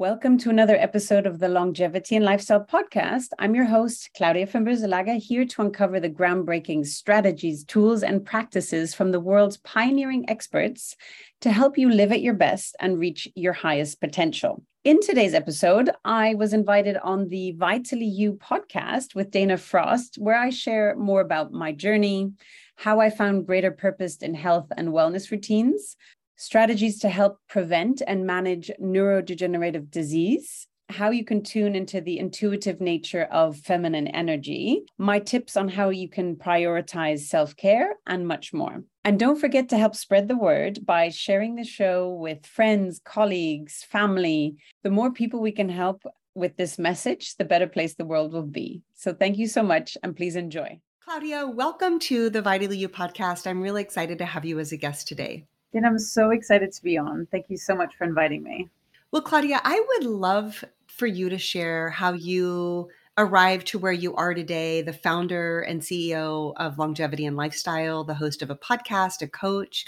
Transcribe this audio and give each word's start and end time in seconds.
Welcome 0.00 0.38
to 0.38 0.50
another 0.50 0.76
episode 0.76 1.26
of 1.26 1.40
the 1.40 1.48
Longevity 1.48 2.14
and 2.14 2.24
Lifestyle 2.24 2.64
Podcast. 2.64 3.30
I'm 3.40 3.56
your 3.56 3.64
host, 3.64 4.10
Claudia 4.16 4.46
Boeselager, 4.46 5.18
here 5.18 5.44
to 5.44 5.62
uncover 5.62 5.98
the 5.98 6.08
groundbreaking 6.08 6.86
strategies, 6.86 7.64
tools, 7.64 8.04
and 8.04 8.24
practices 8.24 8.94
from 8.94 9.10
the 9.10 9.18
world's 9.18 9.56
pioneering 9.56 10.24
experts 10.30 10.94
to 11.40 11.50
help 11.50 11.76
you 11.76 11.90
live 11.90 12.12
at 12.12 12.22
your 12.22 12.34
best 12.34 12.76
and 12.78 13.00
reach 13.00 13.26
your 13.34 13.52
highest 13.52 14.00
potential. 14.00 14.62
In 14.84 15.00
today's 15.00 15.34
episode, 15.34 15.90
I 16.04 16.36
was 16.36 16.52
invited 16.52 16.96
on 16.98 17.28
the 17.28 17.50
Vitally 17.58 18.06
You 18.06 18.34
podcast 18.34 19.16
with 19.16 19.32
Dana 19.32 19.56
Frost, 19.56 20.14
where 20.16 20.38
I 20.38 20.50
share 20.50 20.94
more 20.94 21.20
about 21.20 21.50
my 21.50 21.72
journey, 21.72 22.34
how 22.76 23.00
I 23.00 23.10
found 23.10 23.46
greater 23.46 23.72
purpose 23.72 24.18
in 24.18 24.34
health 24.34 24.68
and 24.76 24.90
wellness 24.90 25.32
routines, 25.32 25.96
strategies 26.38 27.00
to 27.00 27.08
help 27.08 27.40
prevent 27.48 28.00
and 28.06 28.24
manage 28.24 28.70
neurodegenerative 28.80 29.90
disease, 29.90 30.66
how 30.88 31.10
you 31.10 31.24
can 31.24 31.42
tune 31.42 31.74
into 31.74 32.00
the 32.00 32.18
intuitive 32.18 32.80
nature 32.80 33.24
of 33.24 33.58
feminine 33.58 34.06
energy, 34.08 34.84
my 34.96 35.18
tips 35.18 35.56
on 35.56 35.68
how 35.68 35.90
you 35.90 36.08
can 36.08 36.36
prioritize 36.36 37.20
self 37.20 37.54
care, 37.56 37.96
and 38.06 38.26
much 38.26 38.54
more. 38.54 38.84
And 39.04 39.18
don't 39.18 39.40
forget 39.40 39.68
to 39.70 39.78
help 39.78 39.94
spread 39.94 40.28
the 40.28 40.38
word 40.38 40.86
by 40.86 41.10
sharing 41.10 41.56
the 41.56 41.64
show 41.64 42.10
with 42.10 42.46
friends, 42.46 43.00
colleagues, 43.04 43.84
family. 43.84 44.56
The 44.82 44.90
more 44.90 45.12
people 45.12 45.40
we 45.40 45.52
can 45.52 45.68
help 45.68 46.04
with 46.34 46.56
this 46.56 46.78
message, 46.78 47.34
the 47.36 47.44
better 47.44 47.66
place 47.66 47.94
the 47.94 48.04
world 48.04 48.32
will 48.32 48.42
be. 48.42 48.82
So 48.94 49.12
thank 49.12 49.38
you 49.38 49.48
so 49.48 49.62
much 49.62 49.98
and 50.02 50.16
please 50.16 50.36
enjoy. 50.36 50.80
Claudia, 51.04 51.48
welcome 51.48 51.98
to 52.00 52.30
the 52.30 52.42
Vitally 52.42 52.76
You 52.76 52.88
podcast. 52.88 53.46
I'm 53.46 53.60
really 53.60 53.82
excited 53.82 54.18
to 54.18 54.26
have 54.26 54.44
you 54.44 54.58
as 54.58 54.72
a 54.72 54.76
guest 54.76 55.08
today. 55.08 55.46
And 55.74 55.86
I'm 55.86 55.98
so 55.98 56.30
excited 56.30 56.72
to 56.72 56.82
be 56.82 56.96
on. 56.96 57.26
Thank 57.30 57.46
you 57.48 57.56
so 57.56 57.74
much 57.74 57.94
for 57.96 58.04
inviting 58.04 58.42
me. 58.42 58.68
Well, 59.10 59.22
Claudia, 59.22 59.60
I 59.64 59.84
would 59.88 60.06
love 60.06 60.64
for 60.86 61.06
you 61.06 61.28
to 61.28 61.38
share 61.38 61.90
how 61.90 62.12
you 62.12 62.88
arrived 63.16 63.66
to 63.68 63.78
where 63.78 63.92
you 63.92 64.14
are 64.14 64.32
today, 64.32 64.80
the 64.80 64.92
founder 64.92 65.60
and 65.60 65.80
CEO 65.80 66.52
of 66.56 66.78
Longevity 66.78 67.26
and 67.26 67.36
Lifestyle, 67.36 68.04
the 68.04 68.14
host 68.14 68.42
of 68.42 68.50
a 68.50 68.56
podcast, 68.56 69.22
a 69.22 69.28
coach. 69.28 69.84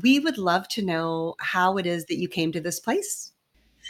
We 0.00 0.18
would 0.18 0.38
love 0.38 0.66
to 0.68 0.84
know 0.84 1.34
how 1.40 1.76
it 1.76 1.86
is 1.86 2.06
that 2.06 2.18
you 2.18 2.28
came 2.28 2.52
to 2.52 2.60
this 2.60 2.80
place. 2.80 3.32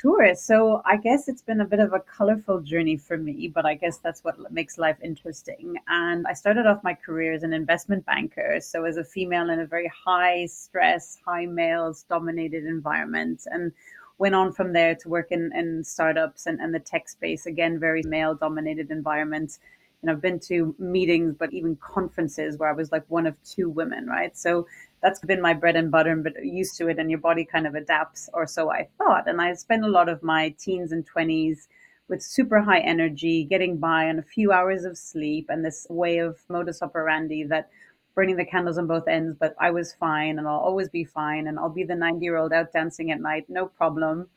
Sure. 0.01 0.35
So 0.35 0.81
I 0.87 0.97
guess 0.97 1.29
it's 1.29 1.43
been 1.43 1.61
a 1.61 1.65
bit 1.67 1.79
of 1.79 1.93
a 1.93 2.01
colorful 2.01 2.61
journey 2.61 2.97
for 2.97 3.19
me, 3.19 3.49
but 3.49 3.67
I 3.67 3.75
guess 3.75 3.99
that's 3.99 4.25
what 4.25 4.51
makes 4.51 4.79
life 4.79 4.97
interesting. 5.03 5.77
And 5.89 6.27
I 6.27 6.33
started 6.33 6.67
off 6.67 6.83
my 6.83 6.95
career 6.95 7.35
as 7.35 7.43
an 7.43 7.53
investment 7.53 8.07
banker. 8.07 8.61
So 8.63 8.85
as 8.85 8.97
a 8.97 9.05
female 9.05 9.51
in 9.51 9.61
a 9.61 9.67
very 9.67 9.89
high 9.89 10.47
stress, 10.47 11.19
high 11.27 11.45
males 11.45 12.05
dominated 12.09 12.65
environment 12.65 13.43
and 13.51 13.73
went 14.17 14.35
on 14.35 14.53
from 14.53 14.73
there 14.73 14.95
to 14.95 15.09
work 15.11 15.27
in, 15.33 15.51
in 15.55 15.85
startups 15.85 16.47
and, 16.47 16.61
and 16.61 16.75
the 16.75 16.79
tech 16.81 17.07
space, 17.09 17.45
again, 17.45 17.79
very 17.79 18.03
male 18.05 18.35
dominated 18.35 18.91
environments. 18.91 19.59
And 20.01 20.11
I've 20.11 20.23
been 20.23 20.41
to 20.41 20.75
meetings, 20.79 21.35
but 21.39 21.53
even 21.53 21.77
conferences 21.77 22.57
where 22.57 22.71
I 22.71 22.73
was 22.73 22.91
like 22.91 23.05
one 23.09 23.27
of 23.27 23.37
two 23.45 23.69
women, 23.69 24.07
right? 24.07 24.35
So 24.35 24.67
that's 25.03 25.21
been 25.21 25.41
my 25.41 25.55
bread 25.55 25.77
and 25.77 25.91
butter, 25.91 26.11
and 26.11 26.25
but 26.25 26.45
used 26.45 26.77
to 26.79 26.89
it, 26.89 26.99
and 26.99 27.11
your 27.11 27.21
body 27.21 27.45
kind 27.45 27.67
of 27.67 27.75
adapts, 27.75 28.29
or 28.35 28.47
so 28.47 28.71
I 28.71 28.89
thought. 28.99 29.29
And 29.29 29.41
I 29.41 29.55
spent 29.55 29.85
a 29.85 29.89
lot 29.89 30.09
of 30.09 30.23
my 30.23 30.51
teens 30.59 30.93
and 30.93 31.09
20s 31.09 31.69
with 32.09 32.23
super 32.23 32.61
high 32.61 32.81
energy, 32.81 33.45
getting 33.45 33.79
by 33.79 34.09
on 34.09 34.19
a 34.19 34.23
few 34.23 34.53
hours 34.53 34.85
of 34.85 34.99
sleep, 34.99 35.47
and 35.49 35.65
this 35.65 35.87
way 35.89 36.19
of 36.19 36.41
modus 36.49 36.83
operandi 36.83 37.45
that 37.45 37.71
burning 38.15 38.37
the 38.37 38.45
candles 38.45 38.77
on 38.77 38.87
both 38.87 39.09
ends, 39.09 39.37
but 39.39 39.55
I 39.59 39.71
was 39.71 39.95
fine 39.95 40.39
and 40.39 40.47
I'll 40.47 40.59
always 40.59 40.89
be 40.89 41.05
fine, 41.05 41.47
and 41.47 41.59
I'll 41.59 41.71
be 41.71 41.85
the 41.85 41.95
90 41.95 42.25
year 42.25 42.37
old 42.37 42.53
out 42.53 42.73
dancing 42.73 43.11
at 43.11 43.21
night, 43.21 43.47
no 43.49 43.67
problem. 43.67 44.29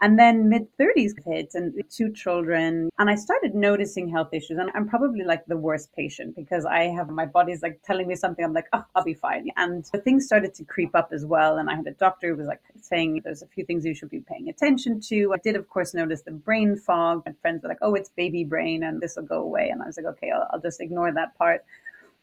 And 0.00 0.18
then 0.18 0.48
mid 0.48 0.66
30s 0.78 1.12
kids 1.24 1.54
and 1.54 1.74
two 1.90 2.12
children. 2.12 2.90
And 2.98 3.10
I 3.10 3.16
started 3.16 3.54
noticing 3.54 4.08
health 4.08 4.28
issues. 4.32 4.58
And 4.58 4.70
I'm 4.74 4.88
probably 4.88 5.24
like 5.24 5.44
the 5.46 5.56
worst 5.56 5.92
patient 5.94 6.36
because 6.36 6.64
I 6.64 6.84
have 6.84 7.08
my 7.08 7.26
body's 7.26 7.62
like 7.62 7.80
telling 7.84 8.06
me 8.06 8.14
something. 8.14 8.44
I'm 8.44 8.52
like, 8.52 8.68
oh, 8.72 8.84
I'll 8.94 9.04
be 9.04 9.14
fine. 9.14 9.48
And 9.56 9.84
the 9.92 9.98
things 9.98 10.26
started 10.26 10.54
to 10.54 10.64
creep 10.64 10.94
up 10.94 11.10
as 11.12 11.26
well. 11.26 11.58
And 11.58 11.68
I 11.68 11.74
had 11.74 11.86
a 11.86 11.92
doctor 11.92 12.28
who 12.28 12.36
was 12.36 12.46
like 12.46 12.60
saying 12.80 13.22
there's 13.24 13.42
a 13.42 13.46
few 13.46 13.64
things 13.64 13.84
you 13.84 13.94
should 13.94 14.10
be 14.10 14.20
paying 14.20 14.48
attention 14.48 15.00
to. 15.08 15.32
I 15.32 15.38
did, 15.38 15.56
of 15.56 15.68
course, 15.68 15.94
notice 15.94 16.22
the 16.22 16.30
brain 16.30 16.76
fog. 16.76 17.22
My 17.26 17.32
friends 17.42 17.62
were 17.62 17.68
like, 17.68 17.78
oh, 17.82 17.94
it's 17.94 18.10
baby 18.10 18.44
brain 18.44 18.84
and 18.84 19.00
this 19.00 19.16
will 19.16 19.24
go 19.24 19.40
away. 19.40 19.70
And 19.70 19.82
I 19.82 19.86
was 19.86 19.96
like, 19.96 20.06
okay, 20.06 20.30
I'll, 20.30 20.46
I'll 20.52 20.60
just 20.60 20.80
ignore 20.80 21.12
that 21.12 21.36
part 21.36 21.64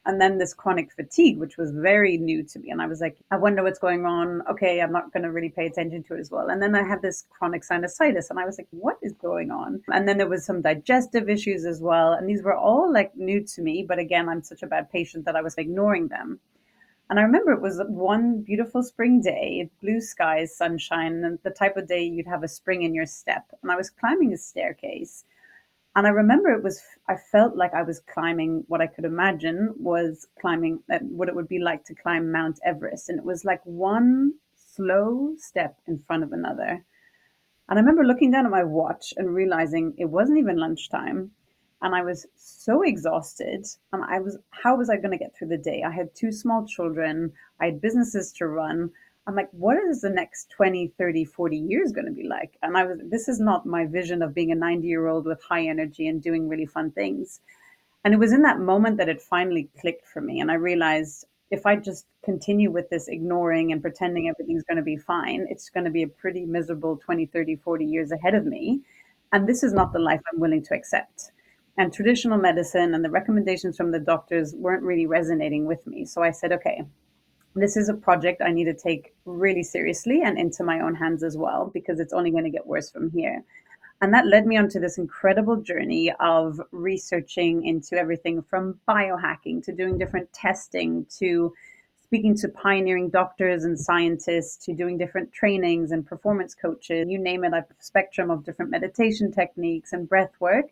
and 0.06 0.22
then 0.22 0.38
this 0.38 0.54
chronic 0.54 0.92
fatigue, 0.92 1.40
which 1.40 1.58
was 1.58 1.72
very 1.72 2.18
new 2.18 2.44
to 2.44 2.60
me. 2.60 2.70
And 2.70 2.82
I 2.82 2.86
was 2.86 3.02
like, 3.02 3.18
I 3.32 3.38
wonder 3.38 3.64
what's 3.64 3.80
going 3.80 4.06
on. 4.06 4.44
Okay, 4.50 4.82
I'm 4.82 4.92
not 4.92 5.12
going 5.12 5.24
to 5.24 5.32
really 5.32 5.50
pay 5.50 5.66
attention 5.66 6.04
to 6.04 6.16
it 6.16 6.20
as 6.20 6.30
well. 6.30 6.50
And 6.50 6.62
then 6.62 6.76
I 6.76 6.84
had 6.84 7.02
this 7.02 7.26
chronic 7.30 7.64
sinusitis, 7.64 8.30
and 8.30 8.40
I 8.40 8.46
was 8.46 8.58
like, 8.58 8.68
what 8.72 8.98
is 9.02 9.14
going 9.14 9.50
on? 9.52 9.82
And 9.88 10.08
then 10.08 10.18
there 10.18 10.30
was 10.30 10.46
some 10.46 10.62
digestive 10.62 11.30
issues 11.30 11.66
as 11.66 11.82
well. 11.82 12.14
And 12.14 12.30
these 12.30 12.44
were 12.44 12.56
all 12.56 12.92
like 12.92 13.16
new 13.16 13.44
to 13.44 13.62
me. 13.62 13.86
But 13.88 14.00
again, 14.00 14.30
I'm 14.30 14.44
such 14.44 14.62
a 14.64 14.68
bad 14.68 14.92
patient 14.92 15.26
that 15.26 15.36
I 15.36 15.42
was 15.42 15.56
ignoring 15.58 16.08
them. 16.08 16.40
And 17.10 17.20
I 17.20 17.24
remember 17.24 17.52
it 17.52 17.62
was 17.62 17.80
one 17.88 18.42
beautiful 18.42 18.82
spring 18.82 19.22
day, 19.22 19.70
blue 19.82 20.02
skies, 20.02 20.56
sunshine, 20.56 21.24
and 21.24 21.38
the 21.44 21.52
type 21.52 21.78
of 21.78 21.88
day 21.88 22.04
you'd 22.04 22.26
have 22.26 22.44
a 22.44 22.48
spring 22.48 22.82
in 22.82 22.96
your 22.96 23.06
step. 23.06 23.46
And 23.62 23.72
I 23.72 23.76
was 23.76 23.92
climbing 23.92 24.34
a 24.34 24.38
staircase 24.38 25.24
and 25.96 26.06
I 26.06 26.10
remember 26.10 26.50
it 26.50 26.64
was, 26.64 26.82
I 27.08 27.16
felt 27.16 27.56
like 27.56 27.74
I 27.74 27.84
was 27.84 28.02
climbing 28.02 28.66
what 28.68 28.82
I 28.82 28.88
could 28.88 29.06
imagine 29.06 29.74
was 29.78 30.28
climbing, 30.40 30.82
uh, 30.92 31.00
what 31.00 31.30
it 31.30 31.36
would 31.36 31.48
be 31.48 31.60
like 31.60 31.86
to 31.86 31.96
climb 31.96 32.32
Mount 32.32 32.60
Everest. 32.66 33.10
And 33.10 33.18
it 33.18 33.26
was 33.26 33.46
like 33.46 33.62
one 33.64 34.34
slow 34.56 35.36
step 35.38 35.78
in 35.88 36.00
front 36.06 36.24
of 36.24 36.34
another. 36.34 36.84
And 37.70 37.80
I 37.80 37.82
remember 37.82 38.04
looking 38.04 38.30
down 38.30 38.46
at 38.46 38.52
my 38.52 38.64
watch 38.64 39.14
and 39.16 39.34
realizing 39.34 39.94
it 39.98 40.10
wasn't 40.10 40.38
even 40.38 40.58
lunchtime. 40.58 41.32
And 41.82 41.96
I 41.96 42.02
was 42.02 42.28
so 42.36 42.82
exhausted. 42.82 43.66
And 43.94 44.04
I 44.04 44.20
was, 44.20 44.38
how 44.50 44.76
was 44.76 44.90
I 44.90 44.98
going 44.98 45.12
to 45.12 45.18
get 45.18 45.34
through 45.36 45.48
the 45.48 45.58
day? 45.58 45.82
I 45.84 45.92
had 45.92 46.14
two 46.14 46.32
small 46.32 46.66
children, 46.66 47.32
I 47.62 47.66
had 47.68 47.82
businesses 47.82 48.34
to 48.34 48.48
run. 48.48 48.92
I'm 49.28 49.36
like, 49.36 49.50
what 49.52 49.78
is 49.78 50.02
the 50.02 50.10
next 50.10 50.52
20, 50.52 50.94
30, 51.00 51.26
40 51.26 51.58
years 51.58 51.92
going 51.92 52.06
to 52.06 52.12
be 52.12 52.28
like? 52.28 52.58
And 52.62 52.78
I 52.78 52.86
was, 52.86 53.00
this 53.04 53.28
is 53.28 53.40
not 53.40 53.66
my 53.66 53.86
vision 53.86 54.22
of 54.22 54.36
being 54.36 54.52
a 54.52 54.56
90 54.56 54.88
year 54.88 55.08
old 55.08 55.26
with 55.26 55.42
high 55.42 55.66
energy 55.66 56.08
and 56.08 56.22
doing 56.22 56.48
really 56.48 56.66
fun 56.66 56.92
things. 56.92 57.42
And 58.04 58.14
it 58.14 58.18
was 58.18 58.34
in 58.34 58.44
that 58.44 58.60
moment 58.60 58.98
that 58.98 59.10
it 59.10 59.22
finally 59.22 59.70
clicked 59.80 60.06
for 60.06 60.22
me. 60.22 60.40
And 60.40 60.52
I 60.52 60.56
realized 60.56 61.26
if 61.50 61.66
I 61.66 61.76
just 61.76 62.06
continue 62.24 62.70
with 62.70 62.90
this 62.90 63.08
ignoring 63.08 63.72
and 63.72 63.82
pretending 63.82 64.30
everything's 64.30 64.64
going 64.64 64.78
to 64.78 64.84
be 64.84 64.98
fine, 64.98 65.48
it's 65.50 65.70
going 65.70 65.86
to 65.86 65.92
be 65.92 66.04
a 66.04 66.08
pretty 66.08 66.46
miserable 66.46 66.98
20, 66.98 67.26
30, 67.26 67.56
40 67.56 67.86
years 67.86 68.12
ahead 68.12 68.36
of 68.36 68.46
me. 68.46 68.82
And 69.34 69.48
this 69.48 69.64
is 69.64 69.74
not 69.74 69.92
the 69.92 70.00
life 70.00 70.22
I'm 70.32 70.40
willing 70.40 70.64
to 70.66 70.76
accept. 70.76 71.32
And 71.78 71.92
traditional 71.92 72.38
medicine 72.38 72.94
and 72.94 73.04
the 73.04 73.10
recommendations 73.10 73.76
from 73.76 73.92
the 73.92 74.00
doctors 74.00 74.54
weren't 74.56 74.84
really 74.84 75.08
resonating 75.08 75.66
with 75.66 75.86
me. 75.88 76.06
So 76.06 76.22
I 76.22 76.32
said, 76.32 76.52
okay, 76.54 76.84
this 77.56 77.78
is 77.78 77.88
a 77.88 77.94
project 77.94 78.42
I 78.42 78.52
need 78.52 78.66
to 78.66 78.74
take 78.74 79.14
really 79.24 79.64
seriously 79.64 80.22
and 80.24 80.38
into 80.38 80.64
my 80.64 80.82
own 80.82 80.94
hands 80.94 81.24
as 81.24 81.38
well, 81.38 81.72
because 81.74 82.00
it's 82.00 82.14
only 82.14 82.32
going 82.32 82.44
to 82.44 82.50
get 82.50 82.68
worse 82.68 82.92
from 82.92 83.10
here. 83.12 83.44
And 84.02 84.14
that 84.14 84.28
led 84.28 84.46
me 84.46 84.58
onto 84.58 84.80
this 84.80 84.98
incredible 84.98 85.56
journey 85.58 86.14
of 86.20 86.60
researching 86.72 87.66
into 87.66 87.96
everything 87.96 88.42
from 88.42 88.78
biohacking 88.88 89.64
to 89.64 89.72
doing 89.72 89.98
different 89.98 90.32
testing 90.34 91.06
to 91.18 91.54
speaking 92.04 92.36
to 92.38 92.50
pioneering 92.50 93.10
doctors 93.10 93.64
and 93.64 93.80
scientists 93.80 94.64
to 94.66 94.74
doing 94.74 94.98
different 94.98 95.32
trainings 95.32 95.92
and 95.92 96.06
performance 96.06 96.54
coaches. 96.54 97.08
You 97.10 97.18
name 97.18 97.46
it, 97.46 97.54
I've 97.54 97.64
a 97.64 97.76
spectrum 97.80 98.30
of 98.30 98.44
different 98.44 98.70
meditation 98.70 99.32
techniques 99.32 99.94
and 99.94 100.08
breath 100.08 100.34
work 100.40 100.66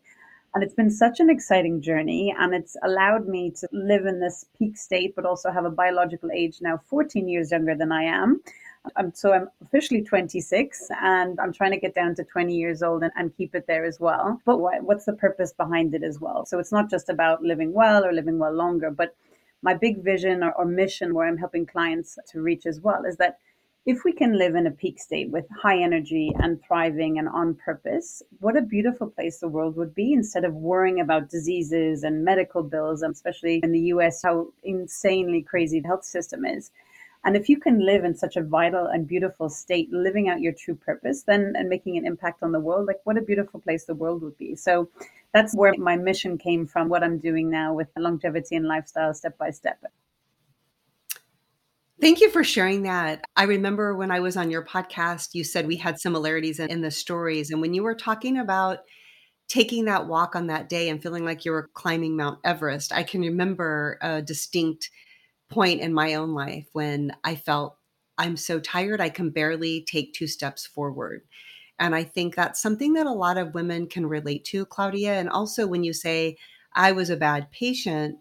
and 0.54 0.64
it's 0.64 0.74
been 0.74 0.92
such 0.92 1.20
an 1.20 1.30
exciting 1.30 1.82
journey, 1.82 2.34
and 2.38 2.54
it's 2.54 2.76
allowed 2.84 3.28
me 3.28 3.52
to 3.52 3.68
live 3.72 4.06
in 4.06 4.20
this 4.20 4.46
peak 4.58 4.78
state, 4.78 5.16
but 5.16 5.26
also 5.26 5.52
have 5.52 5.66
a 5.66 5.72
biological 5.72 6.30
age 6.32 6.60
now 6.62 6.80
14 6.90 7.28
years 7.28 7.52
younger 7.52 7.76
than 7.76 7.92
I 7.92 8.04
am. 8.04 8.42
I'm, 8.98 9.14
so 9.14 9.32
I'm 9.34 9.50
officially 9.64 10.04
26 10.04 10.90
and 11.02 11.40
I'm 11.40 11.54
trying 11.54 11.72
to 11.72 11.80
get 11.80 11.96
down 11.96 12.16
to 12.16 12.24
20 12.24 12.54
years 12.54 12.84
old 12.84 13.02
and, 13.04 13.14
and 13.16 13.36
keep 13.36 13.56
it 13.56 13.66
there 13.66 13.86
as 13.86 14.00
well. 14.00 14.42
But 14.46 14.58
what, 14.58 14.84
what's 14.84 15.06
the 15.06 15.14
purpose 15.14 15.54
behind 15.54 15.96
it 15.96 16.04
as 16.04 16.20
well? 16.20 16.46
So 16.46 16.60
it's 16.60 16.72
not 16.72 16.90
just 16.90 17.10
about 17.10 17.42
living 17.42 17.72
well 17.74 18.04
or 18.04 18.12
living 18.12 18.40
well 18.40 18.54
longer, 18.54 18.92
but 18.92 19.16
my 19.62 19.74
big 19.74 20.04
vision 20.04 20.44
or, 20.44 20.52
or 20.52 20.66
mission 20.66 21.14
where 21.14 21.28
I'm 21.28 21.38
helping 21.38 21.66
clients 21.66 22.18
to 22.32 22.42
reach 22.42 22.66
as 22.66 22.82
well 22.82 23.06
is 23.06 23.16
that 23.18 23.40
if 23.86 24.06
we 24.06 24.14
can 24.14 24.38
live 24.38 24.56
in 24.56 24.66
a 24.66 24.72
peak 24.72 24.98
state 24.98 25.30
with 25.30 25.46
high 25.50 25.78
energy 25.78 26.32
and 26.40 26.64
thriving 26.64 27.20
and 27.20 27.28
on 27.28 27.54
purpose, 27.56 28.24
what 28.40 28.56
a 28.56 28.62
beautiful 28.62 29.08
place 29.08 29.40
the 29.40 29.48
world 29.50 29.76
would 29.76 29.94
be 29.94 30.14
instead 30.14 30.46
of 30.46 30.54
worrying 30.54 31.02
about 31.02 31.30
diseases 31.30 32.04
and 32.04 32.24
medical 32.24 32.64
bills, 32.64 33.02
and 33.02 33.14
especially 33.14 33.60
in 33.62 33.74
the 33.74 33.92
US, 33.96 34.22
how 34.24 34.48
insanely 34.64 35.42
crazy 35.42 35.82
the 35.82 35.88
health 35.88 36.06
system 36.06 36.46
is. 36.46 36.72
And 37.26 37.36
if 37.36 37.50
you 37.50 37.58
can 37.58 37.86
live 37.86 38.06
in 38.06 38.16
such 38.16 38.38
a 38.38 38.44
vital 38.44 38.86
and 38.86 39.08
beautiful 39.08 39.50
state, 39.50 39.92
living 39.92 40.30
out 40.30 40.42
your 40.42 40.54
true 40.54 40.76
purpose, 40.76 41.24
then 41.24 41.54
and 41.58 41.68
making 41.68 41.98
an 41.98 42.06
impact 42.06 42.42
on 42.42 42.54
the 42.54 42.60
world, 42.62 42.88
like 42.88 43.02
what 43.04 43.18
a 43.18 43.22
beautiful 43.22 43.60
place 43.60 43.84
the 43.84 43.96
world 43.96 44.22
would 44.22 44.38
be. 44.38 44.56
So 44.56 44.90
that's 45.34 45.56
where 45.56 45.74
my 45.78 45.98
mission 45.98 46.38
came 46.38 46.68
from, 46.68 46.88
what 46.88 47.04
I'm 47.04 47.20
doing 47.20 47.50
now 47.50 47.74
with 47.74 47.90
longevity 47.98 48.56
and 48.56 48.66
lifestyle 48.66 49.14
step 49.14 49.38
by 49.38 49.52
step. 49.52 49.84
Thank 52.02 52.22
you 52.22 52.30
for 52.32 52.44
sharing 52.44 52.84
that. 52.84 53.24
I 53.36 53.44
remember 53.44 53.96
when 53.96 54.12
I 54.12 54.20
was 54.20 54.36
on 54.36 54.50
your 54.52 54.66
podcast, 54.66 55.30
you 55.34 55.44
said 55.44 55.68
we 55.68 55.78
had 55.78 56.00
similarities 56.00 56.60
in, 56.60 56.70
in 56.70 56.82
the 56.82 56.92
stories. 56.92 57.52
And 57.52 57.62
when 57.62 57.74
you 57.74 57.84
were 57.84 57.96
talking 57.96 58.38
about 58.38 58.80
taking 59.50 59.86
that 59.86 60.08
walk 60.08 60.36
on 60.36 60.48
that 60.48 60.70
day 60.70 60.90
and 60.90 61.02
feeling 61.02 61.26
like 61.26 61.46
you 61.46 61.52
were 61.52 61.70
climbing 61.74 62.18
Mount 62.18 62.40
Everest, 62.46 62.94
I 62.94 63.04
can 63.04 63.22
remember 63.22 63.98
a 64.02 64.22
distinct 64.22 64.90
point 65.50 65.82
in 65.82 65.94
my 65.94 66.16
own 66.16 66.34
life 66.34 66.68
when 66.74 67.14
I 67.24 67.36
felt 67.36 67.78
I'm 68.18 68.38
so 68.38 68.60
tired, 68.60 69.02
I 69.02 69.10
can 69.10 69.32
barely 69.32 69.86
take 69.90 70.14
two 70.14 70.28
steps 70.28 70.68
forward. 70.68 71.24
And 71.80 71.96
I 71.96 72.04
think 72.04 72.36
that's 72.36 72.62
something 72.62 72.94
that 72.94 73.08
a 73.08 73.12
lot 73.12 73.38
of 73.38 73.54
women 73.54 73.88
can 73.88 74.06
relate 74.06 74.46
to, 74.46 74.66
Claudia. 74.66 75.14
And 75.14 75.30
also, 75.30 75.68
when 75.68 75.84
you 75.84 75.94
say, 75.94 76.38
I 76.76 76.92
was 76.92 77.10
a 77.10 77.18
bad 77.18 77.52
patient, 77.52 78.18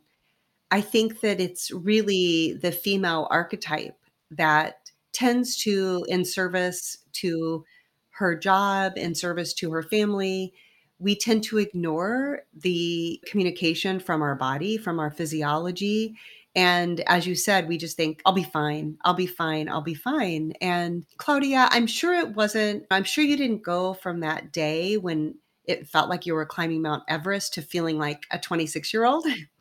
I 0.73 0.81
think 0.81 1.21
that 1.21 1.39
it's 1.39 1.71
really 1.71 2.55
the 2.55 2.73
female 2.73 3.29
archetype 3.31 3.99
that 4.31 4.91
tends 5.13 5.57
to, 5.65 6.07
in 6.09 6.25
service 6.25 6.97
to 7.13 7.65
her 8.13 8.35
job, 8.35 8.95
in 8.97 9.15
service 9.15 9.53
to 9.53 9.71
her 9.71 9.83
family, 9.83 10.55
we 10.99 11.15
tend 11.15 11.45
to 11.45 11.59
ignore 11.59 12.43
the 12.55 13.23
communication 13.27 14.01
from 14.01 14.23
our 14.23 14.35
body, 14.35 14.79
from 14.79 14.99
our 14.99 15.11
physiology. 15.11 16.17
And 16.55 17.01
as 17.01 17.27
you 17.27 17.35
said, 17.35 17.69
we 17.69 17.77
just 17.77 17.99
think, 17.99 18.23
I'll 18.25 18.33
be 18.33 18.43
fine. 18.43 18.97
I'll 19.05 19.13
be 19.13 19.27
fine. 19.27 19.69
I'll 19.69 19.83
be 19.83 19.95
fine. 19.95 20.55
And 20.63 21.05
Claudia, 21.19 21.69
I'm 21.71 21.87
sure 21.87 22.15
it 22.15 22.35
wasn't, 22.35 22.87
I'm 22.91 23.05
sure 23.05 23.25
you 23.25 23.37
didn't 23.37 23.63
go 23.63 23.93
from 23.93 24.21
that 24.21 24.53
day 24.53 24.97
when 24.97 25.35
it 25.65 25.87
felt 25.87 26.09
like 26.09 26.25
you 26.25 26.35
were 26.35 26.47
climbing 26.47 26.83
Mount 26.83 27.03
Everest 27.09 27.55
to 27.55 27.63
feeling 27.63 27.99
like 27.99 28.23
a 28.31 28.39
26 28.39 28.95
year 28.95 29.05
old. 29.05 29.27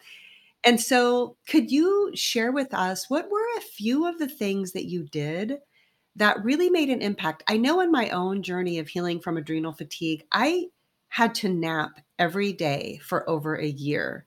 And 0.63 0.79
so, 0.79 1.37
could 1.47 1.71
you 1.71 2.11
share 2.13 2.51
with 2.51 2.73
us 2.73 3.09
what 3.09 3.29
were 3.31 3.45
a 3.57 3.61
few 3.61 4.07
of 4.07 4.19
the 4.19 4.27
things 4.27 4.73
that 4.73 4.85
you 4.85 5.03
did 5.03 5.57
that 6.15 6.43
really 6.43 6.69
made 6.69 6.89
an 6.89 7.01
impact? 7.01 7.43
I 7.47 7.57
know 7.57 7.81
in 7.81 7.91
my 7.91 8.09
own 8.09 8.43
journey 8.43 8.77
of 8.77 8.87
healing 8.87 9.19
from 9.19 9.37
adrenal 9.37 9.73
fatigue, 9.73 10.23
I 10.31 10.67
had 11.09 11.33
to 11.35 11.49
nap 11.49 11.99
every 12.19 12.53
day 12.53 12.99
for 13.03 13.27
over 13.29 13.55
a 13.55 13.67
year. 13.67 14.25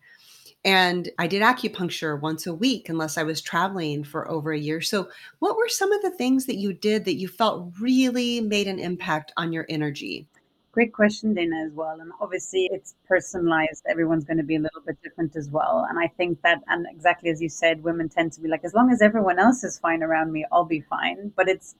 And 0.64 1.10
I 1.18 1.26
did 1.26 1.42
acupuncture 1.42 2.20
once 2.20 2.46
a 2.46 2.54
week 2.54 2.88
unless 2.88 3.18
I 3.18 3.22
was 3.22 3.40
traveling 3.42 4.02
for 4.02 4.28
over 4.30 4.52
a 4.52 4.58
year. 4.58 4.80
So, 4.80 5.10
what 5.38 5.56
were 5.56 5.68
some 5.68 5.92
of 5.92 6.02
the 6.02 6.10
things 6.10 6.46
that 6.46 6.56
you 6.56 6.72
did 6.72 7.04
that 7.04 7.16
you 7.16 7.28
felt 7.28 7.74
really 7.80 8.40
made 8.40 8.66
an 8.66 8.78
impact 8.78 9.32
on 9.36 9.52
your 9.52 9.66
energy? 9.68 10.26
Great 10.74 10.92
question, 10.92 11.34
Dana, 11.34 11.64
as 11.64 11.72
well. 11.72 12.00
And 12.00 12.10
obviously, 12.20 12.68
it's 12.72 12.96
personalized. 13.06 13.84
Everyone's 13.88 14.24
going 14.24 14.38
to 14.38 14.42
be 14.42 14.56
a 14.56 14.58
little 14.58 14.80
bit 14.84 15.00
different 15.04 15.36
as 15.36 15.48
well. 15.48 15.86
And 15.88 16.00
I 16.00 16.08
think 16.08 16.42
that, 16.42 16.64
and 16.66 16.84
exactly 16.90 17.30
as 17.30 17.40
you 17.40 17.48
said, 17.48 17.84
women 17.84 18.08
tend 18.08 18.32
to 18.32 18.40
be 18.40 18.48
like, 18.48 18.64
as 18.64 18.74
long 18.74 18.90
as 18.90 19.00
everyone 19.00 19.38
else 19.38 19.62
is 19.62 19.78
fine 19.78 20.02
around 20.02 20.32
me, 20.32 20.44
I'll 20.50 20.64
be 20.64 20.80
fine. 20.80 21.32
But 21.36 21.48
it's 21.48 21.76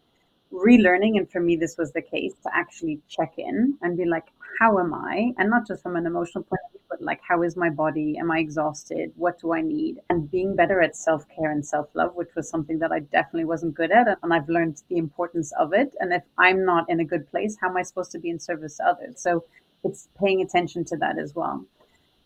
relearning, 0.53 1.17
and 1.17 1.29
for 1.29 1.41
me, 1.41 1.57
this 1.57 1.77
was 1.77 1.91
the 1.91 2.03
case 2.03 2.35
to 2.45 2.51
actually 2.55 3.01
check 3.09 3.35
in 3.37 3.77
and 3.83 3.97
be 3.97 4.05
like, 4.05 4.29
how 4.59 4.79
am 4.79 4.95
I? 4.95 5.33
And 5.39 5.51
not 5.51 5.67
just 5.67 5.83
from 5.83 5.97
an 5.97 6.07
emotional 6.07 6.45
point 6.45 6.61
of 6.67 6.73
view, 6.73 6.81
but 6.89 7.03
like, 7.03 7.21
how 7.27 7.43
is 7.43 7.57
my 7.57 7.71
body? 7.71 8.17
Am 8.19 8.31
I 8.31 8.39
exhausted? 8.39 9.13
What 9.17 9.41
do 9.41 9.53
I 9.53 9.61
need? 9.61 10.01
And 10.11 10.31
being 10.31 10.55
better 10.57 10.81
at 10.81 10.97
self 10.97 11.25
care 11.29 11.51
and 11.51 11.65
self 11.65 11.89
love, 11.95 12.15
which 12.15 12.35
was 12.37 12.49
something 12.49 12.79
that 12.79 12.93
I 12.93 13.01
definitely 13.01 13.47
wasn't 13.47 13.75
good 13.75 13.91
at. 13.93 14.07
And 14.23 14.33
I've 14.33 14.49
learned 14.49 14.83
the 14.89 14.99
importance 14.99 15.53
of 15.59 15.73
it. 15.73 15.95
And 16.01 16.13
if 16.13 16.23
I'm 16.39 16.65
not 16.65 16.89
in 16.89 17.01
a 17.01 17.05
good 17.05 17.31
place, 17.31 17.57
how 17.61 17.69
am 17.69 17.77
I 17.77 17.83
supposed 17.83 18.13
to 18.13 18.19
be 18.19 18.31
in 18.31 18.39
service 18.39 18.77
to 18.77 18.87
others? 18.87 19.21
So 19.21 19.45
it's 19.83 20.09
paying 20.19 20.41
attention 20.41 20.85
to 20.87 20.97
that 20.99 21.19
as 21.19 21.35
well. 21.35 21.65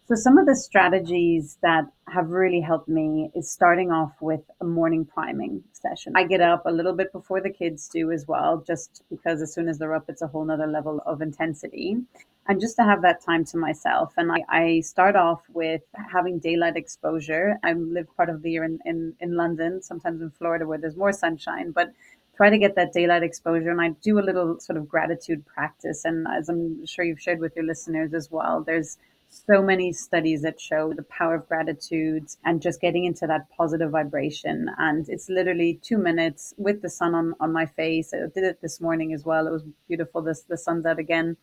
So, 0.09 0.15
some 0.15 0.39
of 0.39 0.47
the 0.47 0.57
strategies 0.57 1.59
that 1.61 1.85
have 2.09 2.31
really 2.31 2.63
helped 2.63 2.89
me 2.89 3.31
is 3.35 3.51
starting 3.51 3.93
off 3.93 4.13
with 4.23 4.41
a 4.59 4.65
morning 4.65 5.05
priming 5.05 5.63
session. 5.75 6.15
I 6.17 6.25
get 6.25 6.41
up 6.41 6.63
a 6.65 6.73
little 6.73 6.95
bit 6.95 7.13
before 7.13 7.43
the 7.43 7.51
kids 7.51 7.89
do 7.89 8.11
as 8.11 8.27
well, 8.27 8.65
just 8.67 9.03
because 9.11 9.43
as 9.43 9.53
soon 9.53 9.69
as 9.69 9.77
they're 9.77 9.95
up, 9.95 10.07
it's 10.09 10.23
a 10.23 10.27
whole 10.27 10.47
nother 10.47 10.67
level 10.67 11.03
of 11.05 11.21
intensity. 11.21 11.99
And 12.47 12.59
just 12.59 12.77
to 12.77 12.85
have 12.85 13.03
that 13.03 13.21
time 13.21 13.45
to 13.47 13.59
myself. 13.59 14.15
And 14.17 14.33
I, 14.33 14.45
I 14.49 14.81
start 14.81 15.15
off 15.15 15.43
with 15.53 15.83
having 15.93 16.39
daylight 16.39 16.79
exposure. 16.79 17.59
I 17.63 17.75
live 17.75 18.07
part 18.17 18.31
of 18.31 18.41
the 18.41 18.51
year 18.51 18.65
in, 18.65 18.79
in, 18.87 19.13
in 19.21 19.37
London, 19.37 19.83
sometimes 19.83 20.23
in 20.23 20.31
Florida 20.31 20.67
where 20.67 20.79
there's 20.79 20.97
more 20.97 21.13
sunshine, 21.13 21.73
but 21.73 21.93
try 22.35 22.49
to 22.49 22.57
get 22.57 22.77
that 22.77 22.95
daylight 22.95 23.25
exposure. 23.25 23.71
And 23.71 23.83
I 23.83 23.91
do 24.03 24.19
a 24.19 24.25
little 24.25 24.59
sort 24.59 24.79
of 24.79 24.89
gratitude 24.89 25.45
practice. 25.45 26.07
And 26.07 26.27
as 26.27 26.49
I'm 26.49 26.87
sure 26.87 27.05
you've 27.05 27.21
shared 27.21 27.41
with 27.41 27.55
your 27.55 27.67
listeners 27.67 28.15
as 28.15 28.31
well, 28.31 28.63
there's 28.67 28.97
so 29.29 29.63
many 29.63 29.93
studies 29.93 30.43
that 30.43 30.61
show 30.61 30.93
the 30.95 31.03
power 31.05 31.37
of 31.37 31.49
gratitude 31.49 32.27
and 32.45 32.63
just 32.63 32.81
getting 32.81 33.05
into 33.05 33.27
that 33.27 33.49
positive 33.57 33.91
vibration. 33.91 34.71
And 34.79 35.09
it's 35.09 35.29
literally 35.29 35.81
two 35.83 35.99
minutes 35.99 36.55
with 36.57 36.83
the 36.83 36.91
sun 36.91 37.15
on, 37.15 37.35
on 37.41 37.53
my 37.53 37.67
face. 37.67 38.13
I 38.15 38.27
did 38.35 38.45
it 38.45 38.61
this 38.63 38.81
morning 38.81 39.13
as 39.13 39.25
well. 39.25 39.47
It 39.47 39.53
was 39.53 39.65
beautiful. 39.87 40.23
This 40.23 40.43
the 40.43 40.57
sun's 40.57 40.87
out 40.87 40.99
again. 40.99 41.37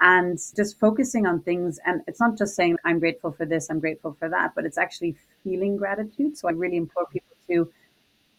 And 0.00 0.38
just 0.56 0.80
focusing 0.80 1.26
on 1.26 1.42
things. 1.42 1.78
And 1.86 2.02
it's 2.06 2.20
not 2.20 2.36
just 2.36 2.56
saying, 2.56 2.76
I'm 2.84 2.98
grateful 2.98 3.32
for 3.32 3.46
this, 3.46 3.70
I'm 3.70 3.80
grateful 3.80 4.16
for 4.18 4.28
that, 4.28 4.52
but 4.54 4.64
it's 4.64 4.78
actually 4.78 5.16
feeling 5.44 5.76
gratitude. 5.76 6.36
So 6.36 6.48
I 6.48 6.52
really 6.52 6.76
implore 6.76 7.06
people 7.06 7.36
to 7.48 7.70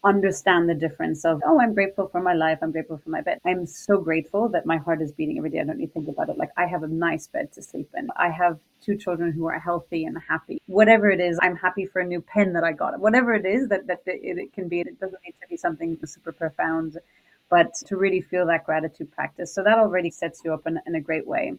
understand 0.04 0.68
the 0.68 0.74
difference 0.74 1.24
of, 1.24 1.40
oh, 1.46 1.58
I'm 1.58 1.72
grateful 1.72 2.08
for 2.08 2.20
my 2.20 2.34
life. 2.34 2.58
I'm 2.62 2.72
grateful 2.72 2.98
for 2.98 3.08
my 3.08 3.22
bed. 3.22 3.38
I'm 3.44 3.66
so 3.66 3.98
grateful 3.98 4.48
that 4.50 4.66
my 4.66 4.76
heart 4.76 5.00
is 5.00 5.12
beating 5.12 5.38
every 5.38 5.50
day. 5.50 5.60
I 5.60 5.64
don't 5.64 5.78
need 5.78 5.86
to 5.86 5.92
think 5.92 6.08
about 6.08 6.28
it. 6.28 6.36
Like 6.36 6.50
I 6.56 6.66
have 6.66 6.82
a 6.82 6.88
nice 6.88 7.26
bed 7.26 7.52
to 7.54 7.62
sleep 7.62 7.88
in. 7.96 8.08
I 8.16 8.28
have 8.30 8.58
two 8.82 8.96
children 8.96 9.32
who 9.32 9.46
are 9.46 9.58
healthy 9.58 10.04
and 10.04 10.16
happy. 10.28 10.60
Whatever 10.66 11.10
it 11.10 11.20
is, 11.20 11.38
I'm 11.42 11.56
happy 11.56 11.86
for 11.86 12.00
a 12.00 12.06
new 12.06 12.20
pen 12.20 12.52
that 12.52 12.64
I 12.64 12.72
got. 12.72 13.00
Whatever 13.00 13.34
it 13.34 13.46
is 13.46 13.68
that, 13.68 13.86
that 13.86 14.02
it, 14.06 14.38
it 14.38 14.52
can 14.52 14.68
be, 14.68 14.80
it 14.80 15.00
doesn't 15.00 15.20
need 15.24 15.34
to 15.40 15.48
be 15.48 15.56
something 15.56 15.98
super 16.04 16.32
profound, 16.32 16.98
but 17.48 17.72
to 17.86 17.96
really 17.96 18.20
feel 18.20 18.46
that 18.46 18.64
gratitude 18.66 19.10
practice. 19.10 19.54
So 19.54 19.62
that 19.62 19.78
already 19.78 20.10
sets 20.10 20.42
you 20.44 20.52
up 20.52 20.66
in, 20.66 20.78
in 20.86 20.96
a 20.96 21.00
great 21.00 21.26
way. 21.26 21.54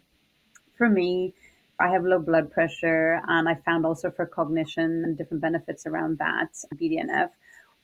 For 0.77 0.87
me, 0.87 1.33
I 1.79 1.89
have 1.89 2.05
low 2.05 2.19
blood 2.19 2.51
pressure, 2.51 3.21
and 3.27 3.49
I 3.49 3.55
found 3.55 3.85
also 3.85 4.09
for 4.11 4.25
cognition 4.25 5.03
and 5.03 5.17
different 5.17 5.41
benefits 5.41 5.85
around 5.85 6.19
that, 6.19 6.49
BDNF 6.75 7.29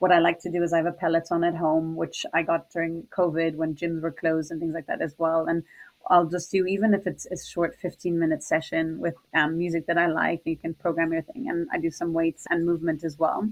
what 0.02 0.12
I 0.12 0.18
like 0.18 0.40
to 0.40 0.50
do 0.50 0.64
is 0.64 0.74
I 0.74 0.78
have 0.78 0.88
a 0.88 0.92
Peloton 0.92 1.44
at 1.44 1.56
home, 1.56 1.96
which 1.96 2.26
I 2.34 2.42
got 2.42 2.72
during 2.72 3.04
COVID 3.16 3.54
when 3.54 3.76
gyms 3.76 4.02
were 4.02 4.12
closed 4.12 4.50
and 4.50 4.60
things 4.60 4.74
like 4.74 4.88
that 4.88 5.00
as 5.00 5.14
well. 5.20 5.46
And 5.46 5.62
I'll 6.10 6.26
just 6.26 6.50
do, 6.50 6.66
even 6.66 6.96
if 6.96 7.06
it's 7.06 7.28
a 7.28 7.38
short 7.38 7.76
15 7.80 8.18
minute 8.18 8.42
session 8.42 9.00
with 9.00 9.14
um, 9.36 9.60
music 9.60 9.86
that 9.86 10.00
I 10.00 10.08
like, 10.08 10.42
you 10.44 10.58
can 10.58 10.74
program 10.74 11.14
your 11.14 11.22
thing. 11.22 11.50
And 11.52 11.68
I 11.72 11.78
do 11.78 11.92
some 11.92 12.14
weights 12.14 12.48
and 12.50 12.66
movement 12.66 13.04
as 13.04 13.20
well. 13.20 13.48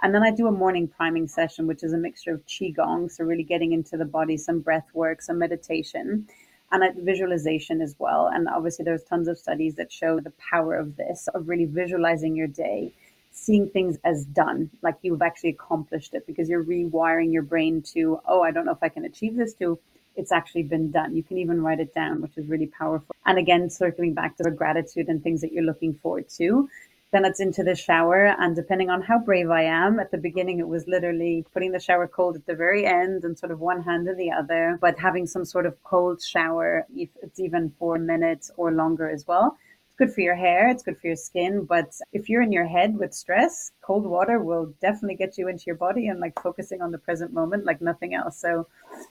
And 0.00 0.14
then 0.14 0.22
I 0.22 0.30
do 0.30 0.46
a 0.46 0.52
morning 0.52 0.86
priming 0.86 1.26
session, 1.26 1.66
which 1.66 1.82
is 1.82 1.92
a 1.92 1.98
mixture 1.98 2.32
of 2.32 2.46
Qigong. 2.46 3.10
So, 3.10 3.24
really 3.24 3.42
getting 3.42 3.72
into 3.72 3.96
the 3.96 4.04
body, 4.04 4.36
some 4.36 4.60
breath 4.60 4.86
work, 4.94 5.20
some 5.20 5.40
meditation, 5.40 6.28
and 6.70 7.04
visualization 7.04 7.82
as 7.82 7.96
well. 7.98 8.30
And 8.32 8.48
obviously, 8.48 8.84
there's 8.84 9.02
tons 9.02 9.26
of 9.26 9.36
studies 9.36 9.74
that 9.74 9.90
show 9.90 10.20
the 10.20 10.32
power 10.52 10.76
of 10.76 10.94
this, 10.94 11.28
of 11.34 11.48
really 11.48 11.64
visualizing 11.64 12.36
your 12.36 12.46
day 12.46 12.94
seeing 13.38 13.68
things 13.68 13.98
as 14.04 14.24
done, 14.24 14.70
like 14.82 14.96
you've 15.02 15.22
actually 15.22 15.50
accomplished 15.50 16.14
it 16.14 16.26
because 16.26 16.48
you're 16.48 16.64
rewiring 16.64 17.32
your 17.32 17.42
brain 17.42 17.82
to, 17.82 18.20
oh, 18.26 18.42
I 18.42 18.50
don't 18.50 18.66
know 18.66 18.72
if 18.72 18.82
I 18.82 18.88
can 18.88 19.04
achieve 19.04 19.36
this, 19.36 19.54
to 19.54 19.78
it's 20.16 20.32
actually 20.32 20.64
been 20.64 20.90
done. 20.90 21.14
You 21.14 21.22
can 21.22 21.38
even 21.38 21.62
write 21.62 21.78
it 21.78 21.94
down, 21.94 22.20
which 22.20 22.36
is 22.36 22.48
really 22.48 22.66
powerful. 22.66 23.14
And 23.24 23.38
again, 23.38 23.70
circling 23.70 24.14
back 24.14 24.36
to 24.36 24.42
the 24.42 24.50
gratitude 24.50 25.08
and 25.08 25.22
things 25.22 25.40
that 25.42 25.52
you're 25.52 25.64
looking 25.64 25.94
forward 25.94 26.28
to. 26.30 26.68
Then 27.12 27.24
it's 27.24 27.40
into 27.40 27.62
the 27.62 27.76
shower. 27.76 28.34
And 28.38 28.54
depending 28.56 28.90
on 28.90 29.00
how 29.00 29.20
brave 29.20 29.48
I 29.48 29.62
am, 29.62 30.00
at 30.00 30.10
the 30.10 30.18
beginning, 30.18 30.58
it 30.58 30.68
was 30.68 30.88
literally 30.88 31.46
putting 31.54 31.70
the 31.70 31.80
shower 31.80 32.08
cold 32.08 32.34
at 32.34 32.46
the 32.46 32.56
very 32.56 32.84
end 32.84 33.24
and 33.24 33.38
sort 33.38 33.52
of 33.52 33.60
one 33.60 33.82
hand 33.82 34.06
to 34.06 34.14
the 34.14 34.32
other, 34.32 34.76
but 34.80 34.98
having 34.98 35.26
some 35.26 35.44
sort 35.44 35.64
of 35.64 35.82
cold 35.84 36.20
shower, 36.20 36.84
if 36.94 37.08
it's 37.22 37.38
even 37.38 37.72
four 37.78 37.98
minutes 37.98 38.50
or 38.56 38.72
longer 38.72 39.08
as 39.08 39.26
well 39.26 39.56
good 39.98 40.14
for 40.14 40.20
your 40.20 40.36
hair, 40.36 40.68
it's 40.68 40.82
good 40.82 40.98
for 40.98 41.08
your 41.08 41.16
skin. 41.16 41.64
But 41.64 41.92
if 42.12 42.28
you're 42.28 42.42
in 42.42 42.52
your 42.52 42.66
head 42.66 42.96
with 42.96 43.12
stress, 43.12 43.72
cold 43.82 44.06
water 44.06 44.38
will 44.38 44.72
definitely 44.80 45.16
get 45.16 45.36
you 45.36 45.48
into 45.48 45.64
your 45.66 45.76
body 45.76 46.06
and 46.06 46.20
like 46.20 46.40
focusing 46.40 46.80
on 46.80 46.92
the 46.92 46.98
present 46.98 47.32
moment 47.32 47.66
like 47.66 47.80
nothing 47.82 48.14
else. 48.14 48.40
So 48.40 48.68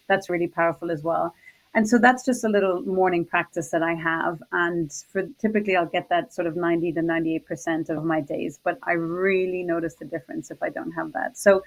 that's 0.08 0.30
really 0.30 0.48
powerful 0.48 0.90
as 0.90 1.04
well. 1.04 1.36
And 1.74 1.88
so 1.88 2.00
that's 2.00 2.26
just 2.26 2.44
a 2.44 2.50
little 2.50 2.82
morning 2.82 3.26
practice 3.26 3.70
that 3.70 3.84
I 3.84 3.94
have. 3.94 4.42
And 4.52 4.92
for 5.12 5.24
typically 5.40 5.76
I'll 5.76 5.86
get 5.86 6.10
that 6.10 6.34
sort 6.34 6.48
of 6.48 6.56
90 6.56 6.94
to 6.94 7.02
98% 7.02 7.90
of 7.90 8.04
my 8.04 8.22
days, 8.22 8.60
but 8.64 8.80
I 8.84 8.94
really 8.94 9.64
notice 9.64 9.96
the 9.96 10.06
difference 10.06 10.50
if 10.50 10.64
I 10.64 10.70
don't 10.70 10.94
have 10.94 11.12
that. 11.14 11.38
So 11.38 11.62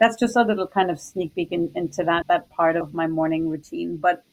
that's 0.00 0.18
just 0.18 0.34
a 0.34 0.42
little 0.42 0.66
kind 0.66 0.90
of 0.90 0.98
sneak 0.98 1.34
peek 1.34 1.52
in, 1.52 1.70
into 1.76 2.02
that 2.04 2.26
that 2.26 2.50
part 2.50 2.76
of 2.76 2.92
my 2.92 3.06
morning 3.06 3.48
routine. 3.48 3.98
But 3.98 4.24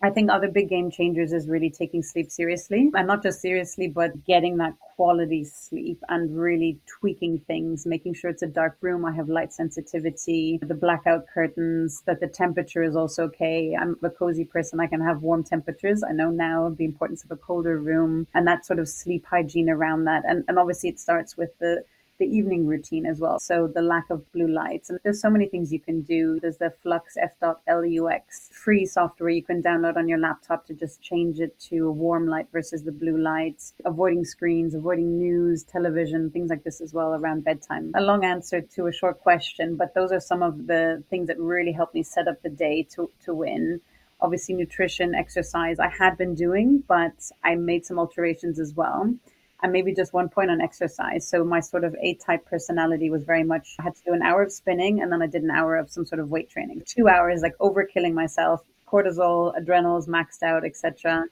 I 0.00 0.10
think 0.10 0.30
other 0.30 0.48
big 0.48 0.68
game 0.68 0.92
changers 0.92 1.32
is 1.32 1.48
really 1.48 1.70
taking 1.70 2.04
sleep 2.04 2.30
seriously 2.30 2.88
and 2.94 3.06
not 3.08 3.20
just 3.20 3.40
seriously, 3.40 3.88
but 3.88 4.24
getting 4.24 4.56
that 4.58 4.74
quality 4.78 5.42
sleep 5.44 6.00
and 6.08 6.38
really 6.38 6.78
tweaking 6.86 7.40
things, 7.48 7.84
making 7.84 8.14
sure 8.14 8.30
it's 8.30 8.42
a 8.42 8.46
dark 8.46 8.76
room. 8.80 9.04
I 9.04 9.12
have 9.12 9.28
light 9.28 9.52
sensitivity, 9.52 10.60
the 10.62 10.74
blackout 10.74 11.26
curtains, 11.26 12.02
that 12.06 12.20
the 12.20 12.28
temperature 12.28 12.84
is 12.84 12.94
also 12.94 13.24
okay. 13.24 13.76
I'm 13.80 13.96
a 14.04 14.10
cozy 14.10 14.44
person. 14.44 14.78
I 14.78 14.86
can 14.86 15.00
have 15.00 15.22
warm 15.22 15.42
temperatures. 15.42 16.04
I 16.08 16.12
know 16.12 16.30
now 16.30 16.68
the 16.78 16.84
importance 16.84 17.24
of 17.24 17.32
a 17.32 17.36
colder 17.36 17.78
room 17.78 18.28
and 18.34 18.46
that 18.46 18.66
sort 18.66 18.78
of 18.78 18.88
sleep 18.88 19.26
hygiene 19.28 19.68
around 19.68 20.04
that. 20.04 20.22
And, 20.24 20.44
and 20.46 20.60
obviously 20.60 20.90
it 20.90 21.00
starts 21.00 21.36
with 21.36 21.50
the 21.58 21.82
the 22.18 22.26
evening 22.26 22.66
routine 22.66 23.06
as 23.06 23.20
well. 23.20 23.38
So 23.38 23.68
the 23.72 23.82
lack 23.82 24.10
of 24.10 24.30
blue 24.32 24.48
lights. 24.48 24.90
And 24.90 24.98
there's 25.02 25.20
so 25.20 25.30
many 25.30 25.46
things 25.46 25.72
you 25.72 25.80
can 25.80 26.02
do. 26.02 26.38
There's 26.40 26.58
the 26.58 26.72
Flux 26.82 27.16
F.LUX 27.16 28.50
free 28.52 28.86
software 28.86 29.30
you 29.30 29.42
can 29.42 29.62
download 29.62 29.96
on 29.96 30.08
your 30.08 30.18
laptop 30.18 30.66
to 30.66 30.74
just 30.74 31.00
change 31.00 31.40
it 31.40 31.58
to 31.70 31.88
a 31.88 31.92
warm 31.92 32.26
light 32.26 32.48
versus 32.52 32.82
the 32.82 32.92
blue 32.92 33.16
lights, 33.16 33.74
avoiding 33.84 34.24
screens, 34.24 34.74
avoiding 34.74 35.18
news, 35.18 35.62
television, 35.62 36.30
things 36.30 36.50
like 36.50 36.64
this 36.64 36.80
as 36.80 36.92
well 36.92 37.14
around 37.14 37.44
bedtime. 37.44 37.92
A 37.94 38.00
long 38.00 38.24
answer 38.24 38.60
to 38.60 38.86
a 38.86 38.92
short 38.92 39.20
question, 39.20 39.76
but 39.76 39.94
those 39.94 40.12
are 40.12 40.20
some 40.20 40.42
of 40.42 40.66
the 40.66 41.02
things 41.10 41.28
that 41.28 41.38
really 41.38 41.72
helped 41.72 41.94
me 41.94 42.02
set 42.02 42.28
up 42.28 42.42
the 42.42 42.50
day 42.50 42.82
to, 42.94 43.10
to 43.24 43.34
win 43.34 43.80
obviously 44.20 44.52
nutrition 44.52 45.14
exercise 45.14 45.78
i 45.78 45.88
had 45.88 46.18
been 46.18 46.34
doing 46.34 46.82
but 46.88 47.30
i 47.44 47.54
made 47.54 47.86
some 47.86 48.00
alterations 48.00 48.58
as 48.58 48.74
well 48.74 49.14
and 49.62 49.72
maybe 49.72 49.94
just 49.94 50.12
one 50.12 50.28
point 50.28 50.50
on 50.50 50.60
exercise. 50.60 51.28
So 51.28 51.44
my 51.44 51.60
sort 51.60 51.84
of 51.84 51.94
A 52.00 52.14
type 52.14 52.44
personality 52.46 53.10
was 53.10 53.24
very 53.24 53.44
much 53.44 53.74
I 53.78 53.82
had 53.82 53.94
to 53.96 54.02
do 54.04 54.12
an 54.12 54.22
hour 54.22 54.42
of 54.42 54.52
spinning 54.52 55.02
and 55.02 55.10
then 55.10 55.22
I 55.22 55.26
did 55.26 55.42
an 55.42 55.50
hour 55.50 55.76
of 55.76 55.90
some 55.90 56.06
sort 56.06 56.20
of 56.20 56.30
weight 56.30 56.48
training. 56.48 56.82
Two 56.86 57.08
hours 57.08 57.42
like 57.42 57.56
overkilling 57.58 58.14
myself, 58.14 58.62
cortisol, 58.86 59.56
adrenals 59.56 60.06
maxed 60.06 60.42
out, 60.42 60.64
etc. 60.64 61.24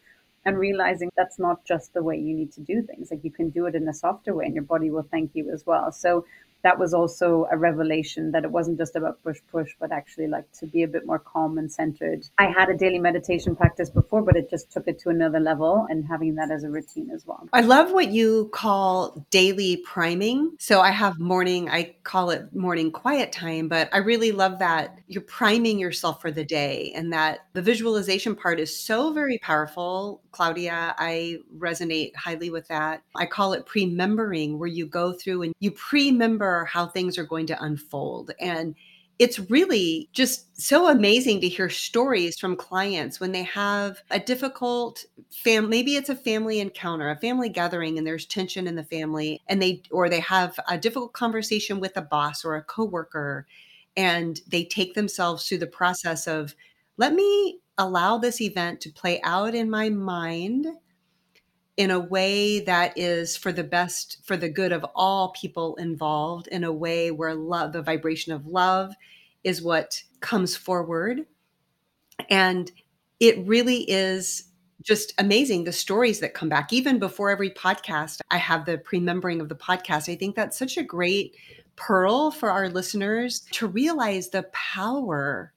And 0.45 0.59
realizing 0.59 1.11
that's 1.17 1.39
not 1.39 1.65
just 1.65 1.95
the 1.95 2.03
way 2.03 2.17
you 2.17 2.35
need 2.35 2.53
to 2.53 2.61
do 2.61 2.83
things. 2.83 3.11
Like 3.11 3.25
you 3.25 3.31
can 3.31 3.51
do 3.51 3.67
it 3.67 3.75
in 3.75 3.89
a 3.89 3.95
softer 3.95 4.35
way 4.35 4.47
and 4.47 4.55
your 4.55 4.65
body 4.65 4.91
will 4.91 5.07
thank 5.11 5.33
you 5.35 5.51
as 5.53 5.65
well. 5.67 5.93
So 5.93 6.25
that 6.67 6.81
was 6.81 6.93
also 6.93 7.47
a 7.53 7.57
revelation 7.57 8.33
that 8.33 8.43
it 8.43 8.51
wasn't 8.51 8.77
just 8.77 8.97
about 8.97 9.23
push 9.23 9.39
push 9.53 9.71
but 9.79 9.93
actually 9.93 10.27
like 10.27 10.51
to 10.51 10.67
be 10.67 10.83
a 10.83 10.89
bit 10.89 11.07
more 11.07 11.21
calm 11.21 11.59
and 11.59 11.71
centered. 11.71 12.25
I 12.39 12.47
had 12.47 12.69
a 12.69 12.77
daily 12.77 12.99
meditation 12.99 13.55
practice 13.55 13.89
before 13.89 14.23
but 14.23 14.35
it 14.35 14.51
just 14.51 14.73
took 14.73 14.89
it 14.89 14.99
to 15.03 15.11
another 15.11 15.39
level 15.39 15.87
and 15.89 16.05
having 16.05 16.35
that 16.35 16.51
as 16.51 16.65
a 16.65 16.69
routine 16.69 17.09
as 17.15 17.25
well. 17.25 17.49
I 17.53 17.61
love 17.61 17.93
what 17.93 18.11
you 18.11 18.51
call 18.53 19.25
daily 19.31 19.77
priming. 19.77 20.57
So 20.59 20.81
i 20.81 20.91
have 20.91 21.21
morning 21.21 21.71
i 21.71 21.95
call 22.03 22.31
it 22.31 22.43
morning 22.53 22.91
quiet 22.91 23.31
time 23.31 23.69
but 23.69 23.89
i 23.93 23.99
really 23.99 24.33
love 24.33 24.59
that 24.59 24.99
you're 25.07 25.23
priming 25.23 25.79
yourself 25.79 26.21
for 26.21 26.33
the 26.33 26.45
day 26.45 26.93
and 26.97 27.13
that 27.13 27.47
the 27.53 27.63
visualization 27.63 28.35
part 28.35 28.59
is 28.59 28.77
so 28.77 29.13
very 29.13 29.39
powerful. 29.39 30.21
Claudia 30.33 30.97
i 30.99 31.39
resonate 31.57 32.15
highly 32.17 32.51
with 32.51 32.67
that. 32.69 33.03
I 33.15 33.27
call 33.27 33.53
it 33.53 33.67
pre-membering 33.67 34.59
where 34.59 34.69
you 34.79 34.87
go 34.87 35.13
through 35.13 35.43
and 35.43 35.55
you 35.61 35.71
pre-member 35.71 36.56
how 36.65 36.87
things 36.87 37.19
are 37.19 37.25
going 37.25 37.47
to 37.47 37.63
unfold. 37.63 38.31
And 38.41 38.75
it's 39.19 39.39
really 39.51 40.09
just 40.13 40.61
so 40.61 40.89
amazing 40.89 41.41
to 41.41 41.49
hear 41.49 41.71
stories 41.71 42.39
from 42.39 42.57
clients 42.57 43.19
when 43.19 43.33
they 43.33 43.43
have 43.43 44.03
a 44.11 44.19
difficult 44.19 45.05
fam 45.31 45.69
maybe 45.69 45.97
it's 45.97 46.09
a 46.09 46.17
family 46.17 46.61
encounter 46.61 47.11
a 47.11 47.17
family 47.17 47.49
gathering 47.49 47.97
and 47.97 48.07
there's 48.07 48.27
tension 48.27 48.67
in 48.67 48.75
the 48.75 48.85
family 48.85 49.41
and 49.49 49.63
they 49.63 49.83
or 49.91 50.09
they 50.09 50.21
have 50.21 50.59
a 50.69 50.77
difficult 50.77 51.13
conversation 51.13 51.81
with 51.81 51.97
a 51.97 52.03
boss 52.03 52.45
or 52.45 52.57
a 52.57 52.63
coworker 52.63 53.47
and 53.97 54.41
they 54.49 54.65
take 54.65 54.95
themselves 54.95 55.49
through 55.49 55.59
the 55.59 55.67
process 55.67 56.27
of 56.27 56.55
let 56.99 57.15
me 57.15 57.59
allow 57.79 58.19
this 58.19 58.41
event 58.41 58.81
to 58.81 58.91
play 58.91 59.21
out 59.23 59.55
in 59.55 59.71
my 59.71 59.89
mind 59.89 60.67
in 61.77 61.91
a 61.91 62.01
way 62.01 62.61
that 62.61 62.97
is 62.97 63.37
for 63.37 63.53
the 63.53 63.65
best, 63.65 64.19
for 64.25 64.37
the 64.37 64.49
good 64.49 64.73
of 64.73 64.85
all 64.95 65.33
people 65.33 65.77
involved, 65.77 66.49
in 66.49 66.65
a 66.65 66.73
way 66.73 67.11
where 67.11 67.35
love, 67.35 67.73
the 67.73 67.83
vibration 67.83 68.33
of 68.33 68.47
love 68.47 68.95
is 69.45 69.63
what 69.63 70.03
comes 70.21 70.57
forward. 70.57 71.27
And 72.31 72.73
it 73.21 73.47
really 73.47 73.89
is 73.91 74.45
just 74.83 75.13
amazing 75.19 75.65
the 75.65 75.73
stories 75.73 76.21
that 76.21 76.35
come 76.35 76.49
back. 76.49 76.73
Even 76.73 76.99
before 76.99 77.31
every 77.31 77.51
podcast, 77.51 78.21
I 78.31 78.39
have 78.39 78.65
the 78.65 78.79
pre-membering 78.79 79.41
of 79.41 79.49
the 79.49 79.55
podcast. 79.55 80.11
I 80.11 80.17
think 80.17 80.37
that's 80.37 80.59
such 80.59 80.77
a 80.77 80.83
great 80.83 81.37
pearl 81.77 82.31
for 82.31 82.51
our 82.51 82.69
listeners 82.71 83.41
to 83.53 83.67
realize 83.67 84.31
the 84.31 84.45
power 84.53 85.53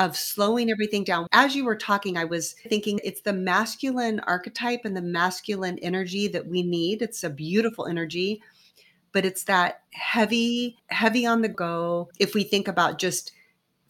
of 0.00 0.16
slowing 0.16 0.70
everything 0.70 1.04
down. 1.04 1.26
As 1.30 1.54
you 1.54 1.66
were 1.66 1.76
talking, 1.76 2.16
I 2.16 2.24
was 2.24 2.54
thinking 2.68 3.00
it's 3.04 3.20
the 3.20 3.34
masculine 3.34 4.18
archetype 4.20 4.80
and 4.84 4.96
the 4.96 5.02
masculine 5.02 5.78
energy 5.80 6.26
that 6.28 6.46
we 6.46 6.62
need. 6.62 7.02
It's 7.02 7.22
a 7.22 7.28
beautiful 7.28 7.86
energy, 7.86 8.42
but 9.12 9.26
it's 9.26 9.44
that 9.44 9.82
heavy, 9.92 10.78
heavy 10.86 11.26
on 11.26 11.42
the 11.42 11.50
go. 11.50 12.08
If 12.18 12.34
we 12.34 12.44
think 12.44 12.66
about 12.66 12.98
just 12.98 13.32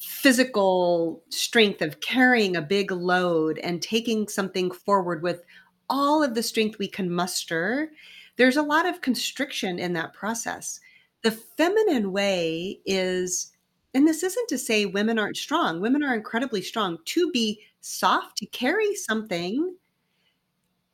physical 0.00 1.22
strength 1.28 1.80
of 1.80 2.00
carrying 2.00 2.56
a 2.56 2.62
big 2.62 2.90
load 2.90 3.58
and 3.58 3.80
taking 3.80 4.26
something 4.26 4.72
forward 4.72 5.22
with 5.22 5.44
all 5.88 6.24
of 6.24 6.34
the 6.34 6.42
strength 6.42 6.76
we 6.80 6.88
can 6.88 7.08
muster, 7.08 7.92
there's 8.36 8.56
a 8.56 8.62
lot 8.62 8.84
of 8.84 9.00
constriction 9.00 9.78
in 9.78 9.92
that 9.92 10.12
process. 10.12 10.80
The 11.22 11.30
feminine 11.30 12.10
way 12.10 12.80
is 12.84 13.52
and 13.94 14.06
this 14.06 14.22
isn't 14.22 14.48
to 14.48 14.58
say 14.58 14.86
women 14.86 15.18
aren't 15.18 15.36
strong. 15.36 15.80
Women 15.80 16.02
are 16.02 16.14
incredibly 16.14 16.62
strong. 16.62 16.98
To 17.06 17.30
be 17.32 17.60
soft, 17.80 18.36
to 18.38 18.46
carry 18.46 18.94
something 18.94 19.74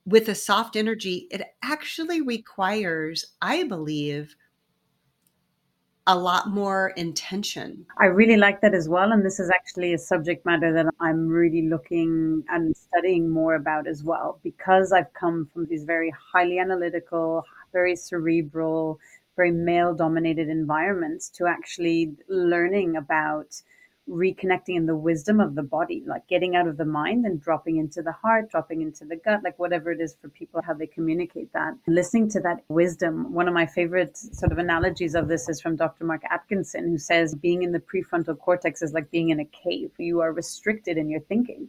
with 0.07 0.29
a 0.29 0.35
soft 0.35 0.77
energy, 0.77 1.27
it 1.31 1.43
actually 1.63 2.23
requires, 2.23 3.35
I 3.43 3.65
believe, 3.65 4.37
a 6.07 6.17
lot 6.17 6.51
more 6.51 6.91
intention. 6.97 7.85
I 7.99 8.07
really 8.07 8.37
like 8.37 8.61
that 8.61 8.75
as 8.75 8.89
well. 8.89 9.11
And 9.11 9.27
this 9.27 9.41
is 9.41 9.51
actually 9.51 9.93
a 9.93 9.99
subject 9.99 10.47
matter 10.47 10.73
that 10.73 10.87
I'm 11.01 11.27
really 11.27 11.69
looking 11.69 12.45
and 12.49 12.77
studying 12.77 13.29
more 13.29 13.57
about 13.57 13.89
as 13.89 14.05
well, 14.05 14.39
because 14.45 14.93
I've 14.93 15.13
come 15.15 15.51
from 15.53 15.67
these 15.67 15.83
very 15.83 16.15
highly 16.33 16.61
analytical, 16.61 17.45
very 17.73 17.97
cerebral, 17.97 19.01
very 19.37 19.53
male 19.53 19.95
dominated 19.95 20.49
environments 20.49 21.29
to 21.31 21.47
actually 21.47 22.15
learning 22.29 22.97
about 22.97 23.63
reconnecting 24.09 24.77
in 24.77 24.87
the 24.87 24.95
wisdom 24.95 25.41
of 25.41 25.55
the 25.55 25.63
body, 25.63 26.03
like 26.07 26.27
getting 26.29 26.55
out 26.55 26.69
of 26.69 26.77
the 26.77 26.85
mind 26.85 27.27
and 27.27 27.43
dropping 27.43 27.77
into 27.77 28.03
the 28.03 28.13
heart, 28.13 28.51
dropping 28.51 28.81
into 28.81 29.05
the 29.05 29.17
gut, 29.17 29.41
like 29.43 29.59
whatever 29.59 29.91
it 29.91 30.01
is 30.01 30.17
for 30.21 30.29
people, 30.29 30.63
how 30.63 30.73
they 30.73 30.87
communicate 30.87 31.53
that. 31.53 31.75
Listening 31.89 32.29
to 32.31 32.41
that 32.41 32.63
wisdom. 32.69 33.33
One 33.33 33.49
of 33.49 33.55
my 33.55 33.67
favorite 33.67 34.17
sort 34.17 34.53
of 34.53 34.59
analogies 34.59 35.15
of 35.15 35.29
this 35.29 35.49
is 35.49 35.61
from 35.61 35.77
Dr. 35.77 36.05
Mark 36.05 36.23
Atkinson, 36.31 36.89
who 36.89 36.99
says 36.99 37.35
being 37.35 37.63
in 37.63 37.73
the 37.73 37.81
prefrontal 37.81 38.39
cortex 38.39 38.81
is 38.81 38.93
like 38.93 39.11
being 39.11 39.31
in 39.31 39.41
a 39.41 39.45
cave. 39.45 39.91
You 39.99 40.21
are 40.21 40.33
restricted 40.33 40.97
in 40.97 41.11
your 41.11 41.21
thinking. 41.21 41.69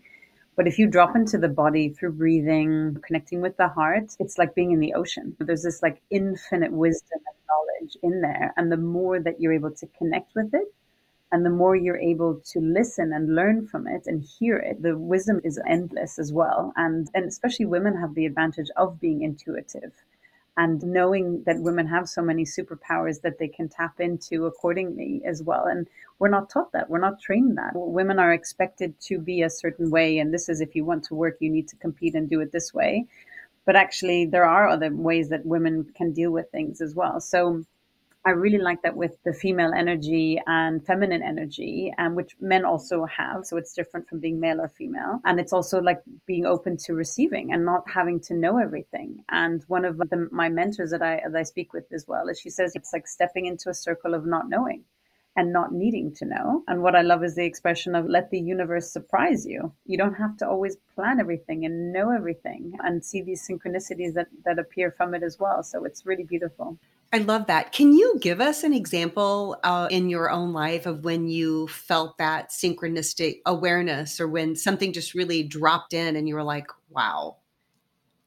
But 0.58 0.68
if 0.68 0.80
you 0.80 0.88
drop 0.88 1.16
into 1.16 1.38
the 1.38 1.48
body 1.48 1.90
through 1.90 2.14
breathing, 2.14 2.98
connecting 3.06 3.42
with 3.42 3.56
the 3.58 3.68
heart, 3.68 4.16
it's 4.20 4.40
like 4.40 4.56
being 4.56 4.72
in 4.72 4.80
the 4.80 4.96
ocean. 4.96 5.36
There's 5.40 5.62
this 5.62 5.84
like 5.84 6.02
infinite 6.10 6.72
wisdom 6.72 7.20
and 7.28 7.38
knowledge 7.48 7.96
in 8.02 8.22
there. 8.22 8.54
And 8.58 8.72
the 8.72 8.78
more 8.78 9.20
that 9.20 9.40
you're 9.40 9.54
able 9.54 9.72
to 9.72 9.88
connect 10.00 10.34
with 10.36 10.54
it, 10.56 10.74
and 11.32 11.46
the 11.46 11.52
more 11.52 11.76
you're 11.76 12.00
able 12.00 12.42
to 12.54 12.60
listen 12.60 13.14
and 13.14 13.36
learn 13.36 13.68
from 13.68 13.86
it 13.86 14.08
and 14.08 14.24
hear 14.40 14.58
it, 14.58 14.82
the 14.82 14.98
wisdom 14.98 15.42
is 15.44 15.60
endless 15.68 16.18
as 16.18 16.34
well. 16.34 16.74
And, 16.76 17.08
and 17.14 17.26
especially 17.26 17.66
women 17.66 17.96
have 17.96 18.16
the 18.16 18.26
advantage 18.26 18.70
of 18.78 19.00
being 19.00 19.22
intuitive 19.22 19.94
and 20.58 20.82
knowing 20.82 21.44
that 21.46 21.62
women 21.62 21.88
have 21.88 22.10
so 22.10 22.22
many 22.22 22.44
superpowers 22.44 23.22
that 23.22 23.38
they 23.38 23.48
can 23.48 23.70
tap 23.70 24.00
into 24.00 24.48
accordingly 24.48 25.22
as 25.24 25.44
well. 25.44 25.66
And 25.66 25.88
we're 26.18 26.30
not 26.30 26.50
taught 26.50 26.72
that. 26.72 26.90
We're 26.90 26.98
not 26.98 27.22
trained 27.22 27.58
that. 27.58 27.72
Women 27.76 28.18
are 28.18 28.34
expected 28.34 29.00
to 29.02 29.20
be 29.20 29.44
a 29.44 29.52
certain 29.52 29.92
way. 29.92 30.18
And 30.18 30.34
this 30.34 30.50
is 30.50 30.60
if 30.60 30.76
you 30.76 30.84
want 30.84 31.04
to 31.06 31.16
work, 31.16 31.38
you 31.40 31.52
need 31.52 31.68
to 31.70 31.76
compete 31.76 32.16
and 32.16 32.28
do 32.28 32.42
it 32.42 32.52
this 32.52 32.74
way. 32.74 33.06
But 33.66 33.76
actually, 33.76 34.26
there 34.26 34.46
are 34.46 34.68
other 34.68 34.90
ways 34.94 35.30
that 35.30 35.46
women 35.46 35.94
can 35.96 36.12
deal 36.12 36.32
with 36.32 36.50
things 36.50 36.82
as 36.82 36.96
well. 36.96 37.20
So 37.20 37.64
I 38.28 38.32
really 38.32 38.58
like 38.58 38.82
that 38.82 38.98
with 38.98 39.16
the 39.24 39.32
female 39.32 39.72
energy 39.74 40.38
and 40.48 40.86
feminine 40.86 41.24
energy, 41.24 41.94
um, 41.98 42.14
which 42.14 42.36
men 42.42 42.66
also 42.66 43.06
have. 43.06 43.46
So 43.46 43.56
it's 43.56 43.72
different 43.74 44.10
from 44.10 44.20
being 44.20 44.38
male 44.38 44.60
or 44.60 44.68
female. 44.68 45.22
And 45.24 45.40
it's 45.40 45.54
also 45.54 45.80
like 45.80 46.02
being 46.26 46.46
open 46.46 46.76
to 46.86 46.94
receiving 46.94 47.54
and 47.54 47.64
not 47.64 47.90
having 47.90 48.20
to 48.28 48.34
know 48.34 48.58
everything. 48.58 49.24
And 49.30 49.64
one 49.70 49.86
of 49.86 49.98
the, 49.98 50.28
my 50.30 50.50
mentors 50.50 50.92
that 50.92 51.02
I, 51.02 51.22
that 51.26 51.40
I 51.40 51.44
speak 51.44 51.72
with 51.72 51.86
as 51.94 52.06
well 52.06 52.28
is 52.28 52.38
she 52.38 52.50
says 52.50 52.74
it's 52.76 52.92
like 52.92 53.08
stepping 53.08 53.46
into 53.46 53.70
a 53.70 53.74
circle 53.74 54.14
of 54.14 54.26
not 54.26 54.50
knowing 54.50 54.84
and 55.38 55.54
not 55.54 55.72
needing 55.72 56.14
to 56.16 56.26
know. 56.26 56.64
And 56.68 56.84
what 56.84 56.98
I 56.98 57.04
love 57.04 57.24
is 57.24 57.36
the 57.36 57.46
expression 57.46 57.96
of 57.96 58.10
let 58.10 58.30
the 58.30 58.42
universe 58.42 58.92
surprise 58.92 59.46
you. 59.46 59.72
You 59.86 59.98
don't 59.98 60.16
have 60.16 60.36
to 60.40 60.50
always 60.50 60.76
plan 60.96 61.22
everything 61.22 61.64
and 61.64 61.94
know 61.94 62.12
everything 62.12 62.74
and 62.84 63.06
see 63.06 63.22
these 63.22 63.48
synchronicities 63.48 64.16
that, 64.16 64.28
that 64.44 64.60
appear 64.60 64.92
from 64.92 65.14
it 65.14 65.24
as 65.24 65.40
well. 65.40 65.64
So 65.64 65.86
it's 65.86 66.06
really 66.06 66.26
beautiful. 66.26 66.78
I 67.14 67.20
love 67.20 67.48
that. 67.48 67.72
Can 67.72 67.94
you 67.94 68.20
give 68.20 68.42
us 68.42 68.64
an 68.64 68.74
example 68.74 69.58
uh, 69.64 69.88
in 69.90 70.10
your 70.10 70.30
own 70.30 70.52
life 70.52 70.86
of 70.86 71.06
when 71.06 71.28
you 71.30 71.68
felt 71.70 72.18
that 72.18 72.50
synchronistic 72.50 73.40
awareness 73.46 74.20
or 74.20 74.28
when 74.28 74.56
something 74.56 74.92
just 74.92 75.14
really 75.14 75.44
dropped 75.44 75.94
in 75.94 76.18
and 76.18 76.28
you 76.28 76.36
were 76.36 76.44
like, 76.44 76.68
wow, 76.90 77.38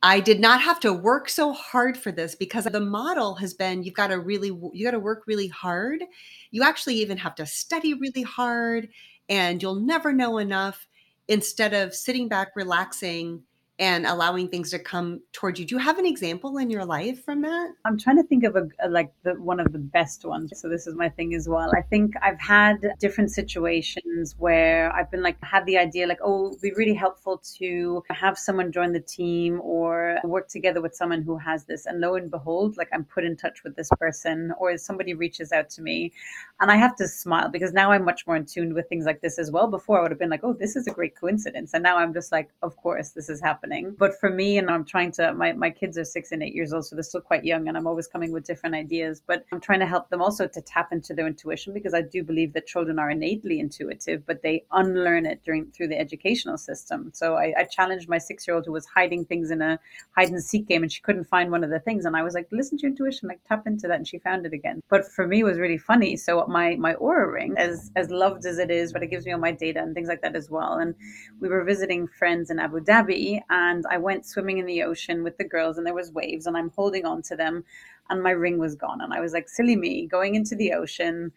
I 0.03 0.21
did 0.21 0.41
not 0.41 0.63
have 0.63 0.81
to 0.81 0.95
work 0.95 1.29
so 1.29 1.53
hard 1.53 1.99
for 1.99 2.11
this 2.11 2.35
because 2.35 2.65
the 2.65 2.81
model 2.81 3.35
has 3.35 3.53
been 3.53 3.83
you've 3.83 3.93
got 3.93 4.07
to 4.09 4.19
really 4.19 4.49
you 4.49 4.85
got 4.85 4.93
to 4.93 4.99
work 4.99 5.25
really 5.27 5.49
hard. 5.49 6.03
You 6.51 6.63
actually 6.63 6.95
even 6.97 7.19
have 7.19 7.35
to 7.35 7.45
study 7.45 7.93
really 7.93 8.23
hard 8.23 8.89
and 9.29 9.63
you'll 9.63 9.75
never 9.81 10.11
know 10.11 10.39
enough 10.39 10.89
instead 11.29 11.75
of 11.75 11.95
sitting 11.95 12.29
back 12.29 12.49
relaxing 12.57 13.43
and 13.81 14.05
allowing 14.05 14.47
things 14.47 14.71
to 14.71 14.79
come 14.79 15.23
towards 15.33 15.59
you. 15.59 15.65
Do 15.65 15.75
you 15.75 15.79
have 15.79 15.99
an 15.99 16.05
example 16.05 16.59
in 16.59 16.69
your 16.69 16.85
life 16.85 17.25
from 17.25 17.41
that? 17.41 17.71
I'm 17.87 17.97
trying 17.97 18.19
to 18.19 18.23
think 18.25 18.45
of 18.45 18.55
a, 18.55 18.69
a, 18.83 18.91
like 18.91 19.11
the 19.23 19.33
one 19.41 19.59
of 19.59 19.73
the 19.73 19.79
best 19.79 20.23
ones. 20.27 20.53
So 20.61 20.69
this 20.69 20.87
is 20.87 20.95
my 20.95 21.09
thing 21.09 21.35
as 21.35 21.49
well. 21.49 21.73
I 21.75 21.81
think 21.81 22.13
I've 22.23 22.39
had 22.39 22.93
different 22.99 23.31
situations 23.31 24.35
where 24.37 24.93
I've 24.95 25.11
been 25.11 25.23
like 25.23 25.43
had 25.43 25.65
the 25.65 25.79
idea 25.79 26.07
like 26.07 26.19
oh 26.23 26.49
it'd 26.49 26.61
be 26.61 26.73
really 26.73 26.93
helpful 26.93 27.43
to 27.59 28.03
have 28.11 28.37
someone 28.37 28.71
join 28.71 28.93
the 28.93 29.01
team 29.01 29.61
or 29.63 30.19
work 30.25 30.49
together 30.49 30.83
with 30.83 30.95
someone 30.95 31.23
who 31.23 31.39
has 31.39 31.65
this 31.65 31.87
and 31.87 32.01
lo 32.01 32.17
and 32.17 32.31
behold 32.31 32.77
like 32.77 32.89
I'm 32.93 33.05
put 33.05 33.25
in 33.25 33.35
touch 33.35 33.65
with 33.65 33.77
this 33.77 33.89
person 33.99 34.53
or 34.59 34.77
somebody 34.77 35.15
reaches 35.15 35.53
out 35.53 35.71
to 35.71 35.83
me 35.83 36.13
and 36.61 36.71
I 36.71 36.77
have 36.77 36.97
to 36.97 37.09
smile 37.09 37.49
because 37.49 37.73
now 37.73 37.93
I'm 37.93 38.05
much 38.05 38.27
more 38.27 38.37
in 38.37 38.45
tune 38.45 38.75
with 38.75 38.91
things 38.91 39.07
like 39.07 39.23
this 39.23 39.39
as 39.39 39.51
well. 39.51 39.69
Before 39.69 39.99
I 39.99 40.03
would 40.03 40.11
have 40.11 40.21
been 40.21 40.29
like 40.29 40.45
oh 40.45 40.53
this 40.53 40.77
is 40.77 40.87
a 40.87 40.91
great 40.91 41.19
coincidence 41.19 41.73
and 41.73 41.83
now 41.83 41.97
I'm 41.97 42.13
just 42.13 42.31
like 42.31 42.51
of 42.63 42.77
course 42.77 43.13
this 43.13 43.31
is 43.31 43.41
happening 43.41 43.70
happening. 43.71 43.97
But 43.99 44.19
for 44.19 44.31
me, 44.31 44.59
and 44.59 44.71
I'm 44.71 44.85
trying 44.85 45.13
to, 45.13 45.33
my, 45.35 45.53
my 45.53 45.71
kids 45.71 45.99
are 45.99 46.05
six 46.05 46.33
and 46.33 46.43
eight 46.43 46.55
years 46.55 46.73
old, 46.73 46.87
so 46.87 46.97
they're 46.97 47.03
still 47.03 47.21
quite 47.21 47.45
young, 47.45 47.69
and 47.69 47.77
I'm 47.77 47.87
always 47.87 48.07
coming 48.07 48.33
with 48.33 48.45
different 48.45 48.75
ideas. 48.75 49.23
But 49.27 49.45
I'm 49.53 49.61
trying 49.61 49.81
to 49.81 49.87
help 49.87 50.09
them 50.11 50.23
also 50.23 50.47
to 50.47 50.61
tap 50.61 50.93
into 50.93 51.15
their 51.15 51.27
intuition 51.27 51.73
because 51.73 51.95
I 51.95 52.03
do 52.03 52.23
believe 52.23 52.53
that 52.55 52.67
children 52.67 52.99
are 52.99 53.11
innately 53.11 53.61
intuitive, 53.61 54.27
but 54.27 54.43
they 54.43 54.65
unlearn 54.73 55.27
it 55.27 55.43
during 55.45 55.71
through 55.73 55.89
the 55.89 55.99
educational 55.99 56.59
system. 56.59 57.11
So 57.15 57.35
I, 57.37 57.55
I 57.57 57.65
challenged 57.65 58.09
my 58.09 58.19
six 58.19 58.47
year 58.47 58.57
old 58.57 58.67
who 58.67 58.73
was 58.73 58.87
hiding 58.87 59.25
things 59.25 59.51
in 59.51 59.63
a 59.63 59.79
hide 60.17 60.29
and 60.29 60.43
seek 60.43 60.69
game, 60.69 60.83
and 60.83 60.93
she 60.93 61.03
couldn't 61.03 61.25
find 61.25 61.51
one 61.51 61.65
of 61.65 61.71
the 61.71 61.81
things, 61.81 62.05
and 62.05 62.17
I 62.17 62.23
was 62.23 62.35
like, 62.35 62.49
listen 62.53 62.79
to 62.79 62.83
your 62.83 62.91
intuition, 62.91 63.29
like 63.29 63.41
tap 63.49 63.67
into 63.67 63.89
that, 63.89 63.97
and 63.97 64.09
she 64.09 64.19
found 64.19 64.47
it 64.47 64.53
again. 64.53 64.83
But 64.89 65.07
for 65.07 65.27
me, 65.27 65.41
it 65.41 65.45
was 65.45 65.59
really 65.59 65.79
funny. 65.79 66.17
So 66.17 66.45
my 66.47 66.77
my 66.77 66.95
Oura 66.95 67.33
ring, 67.33 67.55
as 67.57 67.91
as 67.97 68.11
loved 68.11 68.47
as 68.47 68.59
it 68.59 68.71
is, 68.71 68.93
but 68.93 69.03
it 69.03 69.09
gives 69.09 69.27
me 69.27 69.33
all 69.33 69.39
my 69.39 69.53
data 69.53 69.81
and 69.81 69.95
things 69.95 70.09
like 70.09 70.23
that 70.23 70.37
as 70.37 70.51
well. 70.51 70.75
And 70.75 70.95
we 71.41 71.49
were 71.49 71.65
visiting 71.65 72.07
friends 72.07 72.51
in 72.51 72.59
Abu 72.59 72.81
Dhabi, 72.81 73.41
and 73.61 73.85
I 73.91 73.99
went 73.99 74.27
swimming 74.27 74.59
in 74.59 74.67
the 74.67 74.83
ocean 74.83 75.23
with 75.23 75.37
the 75.39 75.45
girls, 75.55 75.77
and 75.77 75.87
there 75.87 76.01
was 76.01 76.13
waves, 76.13 76.47
and 76.47 76.57
I'm 76.57 76.71
holding 76.71 77.05
on 77.05 77.23
to 77.23 77.37
them, 77.37 77.65
and 78.09 78.23
my 78.23 78.31
ring 78.31 78.59
was 78.59 78.75
gone, 78.75 79.01
and 79.01 79.13
I 79.13 79.21
was 79.21 79.33
like, 79.33 79.49
silly 79.49 79.77
me, 79.77 80.07
going 80.07 80.35
into 80.35 80.55
the 80.57 80.73
ocean, 80.73 81.33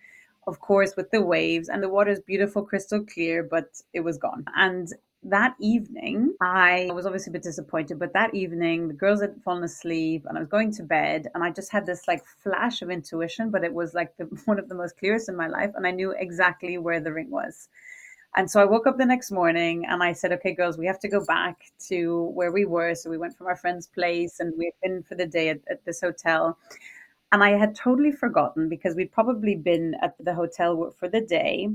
of 0.48 0.60
course, 0.60 0.96
with 0.96 1.12
the 1.12 1.22
waves, 1.22 1.70
and 1.70 1.82
the 1.82 1.90
water's 1.90 2.20
beautiful, 2.20 2.64
crystal 2.64 3.04
clear, 3.04 3.44
but 3.44 3.68
it 3.94 4.02
was 4.02 4.18
gone, 4.18 4.46
and 4.56 4.94
that 5.26 5.56
evening, 5.60 6.36
I 6.42 6.90
was 6.94 7.06
obviously 7.06 7.32
a 7.32 7.34
bit 7.34 7.44
disappointed, 7.44 7.98
but 8.00 8.14
that 8.14 8.34
evening, 8.36 8.88
the 8.88 8.94
girls 8.94 9.22
had 9.22 9.42
fallen 9.44 9.64
asleep 9.64 10.26
and 10.28 10.38
I 10.38 10.42
was 10.42 10.50
going 10.50 10.72
to 10.74 10.84
bed. 10.84 11.28
And 11.34 11.44
I 11.44 11.50
just 11.50 11.72
had 11.72 11.86
this 11.86 12.08
like 12.08 12.26
flash 12.26 12.82
of 12.82 12.90
intuition, 12.90 13.50
but 13.50 13.64
it 13.64 13.74
was 13.74 13.94
like 13.94 14.16
the, 14.18 14.26
one 14.46 14.60
of 14.60 14.70
the 14.70 14.76
most 14.76 14.98
clearest 14.98 15.30
in 15.30 15.36
my 15.36 15.48
life. 15.48 15.72
And 15.76 15.88
I 15.88 15.92
knew 15.92 16.12
exactly 16.12 16.78
where 16.78 17.00
the 17.00 17.14
ring 17.14 17.32
was. 17.32 17.70
And 18.36 18.50
so 18.50 18.60
I 18.60 18.66
woke 18.66 18.88
up 18.88 18.98
the 18.98 19.06
next 19.06 19.32
morning 19.32 19.86
and 19.88 20.02
I 20.02 20.14
said, 20.14 20.32
okay, 20.34 20.54
girls, 20.56 20.78
we 20.78 20.88
have 20.88 21.00
to 21.00 21.08
go 21.08 21.24
back 21.24 21.72
to 21.88 22.24
where 22.34 22.52
we 22.52 22.66
were. 22.66 22.96
So 22.96 23.10
we 23.10 23.18
went 23.18 23.38
from 23.38 23.48
our 23.48 23.56
friend's 23.56 23.88
place 23.88 24.40
and 24.40 24.54
we 24.58 24.66
had 24.66 24.74
been 24.82 25.04
for 25.04 25.14
the 25.16 25.28
day 25.28 25.50
at, 25.50 25.60
at 25.70 25.86
this 25.86 26.02
hotel. 26.02 26.58
And 27.32 27.44
I 27.44 27.52
had 27.52 27.76
totally 27.76 28.12
forgotten 28.12 28.70
because 28.70 28.96
we'd 28.96 29.12
probably 29.12 29.56
been 29.56 29.96
at 30.02 30.16
the 30.20 30.34
hotel 30.34 30.94
for 30.98 31.08
the 31.08 31.22
day 31.22 31.70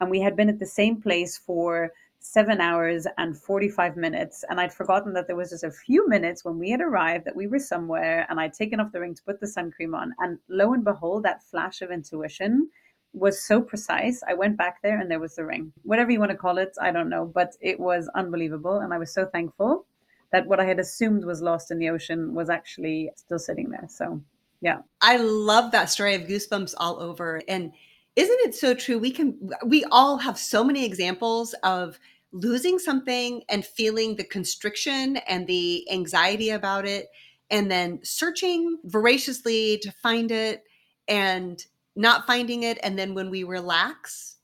and 0.00 0.10
we 0.10 0.20
had 0.20 0.36
been 0.36 0.48
at 0.48 0.60
the 0.60 0.66
same 0.66 1.00
place 1.00 1.36
for 1.36 1.92
seven 2.20 2.60
hours 2.60 3.06
and 3.18 3.36
45 3.36 3.96
minutes. 3.96 4.44
And 4.48 4.60
I'd 4.60 4.72
forgotten 4.72 5.12
that 5.14 5.26
there 5.26 5.36
was 5.36 5.50
just 5.50 5.64
a 5.64 5.70
few 5.70 6.08
minutes 6.08 6.44
when 6.44 6.58
we 6.58 6.70
had 6.70 6.80
arrived 6.80 7.24
that 7.24 7.36
we 7.36 7.46
were 7.46 7.58
somewhere 7.58 8.26
and 8.28 8.38
I'd 8.38 8.54
taken 8.54 8.78
off 8.78 8.92
the 8.92 9.00
ring 9.00 9.14
to 9.14 9.22
put 9.22 9.40
the 9.40 9.46
sun 9.46 9.70
cream 9.70 9.94
on. 9.94 10.12
And 10.18 10.38
lo 10.48 10.72
and 10.72 10.84
behold, 10.84 11.24
that 11.24 11.42
flash 11.42 11.82
of 11.82 11.90
intuition 11.90 12.68
was 13.16 13.42
so 13.42 13.60
precise. 13.62 14.22
I 14.28 14.34
went 14.34 14.58
back 14.58 14.82
there 14.82 15.00
and 15.00 15.10
there 15.10 15.18
was 15.18 15.34
the 15.34 15.44
ring. 15.44 15.72
Whatever 15.82 16.10
you 16.10 16.20
want 16.20 16.30
to 16.32 16.36
call 16.36 16.58
it, 16.58 16.76
I 16.80 16.90
don't 16.90 17.08
know, 17.08 17.24
but 17.24 17.56
it 17.60 17.80
was 17.80 18.08
unbelievable. 18.14 18.78
And 18.78 18.92
I 18.92 18.98
was 18.98 19.12
so 19.12 19.24
thankful 19.24 19.86
that 20.32 20.46
what 20.46 20.60
I 20.60 20.64
had 20.64 20.78
assumed 20.78 21.24
was 21.24 21.40
lost 21.40 21.70
in 21.70 21.78
the 21.78 21.88
ocean 21.88 22.34
was 22.34 22.50
actually 22.50 23.10
still 23.16 23.38
sitting 23.38 23.70
there. 23.70 23.86
So, 23.88 24.20
yeah. 24.60 24.80
I 25.00 25.16
love 25.16 25.72
that 25.72 25.90
story 25.90 26.14
of 26.14 26.22
goosebumps 26.22 26.74
all 26.76 27.00
over. 27.00 27.42
And 27.48 27.72
isn't 28.16 28.40
it 28.40 28.54
so 28.54 28.74
true? 28.74 28.98
We 28.98 29.10
can, 29.10 29.50
we 29.64 29.84
all 29.84 30.18
have 30.18 30.38
so 30.38 30.62
many 30.62 30.84
examples 30.84 31.54
of 31.62 31.98
losing 32.32 32.78
something 32.78 33.44
and 33.48 33.64
feeling 33.64 34.16
the 34.16 34.24
constriction 34.24 35.16
and 35.28 35.46
the 35.46 35.90
anxiety 35.90 36.50
about 36.50 36.86
it, 36.86 37.06
and 37.50 37.70
then 37.70 38.00
searching 38.02 38.78
voraciously 38.84 39.78
to 39.78 39.92
find 40.02 40.30
it 40.30 40.64
and 41.08 41.64
not 41.96 42.26
finding 42.26 42.62
it 42.62 42.78
and 42.82 42.98
then 42.98 43.14
when 43.14 43.30
we 43.30 43.42
relax 43.42 44.36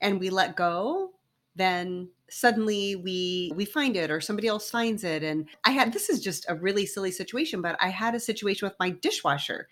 and 0.00 0.20
we 0.20 0.30
let 0.30 0.54
go 0.54 1.10
then 1.56 2.08
suddenly 2.30 2.96
we 2.96 3.52
we 3.54 3.64
find 3.64 3.96
it 3.96 4.10
or 4.10 4.20
somebody 4.20 4.48
else 4.48 4.70
finds 4.70 5.04
it. 5.04 5.22
And 5.22 5.48
i 5.64 5.70
had 5.70 5.92
this 5.92 6.08
is 6.08 6.20
just 6.20 6.46
a 6.48 6.54
really 6.54 6.86
silly 6.86 7.10
situation 7.10 7.62
but 7.62 7.76
i 7.80 7.88
had 7.88 8.14
a 8.14 8.20
situation 8.20 8.66
with 8.66 8.76
my 8.80 8.90
dishwasher 8.90 9.68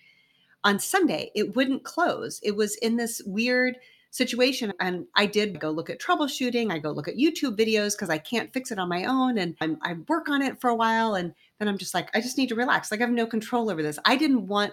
on 0.65 0.79
sunday. 0.79 1.31
It 1.35 1.57
wouldn't 1.57 1.85
close. 1.85 2.41
It 2.43 2.57
was 2.57 2.77
in 2.77 2.97
this 2.97 3.21
weird 3.27 3.77
situation 4.11 4.73
and 4.79 5.07
i 5.17 5.25
did 5.27 5.59
go 5.59 5.71
look 5.71 5.91
at 5.91 6.01
troubleshooting. 6.01 6.71
I 6.71 6.79
go 6.79 6.91
look 6.93 7.09
at 7.09 7.17
youtube 7.17 7.57
videos 7.59 7.93
because 7.97 8.11
i 8.11 8.19
can't 8.19 8.53
fix 8.53 8.71
it 8.71 8.79
on 8.79 8.89
my 8.89 9.05
own 9.07 9.39
and 9.39 9.57
I'm, 9.61 9.79
i 9.83 9.95
work 10.09 10.29
on 10.29 10.43
it 10.43 10.61
for 10.61 10.71
a 10.71 10.77
while 10.77 11.15
and 11.15 11.35
then 11.59 11.69
i'm 11.69 11.79
just 11.79 11.95
like 11.95 12.15
i 12.15 12.21
just 12.21 12.39
need 12.39 12.51
to 12.51 12.55
relax. 12.55 12.91
Like 12.91 13.01
i 13.01 13.05
have 13.05 13.13
no 13.13 13.27
control 13.27 13.71
over 13.71 13.83
this. 13.83 13.99
I 14.05 14.17
didn't 14.17 14.47
want 14.47 14.73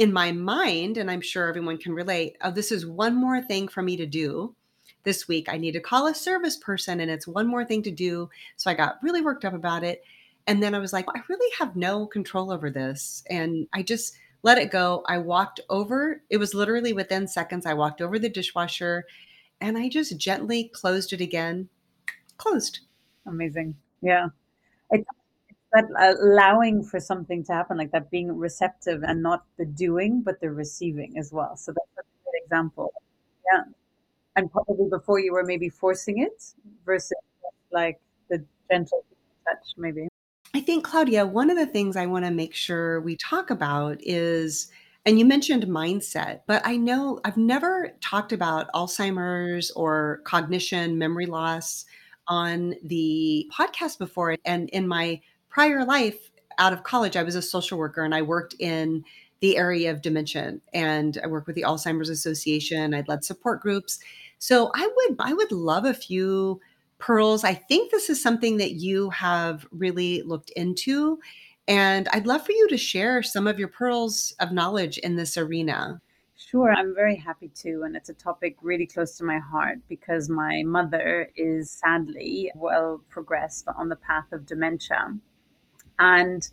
in 0.00 0.14
my 0.14 0.32
mind, 0.32 0.96
and 0.96 1.10
I'm 1.10 1.20
sure 1.20 1.46
everyone 1.46 1.76
can 1.76 1.92
relate, 1.92 2.38
oh, 2.40 2.50
this 2.50 2.72
is 2.72 2.86
one 2.86 3.14
more 3.14 3.42
thing 3.42 3.68
for 3.68 3.82
me 3.82 3.98
to 3.98 4.06
do 4.06 4.54
this 5.04 5.28
week. 5.28 5.46
I 5.50 5.58
need 5.58 5.72
to 5.72 5.80
call 5.80 6.06
a 6.06 6.14
service 6.14 6.56
person, 6.56 7.00
and 7.00 7.10
it's 7.10 7.28
one 7.28 7.46
more 7.46 7.66
thing 7.66 7.82
to 7.82 7.90
do. 7.90 8.30
So 8.56 8.70
I 8.70 8.74
got 8.74 8.96
really 9.02 9.20
worked 9.20 9.44
up 9.44 9.52
about 9.52 9.84
it. 9.84 10.02
And 10.46 10.62
then 10.62 10.74
I 10.74 10.78
was 10.78 10.94
like, 10.94 11.04
I 11.14 11.20
really 11.28 11.52
have 11.58 11.76
no 11.76 12.06
control 12.06 12.50
over 12.50 12.70
this. 12.70 13.22
And 13.28 13.68
I 13.74 13.82
just 13.82 14.16
let 14.42 14.56
it 14.56 14.70
go. 14.70 15.04
I 15.06 15.18
walked 15.18 15.60
over, 15.68 16.22
it 16.30 16.38
was 16.38 16.54
literally 16.54 16.94
within 16.94 17.28
seconds. 17.28 17.66
I 17.66 17.74
walked 17.74 18.00
over 18.00 18.18
the 18.18 18.30
dishwasher 18.30 19.04
and 19.60 19.76
I 19.76 19.90
just 19.90 20.16
gently 20.16 20.70
closed 20.72 21.12
it 21.12 21.20
again. 21.20 21.68
Closed. 22.38 22.80
Amazing. 23.26 23.76
Yeah. 24.00 24.28
It's 24.90 25.06
that 25.72 25.84
allowing 26.20 26.82
for 26.82 26.98
something 26.98 27.44
to 27.44 27.52
happen 27.52 27.76
like 27.76 27.92
that 27.92 28.10
being 28.10 28.36
receptive 28.36 29.02
and 29.02 29.22
not 29.22 29.44
the 29.56 29.64
doing 29.64 30.22
but 30.22 30.40
the 30.40 30.50
receiving 30.50 31.16
as 31.18 31.32
well. 31.32 31.56
So 31.56 31.72
that's 31.72 31.88
a 31.98 32.02
good 32.24 32.44
example. 32.44 32.92
Yeah. 33.52 33.62
And 34.36 34.50
probably 34.50 34.88
before 34.88 35.20
you 35.20 35.32
were 35.32 35.44
maybe 35.44 35.68
forcing 35.68 36.18
it 36.18 36.42
versus 36.84 37.16
like 37.70 38.00
the 38.28 38.44
gentle 38.70 39.04
touch 39.48 39.74
maybe. 39.76 40.08
I 40.54 40.60
think 40.60 40.84
claudia 40.84 41.26
one 41.26 41.48
of 41.48 41.56
the 41.56 41.66
things 41.66 41.96
i 41.96 42.06
want 42.06 42.24
to 42.24 42.30
make 42.32 42.54
sure 42.54 43.00
we 43.00 43.16
talk 43.16 43.50
about 43.50 43.98
is 44.00 44.68
and 45.06 45.16
you 45.16 45.24
mentioned 45.24 45.64
mindset 45.64 46.40
but 46.48 46.60
i 46.66 46.76
know 46.76 47.20
i've 47.24 47.36
never 47.36 47.90
talked 48.00 48.32
about 48.32 48.70
alzheimer's 48.72 49.70
or 49.72 50.20
cognition 50.24 50.98
memory 50.98 51.26
loss 51.26 51.84
on 52.26 52.74
the 52.84 53.48
podcast 53.56 53.98
before 53.98 54.36
and 54.44 54.68
in 54.70 54.88
my 54.88 55.20
prior 55.50 55.84
life 55.84 56.30
out 56.58 56.72
of 56.72 56.82
college, 56.82 57.16
I 57.16 57.22
was 57.22 57.34
a 57.34 57.42
social 57.42 57.78
worker 57.78 58.04
and 58.04 58.14
I 58.14 58.22
worked 58.22 58.54
in 58.58 59.04
the 59.40 59.56
area 59.56 59.90
of 59.90 60.02
dementia 60.02 60.58
and 60.72 61.18
I 61.22 61.26
worked 61.26 61.46
with 61.46 61.56
the 61.56 61.62
Alzheimer's 61.62 62.10
Association. 62.10 62.94
I'd 62.94 63.08
led 63.08 63.24
support 63.24 63.60
groups. 63.60 63.98
So 64.38 64.70
I 64.74 64.86
would 64.86 65.16
I 65.18 65.32
would 65.32 65.52
love 65.52 65.84
a 65.84 65.94
few 65.94 66.60
pearls. 66.98 67.44
I 67.44 67.54
think 67.54 67.90
this 67.90 68.10
is 68.10 68.22
something 68.22 68.58
that 68.58 68.72
you 68.72 69.10
have 69.10 69.66
really 69.72 70.22
looked 70.22 70.50
into. 70.50 71.18
And 71.66 72.08
I'd 72.12 72.26
love 72.26 72.44
for 72.44 72.52
you 72.52 72.68
to 72.68 72.76
share 72.76 73.22
some 73.22 73.46
of 73.46 73.58
your 73.58 73.68
pearls 73.68 74.34
of 74.40 74.52
knowledge 74.52 74.98
in 74.98 75.16
this 75.16 75.36
arena. 75.36 76.00
Sure, 76.36 76.72
I'm 76.72 76.94
very 76.94 77.16
happy 77.16 77.48
to. 77.62 77.82
And 77.82 77.94
it's 77.94 78.08
a 78.08 78.14
topic 78.14 78.56
really 78.62 78.86
close 78.86 79.16
to 79.18 79.24
my 79.24 79.38
heart 79.38 79.78
because 79.88 80.28
my 80.28 80.62
mother 80.64 81.30
is 81.36 81.70
sadly 81.70 82.50
well 82.54 83.02
progressed 83.08 83.68
on 83.76 83.88
the 83.88 83.96
path 83.96 84.32
of 84.32 84.46
dementia. 84.46 85.14
And 86.00 86.48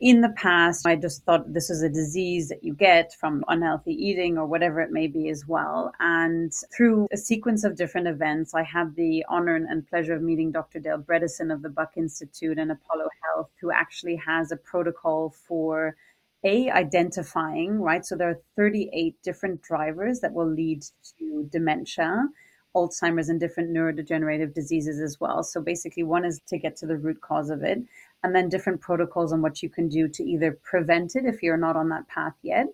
in 0.00 0.20
the 0.20 0.28
past, 0.30 0.86
I 0.86 0.94
just 0.94 1.24
thought 1.24 1.52
this 1.52 1.68
was 1.68 1.82
a 1.82 1.88
disease 1.88 2.48
that 2.48 2.62
you 2.62 2.72
get 2.72 3.12
from 3.14 3.44
unhealthy 3.48 3.92
eating 3.92 4.38
or 4.38 4.46
whatever 4.46 4.80
it 4.80 4.92
may 4.92 5.08
be 5.08 5.28
as 5.28 5.46
well. 5.48 5.92
And 5.98 6.52
through 6.74 7.08
a 7.12 7.16
sequence 7.16 7.64
of 7.64 7.76
different 7.76 8.06
events, 8.06 8.54
I 8.54 8.62
had 8.62 8.94
the 8.94 9.24
honor 9.28 9.56
and 9.56 9.88
pleasure 9.88 10.14
of 10.14 10.22
meeting 10.22 10.52
Dr. 10.52 10.78
Dale 10.78 10.98
Bredesen 10.98 11.52
of 11.52 11.62
the 11.62 11.68
Buck 11.68 11.96
Institute 11.96 12.58
and 12.58 12.70
Apollo 12.70 13.08
Health, 13.24 13.50
who 13.60 13.72
actually 13.72 14.16
has 14.16 14.52
a 14.52 14.56
protocol 14.56 15.34
for 15.48 15.96
a 16.44 16.70
identifying, 16.70 17.80
right? 17.80 18.06
So 18.06 18.14
there 18.14 18.30
are 18.30 18.40
38 18.54 19.20
different 19.24 19.62
drivers 19.62 20.20
that 20.20 20.32
will 20.32 20.48
lead 20.48 20.84
to 21.18 21.48
dementia. 21.50 22.28
Alzheimer's 22.76 23.28
and 23.28 23.40
different 23.40 23.70
neurodegenerative 23.70 24.54
diseases 24.54 25.00
as 25.00 25.18
well. 25.18 25.42
So 25.42 25.60
basically, 25.60 26.04
one 26.04 26.24
is 26.24 26.40
to 26.46 26.58
get 26.58 26.76
to 26.76 26.86
the 26.86 26.96
root 26.96 27.20
cause 27.20 27.50
of 27.50 27.64
it 27.64 27.82
and 28.22 28.34
then 28.34 28.48
different 28.48 28.80
protocols 28.80 29.32
on 29.32 29.42
what 29.42 29.62
you 29.62 29.68
can 29.68 29.88
do 29.88 30.08
to 30.08 30.24
either 30.24 30.58
prevent 30.62 31.16
it 31.16 31.24
if 31.24 31.42
you're 31.42 31.56
not 31.56 31.76
on 31.76 31.88
that 31.88 32.08
path 32.08 32.34
yet 32.42 32.66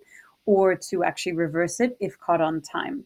or 0.45 0.75
to 0.75 1.03
actually 1.03 1.33
reverse 1.33 1.79
it 1.79 1.97
if 1.99 2.17
caught 2.19 2.41
on 2.41 2.61
time. 2.61 3.05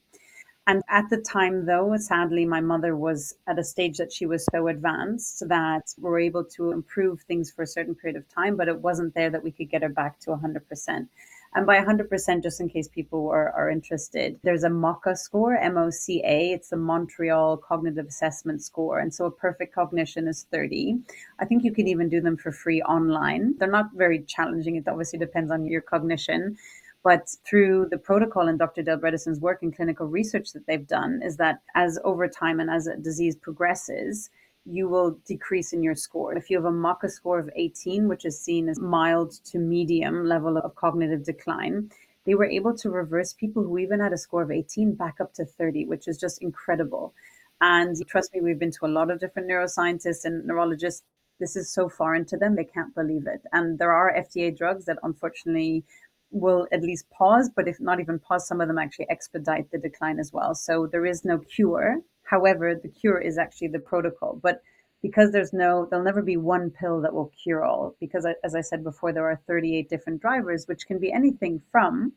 And 0.68 0.84
at 0.88 1.10
the 1.10 1.18
time, 1.18 1.66
though, 1.66 1.98
sadly, 1.98 2.46
my 2.46 2.62
mother 2.62 2.96
was 2.96 3.34
at 3.48 3.58
a 3.58 3.64
stage 3.64 3.98
that 3.98 4.14
she 4.14 4.28
was 4.28 4.46
so 4.52 4.68
advanced 4.68 5.48
that 5.48 5.92
we 5.98 6.04
were 6.04 6.20
able 6.20 6.44
to 6.44 6.72
improve 6.72 7.22
things 7.22 7.50
for 7.50 7.64
a 7.64 7.68
certain 7.68 7.96
period 7.96 8.18
of 8.18 8.30
time, 8.30 8.56
but 8.56 8.68
it 8.68 8.80
wasn't 8.80 9.16
there 9.16 9.32
that 9.32 9.44
we 9.44 9.52
could 9.52 9.70
get 9.72 9.82
her 9.82 9.90
back 9.90 10.20
to 10.20 10.30
100%. 10.30 11.08
And 11.56 11.66
by 11.66 11.84
100%, 11.84 12.44
just 12.44 12.62
in 12.62 12.70
case 12.70 12.88
people 12.88 13.28
are, 13.30 13.52
are 13.52 13.72
interested, 13.72 14.40
there's 14.44 14.64
a 14.64 14.70
MOCA 14.70 15.18
score, 15.18 15.56
M 15.56 15.78
O 15.78 15.90
C 15.90 16.22
A. 16.24 16.52
It's 16.52 16.70
the 16.70 16.78
Montreal 16.78 17.58
Cognitive 17.58 18.06
Assessment 18.08 18.62
Score. 18.62 19.00
And 19.00 19.14
so 19.14 19.26
a 19.26 19.32
perfect 19.32 19.74
cognition 19.74 20.28
is 20.28 20.46
30. 20.52 21.00
I 21.40 21.46
think 21.46 21.64
you 21.64 21.74
can 21.74 21.88
even 21.88 22.08
do 22.08 22.22
them 22.22 22.38
for 22.38 22.52
free 22.52 22.84
online. 22.84 23.56
They're 23.58 23.68
not 23.68 23.90
very 23.96 24.24
challenging. 24.24 24.76
It 24.76 24.88
obviously 24.88 25.18
depends 25.18 25.52
on 25.52 25.66
your 25.66 25.82
cognition. 25.82 26.56
But 27.04 27.30
through 27.48 27.88
the 27.90 27.98
protocol 27.98 28.48
and 28.48 28.60
Dr. 28.60 28.84
Dale 28.84 28.98
Bredesen's 28.98 29.40
work 29.40 29.64
and 29.64 29.76
clinical 29.76 30.06
research 30.06 30.52
that 30.54 30.68
they've 30.68 30.86
done, 30.86 31.22
is 31.24 31.38
that 31.38 31.62
as 31.74 31.98
over 32.04 32.28
time 32.28 32.60
and 32.60 32.70
as 32.70 32.88
a 32.88 32.98
disease 32.98 33.36
progresses, 33.36 34.30
you 34.70 34.88
will 34.88 35.18
decrease 35.26 35.74
in 35.74 35.82
your 35.82 35.96
score. 35.96 36.36
If 36.36 36.50
you 36.50 36.58
have 36.58 36.66
a 36.66 36.72
MOCA 36.72 37.10
score 37.10 37.40
of 37.40 37.50
18, 37.56 38.08
which 38.08 38.26
is 38.26 38.40
seen 38.40 38.70
as 38.70 38.80
mild 38.80 39.34
to 39.46 39.58
medium 39.58 40.26
level 40.26 40.58
of 40.58 40.76
cognitive 40.76 41.24
decline, 41.24 41.90
they 42.26 42.36
were 42.36 42.46
able 42.46 42.76
to 42.78 42.90
reverse 42.90 43.34
people 43.34 43.64
who 43.64 43.78
even 43.80 44.00
had 44.00 44.14
a 44.14 44.18
score 44.18 44.44
of 44.44 44.52
18 44.52 44.94
back 44.94 45.16
up 45.20 45.34
to 45.34 45.46
30, 45.46 45.86
which 45.86 46.08
is 46.08 46.18
just 46.18 46.42
incredible. 46.42 47.14
And 47.62 47.96
trust 48.08 48.34
me, 48.34 48.42
we've 48.42 48.60
been 48.60 48.72
to 48.72 48.86
a 48.86 48.88
lot 48.88 49.10
of 49.10 49.20
different 49.20 49.50
neuroscientists 49.50 50.24
and 50.24 50.46
neurologists. 50.46 51.04
This 51.40 51.56
is 51.56 51.72
so 51.72 51.90
foreign 51.90 52.26
to 52.26 52.38
them, 52.38 52.56
they 52.56 52.66
can't 52.66 52.94
believe 52.94 53.26
it. 53.26 53.42
And 53.52 53.80
there 53.80 53.92
are 53.92 54.14
FDA 54.14 54.56
drugs 54.56 54.86
that 54.86 55.00
unfortunately 55.04 55.84
will 56.32 56.68
at 56.72 56.84
least 56.84 57.10
pause, 57.10 57.50
but 57.54 57.68
if 57.68 57.80
not 57.80 58.00
even 58.00 58.20
pause, 58.20 58.48
some 58.48 58.62
of 58.62 58.68
them 58.68 58.78
actually 58.78 59.10
expedite 59.10 59.72
the 59.72 59.78
decline 59.78 60.20
as 60.20 60.32
well. 60.32 60.54
So 60.54 60.86
there 60.86 61.06
is 61.06 61.26
no 61.26 61.40
cure. 61.40 61.98
However, 62.30 62.76
the 62.76 62.90
cure 62.90 63.20
is 63.20 63.40
actually 63.40 63.70
the 63.70 63.80
protocol. 63.80 64.40
But 64.42 64.62
because 65.02 65.32
there's 65.32 65.52
no, 65.52 65.88
there'll 65.90 66.06
never 66.06 66.22
be 66.22 66.38
one 66.38 66.70
pill 66.70 67.02
that 67.02 67.14
will 67.14 67.32
cure 67.44 67.64
all. 67.66 67.96
Because 68.00 68.28
as 68.44 68.54
I 68.54 68.62
said 68.62 68.84
before, 68.84 69.12
there 69.14 69.26
are 69.26 69.42
38 69.48 69.90
different 69.90 70.22
drivers, 70.22 70.68
which 70.68 70.86
can 70.86 71.00
be 71.00 71.12
anything 71.12 71.60
from 71.72 72.14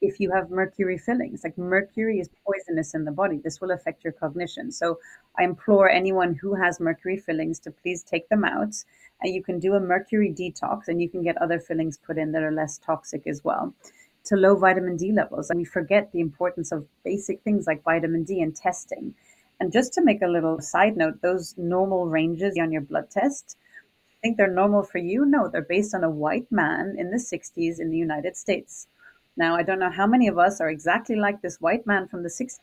if 0.00 0.18
you 0.18 0.32
have 0.32 0.50
mercury 0.50 0.98
fillings. 0.98 1.44
Like 1.44 1.56
mercury 1.56 2.18
is 2.18 2.28
poisonous 2.44 2.94
in 2.94 3.04
the 3.04 3.12
body. 3.12 3.38
This 3.42 3.60
will 3.60 3.70
affect 3.70 4.02
your 4.02 4.12
cognition. 4.12 4.72
So 4.72 4.98
I 5.38 5.44
implore 5.44 5.88
anyone 5.88 6.34
who 6.34 6.54
has 6.54 6.80
mercury 6.80 7.16
fillings 7.16 7.60
to 7.60 7.70
please 7.70 8.02
take 8.02 8.28
them 8.28 8.44
out. 8.44 8.74
And 9.22 9.32
you 9.32 9.44
can 9.44 9.60
do 9.60 9.74
a 9.74 9.80
mercury 9.80 10.34
detox 10.36 10.88
and 10.88 11.00
you 11.00 11.08
can 11.08 11.22
get 11.22 11.40
other 11.40 11.60
fillings 11.60 11.98
put 11.98 12.18
in 12.18 12.32
that 12.32 12.42
are 12.42 12.50
less 12.52 12.78
toxic 12.78 13.28
as 13.28 13.44
well. 13.44 13.74
To 14.26 14.36
low 14.36 14.56
vitamin 14.56 14.96
D 14.96 15.12
levels. 15.12 15.50
And 15.50 15.58
we 15.58 15.64
forget 15.64 16.10
the 16.12 16.20
importance 16.20 16.72
of 16.72 16.86
basic 17.04 17.42
things 17.42 17.66
like 17.66 17.82
vitamin 17.84 18.24
D 18.24 18.40
and 18.40 18.56
testing. 18.56 19.14
And 19.60 19.72
just 19.72 19.92
to 19.94 20.02
make 20.02 20.22
a 20.22 20.28
little 20.28 20.60
side 20.60 20.96
note, 20.96 21.20
those 21.22 21.54
normal 21.56 22.06
ranges 22.06 22.56
on 22.60 22.72
your 22.72 22.80
blood 22.82 23.10
test, 23.10 23.56
I 24.10 24.16
think 24.22 24.36
they're 24.36 24.50
normal 24.50 24.82
for 24.82 24.98
you? 24.98 25.26
No, 25.26 25.48
they're 25.48 25.62
based 25.62 25.94
on 25.94 26.02
a 26.02 26.10
white 26.10 26.50
man 26.50 26.96
in 26.98 27.10
the 27.10 27.18
60s 27.18 27.78
in 27.78 27.90
the 27.90 27.98
United 27.98 28.36
States. 28.36 28.88
Now, 29.36 29.56
I 29.56 29.62
don't 29.62 29.78
know 29.78 29.90
how 29.90 30.06
many 30.06 30.28
of 30.28 30.38
us 30.38 30.60
are 30.60 30.70
exactly 30.70 31.16
like 31.16 31.42
this 31.42 31.60
white 31.60 31.86
man 31.86 32.08
from 32.08 32.22
the 32.22 32.28
60s, 32.28 32.60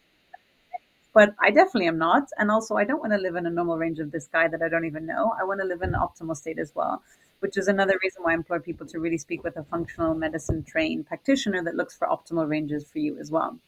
but 1.14 1.36
I 1.40 1.52
definitely 1.52 1.88
am 1.88 1.98
not. 1.98 2.30
And 2.38 2.50
also, 2.50 2.76
I 2.76 2.86
don't 2.86 3.00
want 3.00 3.12
to 3.14 3.20
live 3.20 3.36
in 3.36 3.46
a 3.46 3.50
normal 3.50 3.78
range 3.78 4.00
of 4.00 4.12
this 4.12 4.28
guy 4.28 4.48
that 4.48 4.62
I 4.62 4.70
don't 4.70 4.86
even 4.86 5.06
know. 5.06 5.34
I 5.40 5.44
want 5.44 5.60
to 5.60 5.68
live 5.68 5.82
in 5.82 5.94
an 5.94 6.00
optimal 6.00 6.36
state 6.36 6.60
as 6.60 6.74
well, 6.74 7.04
which 7.42 7.58
is 7.58 7.68
another 7.68 8.00
reason 8.02 8.24
why 8.24 8.32
I 8.32 8.36
implore 8.36 8.60
people 8.60 8.88
to 8.88 9.00
really 9.00 9.18
speak 9.18 9.44
with 9.44 9.58
a 9.58 9.64
functional 9.64 10.16
medicine 10.16 10.64
trained 10.64 11.06
practitioner 11.06 11.64
that 11.64 11.76
looks 11.76 11.96
for 11.96 12.08
optimal 12.08 12.50
ranges 12.50 12.90
for 12.90 13.00
you 13.00 13.20
as 13.20 13.30
well. 13.30 13.60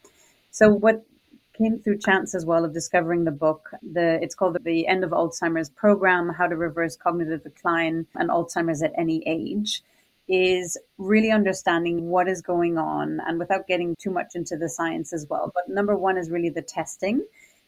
So, 0.51 0.69
what 0.69 1.05
came 1.53 1.79
through 1.79 1.99
chance 1.99 2.33
as 2.33 2.45
well 2.45 2.65
of 2.65 2.73
discovering 2.73 3.23
the 3.23 3.31
book. 3.31 3.69
The 3.83 4.19
it's 4.21 4.35
called 4.35 4.57
the 4.63 4.87
End 4.87 5.03
of 5.03 5.11
Alzheimer's 5.11 5.69
Program: 5.69 6.29
How 6.29 6.47
to 6.47 6.55
Reverse 6.55 6.95
Cognitive 6.95 7.43
Decline 7.43 8.07
and 8.15 8.29
Alzheimer's 8.29 8.81
at 8.81 8.93
Any 8.97 9.23
Age 9.27 9.83
is 10.27 10.77
really 10.97 11.31
understanding 11.31 12.09
what 12.09 12.29
is 12.29 12.41
going 12.41 12.77
on 12.77 13.19
and 13.27 13.37
without 13.37 13.67
getting 13.67 13.95
too 13.97 14.09
much 14.09 14.35
into 14.35 14.55
the 14.55 14.69
science 14.69 15.11
as 15.11 15.27
well. 15.29 15.51
But 15.53 15.67
number 15.67 15.97
one 15.97 16.17
is 16.17 16.29
really 16.31 16.49
the 16.49 16.61
testing 16.61 17.25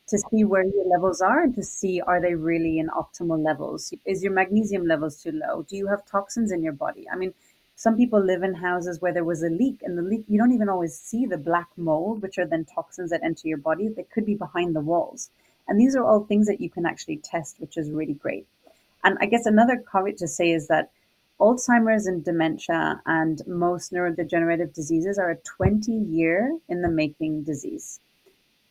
to 0.07 0.19
see 0.19 0.43
where 0.43 0.63
your 0.63 0.85
levels 0.85 1.21
are 1.21 1.41
and 1.41 1.55
to 1.55 1.63
see 1.63 1.99
are 2.01 2.21
they 2.21 2.35
really 2.35 2.77
in 2.79 2.89
optimal 2.89 3.43
levels. 3.43 3.93
Is 4.05 4.23
your 4.23 4.33
magnesium 4.33 4.85
levels 4.85 5.21
too 5.21 5.31
low? 5.31 5.63
Do 5.63 5.75
you 5.75 5.87
have 5.87 6.05
toxins 6.05 6.51
in 6.51 6.61
your 6.61 6.73
body? 6.73 7.07
I 7.11 7.15
mean, 7.15 7.33
some 7.75 7.97
people 7.97 8.23
live 8.23 8.43
in 8.43 8.53
houses 8.53 9.01
where 9.01 9.13
there 9.13 9.23
was 9.23 9.43
a 9.43 9.49
leak 9.49 9.81
and 9.81 9.97
the 9.97 10.01
leak 10.01 10.23
you 10.27 10.37
don't 10.37 10.53
even 10.53 10.69
always 10.69 10.97
see 10.97 11.25
the 11.25 11.37
black 11.37 11.69
mold, 11.75 12.21
which 12.21 12.37
are 12.37 12.45
then 12.45 12.65
toxins 12.65 13.09
that 13.09 13.23
enter 13.23 13.47
your 13.47 13.57
body 13.57 13.89
that 13.89 14.11
could 14.11 14.25
be 14.25 14.35
behind 14.35 14.75
the 14.75 14.81
walls. 14.81 15.29
And 15.67 15.79
these 15.79 15.95
are 15.95 16.05
all 16.05 16.23
things 16.23 16.47
that 16.47 16.61
you 16.61 16.69
can 16.69 16.85
actually 16.85 17.17
test, 17.17 17.59
which 17.59 17.75
is 17.75 17.89
really 17.89 18.13
great. 18.13 18.47
And 19.03 19.17
I 19.19 19.25
guess 19.25 19.45
another 19.45 19.77
comment 19.77 20.17
to 20.19 20.27
say 20.27 20.51
is 20.51 20.67
that 20.67 20.91
Alzheimer's 21.39 22.05
and 22.05 22.23
dementia 22.23 23.01
and 23.05 23.45
most 23.45 23.91
neurodegenerative 23.91 24.73
diseases 24.73 25.17
are 25.17 25.31
a 25.31 25.37
20 25.37 25.91
year 25.91 26.57
in 26.69 26.81
the 26.81 26.87
making 26.87 27.43
disease. 27.43 27.99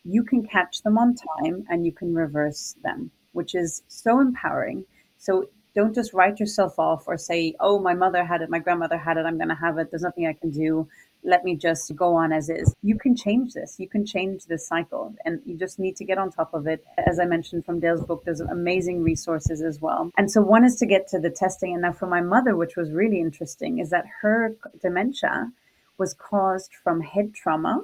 You 0.05 0.23
can 0.23 0.45
catch 0.45 0.81
them 0.83 0.97
on 0.97 1.15
time 1.15 1.65
and 1.69 1.85
you 1.85 1.91
can 1.91 2.13
reverse 2.13 2.75
them, 2.83 3.11
which 3.33 3.55
is 3.55 3.83
so 3.87 4.19
empowering. 4.19 4.85
So 5.17 5.49
don't 5.75 5.93
just 5.93 6.13
write 6.13 6.39
yourself 6.39 6.79
off 6.79 7.03
or 7.07 7.17
say, 7.17 7.53
oh, 7.59 7.79
my 7.79 7.93
mother 7.93 8.23
had 8.23 8.41
it, 8.41 8.49
my 8.49 8.59
grandmother 8.59 8.97
had 8.97 9.17
it, 9.17 9.25
I'm 9.25 9.37
going 9.37 9.49
to 9.49 9.55
have 9.55 9.77
it, 9.77 9.89
there's 9.91 10.03
nothing 10.03 10.27
I 10.27 10.33
can 10.33 10.51
do 10.51 10.87
let 11.25 11.43
me 11.43 11.55
just 11.55 11.93
go 11.95 12.15
on 12.15 12.31
as 12.31 12.49
is. 12.49 12.73
You 12.83 12.97
can 12.97 13.15
change 13.15 13.53
this. 13.53 13.75
You 13.79 13.89
can 13.89 14.05
change 14.05 14.45
this 14.45 14.67
cycle 14.67 15.13
and 15.25 15.41
you 15.45 15.57
just 15.57 15.79
need 15.79 15.95
to 15.97 16.05
get 16.05 16.17
on 16.17 16.31
top 16.31 16.53
of 16.53 16.67
it. 16.67 16.85
As 17.05 17.19
I 17.19 17.25
mentioned 17.25 17.65
from 17.65 17.79
Dale's 17.79 18.03
book, 18.03 18.23
there's 18.23 18.39
amazing 18.39 19.01
resources 19.03 19.61
as 19.61 19.81
well. 19.81 20.11
And 20.17 20.31
so 20.31 20.41
one 20.41 20.63
is 20.63 20.75
to 20.77 20.85
get 20.85 21.07
to 21.09 21.19
the 21.19 21.29
testing. 21.29 21.73
And 21.73 21.81
now 21.81 21.91
for 21.91 22.07
my 22.07 22.21
mother, 22.21 22.55
which 22.55 22.75
was 22.77 22.91
really 22.91 23.19
interesting, 23.19 23.79
is 23.79 23.89
that 23.89 24.05
her 24.21 24.55
dementia 24.81 25.51
was 25.97 26.13
caused 26.13 26.73
from 26.83 27.01
head 27.01 27.33
trauma. 27.33 27.81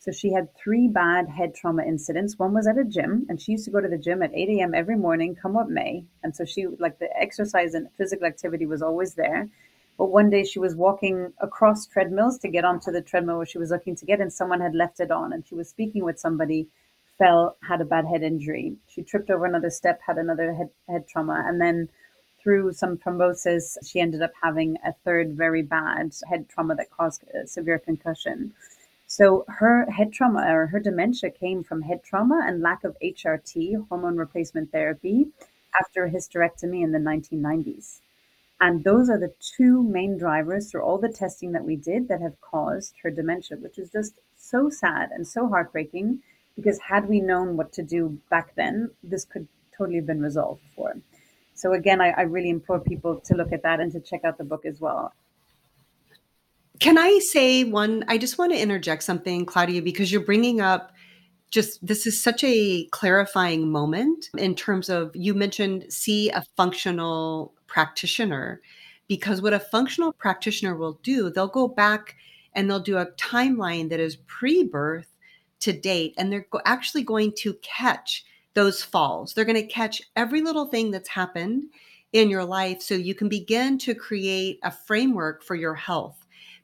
So 0.00 0.12
she 0.12 0.32
had 0.32 0.54
three 0.54 0.86
bad 0.88 1.28
head 1.28 1.54
trauma 1.54 1.82
incidents. 1.82 2.38
One 2.38 2.54
was 2.54 2.66
at 2.68 2.78
a 2.78 2.84
gym, 2.84 3.26
and 3.28 3.40
she 3.40 3.52
used 3.52 3.64
to 3.64 3.70
go 3.70 3.80
to 3.80 3.88
the 3.88 3.98
gym 3.98 4.22
at 4.22 4.32
8 4.32 4.48
a.m. 4.50 4.74
every 4.74 4.96
morning, 4.96 5.34
come 5.34 5.54
what 5.54 5.68
may. 5.68 6.04
And 6.22 6.34
so 6.34 6.44
she, 6.44 6.66
like 6.66 6.98
the 6.98 7.08
exercise 7.16 7.74
and 7.74 7.90
physical 7.96 8.26
activity 8.26 8.64
was 8.64 8.80
always 8.80 9.14
there. 9.14 9.48
But 9.96 10.06
one 10.06 10.30
day 10.30 10.44
she 10.44 10.60
was 10.60 10.76
walking 10.76 11.32
across 11.40 11.86
treadmills 11.86 12.38
to 12.38 12.48
get 12.48 12.64
onto 12.64 12.92
the 12.92 13.02
treadmill 13.02 13.38
where 13.38 13.46
she 13.46 13.58
was 13.58 13.70
looking 13.70 13.96
to 13.96 14.06
get, 14.06 14.20
and 14.20 14.32
someone 14.32 14.60
had 14.60 14.74
left 14.76 15.00
it 15.00 15.10
on. 15.10 15.32
And 15.32 15.44
she 15.44 15.56
was 15.56 15.68
speaking 15.68 16.04
with 16.04 16.20
somebody, 16.20 16.68
fell, 17.18 17.56
had 17.68 17.80
a 17.80 17.84
bad 17.84 18.06
head 18.06 18.22
injury. 18.22 18.76
She 18.86 19.02
tripped 19.02 19.30
over 19.30 19.44
another 19.46 19.70
step, 19.70 20.00
had 20.06 20.18
another 20.18 20.54
head, 20.54 20.70
head 20.88 21.08
trauma. 21.08 21.42
And 21.44 21.60
then 21.60 21.88
through 22.40 22.72
some 22.72 22.96
thrombosis, 22.98 23.76
she 23.84 23.98
ended 23.98 24.22
up 24.22 24.30
having 24.40 24.76
a 24.86 24.92
third 25.04 25.32
very 25.32 25.62
bad 25.62 26.12
head 26.28 26.48
trauma 26.48 26.76
that 26.76 26.90
caused 26.92 27.24
severe 27.46 27.80
concussion. 27.80 28.54
So 29.10 29.46
her 29.48 29.90
head 29.90 30.12
trauma 30.12 30.44
or 30.52 30.66
her 30.66 30.78
dementia 30.80 31.30
came 31.30 31.64
from 31.64 31.80
head 31.80 32.04
trauma 32.04 32.44
and 32.46 32.60
lack 32.60 32.84
of 32.84 32.94
HRT, 33.02 33.88
hormone 33.88 34.18
replacement 34.18 34.70
therapy, 34.70 35.28
after 35.80 36.04
a 36.04 36.10
hysterectomy 36.10 36.84
in 36.84 36.92
the 36.92 36.98
1990s. 36.98 38.00
And 38.60 38.84
those 38.84 39.08
are 39.08 39.18
the 39.18 39.32
two 39.40 39.82
main 39.82 40.18
drivers 40.18 40.70
through 40.70 40.82
all 40.82 40.98
the 40.98 41.08
testing 41.08 41.52
that 41.52 41.64
we 41.64 41.74
did 41.74 42.08
that 42.08 42.20
have 42.20 42.38
caused 42.42 42.96
her 43.02 43.10
dementia, 43.10 43.56
which 43.56 43.78
is 43.78 43.90
just 43.90 44.18
so 44.36 44.68
sad 44.68 45.10
and 45.10 45.26
so 45.26 45.48
heartbreaking 45.48 46.22
because 46.54 46.78
had 46.78 47.08
we 47.08 47.20
known 47.20 47.56
what 47.56 47.72
to 47.72 47.82
do 47.82 48.20
back 48.28 48.54
then, 48.56 48.90
this 49.02 49.24
could 49.24 49.48
totally 49.76 49.96
have 49.96 50.06
been 50.06 50.20
resolved 50.20 50.62
for. 50.76 50.96
So 51.54 51.72
again, 51.72 52.02
I, 52.02 52.10
I 52.10 52.22
really 52.22 52.50
implore 52.50 52.80
people 52.80 53.20
to 53.20 53.34
look 53.34 53.52
at 53.52 53.62
that 53.62 53.80
and 53.80 53.90
to 53.92 54.00
check 54.00 54.24
out 54.24 54.36
the 54.36 54.44
book 54.44 54.66
as 54.66 54.80
well. 54.82 55.14
Can 56.80 56.96
I 56.96 57.18
say 57.18 57.64
one? 57.64 58.04
I 58.08 58.18
just 58.18 58.38
want 58.38 58.52
to 58.52 58.58
interject 58.58 59.02
something, 59.02 59.44
Claudia, 59.44 59.82
because 59.82 60.12
you're 60.12 60.20
bringing 60.20 60.60
up 60.60 60.92
just 61.50 61.84
this 61.84 62.06
is 62.06 62.22
such 62.22 62.44
a 62.44 62.86
clarifying 62.92 63.70
moment 63.70 64.28
in 64.36 64.54
terms 64.54 64.88
of 64.88 65.10
you 65.14 65.34
mentioned 65.34 65.90
see 65.92 66.30
a 66.30 66.44
functional 66.56 67.54
practitioner 67.66 68.60
because 69.08 69.40
what 69.40 69.54
a 69.54 69.58
functional 69.58 70.12
practitioner 70.12 70.76
will 70.76 71.00
do 71.02 71.30
they'll 71.30 71.48
go 71.48 71.66
back 71.66 72.16
and 72.54 72.68
they'll 72.68 72.80
do 72.80 72.98
a 72.98 73.10
timeline 73.12 73.88
that 73.88 74.00
is 74.00 74.16
pre-birth 74.26 75.06
to 75.60 75.72
date 75.72 76.14
and 76.18 76.30
they're 76.30 76.46
actually 76.66 77.02
going 77.02 77.32
to 77.32 77.54
catch 77.62 78.24
those 78.52 78.82
falls 78.82 79.32
they're 79.32 79.46
going 79.46 79.54
to 79.54 79.66
catch 79.66 80.02
every 80.16 80.42
little 80.42 80.66
thing 80.66 80.90
that's 80.90 81.08
happened 81.08 81.64
in 82.12 82.28
your 82.28 82.44
life 82.44 82.82
so 82.82 82.94
you 82.94 83.14
can 83.14 83.28
begin 83.28 83.78
to 83.78 83.94
create 83.94 84.58
a 84.64 84.70
framework 84.70 85.42
for 85.42 85.54
your 85.54 85.74
health 85.74 86.17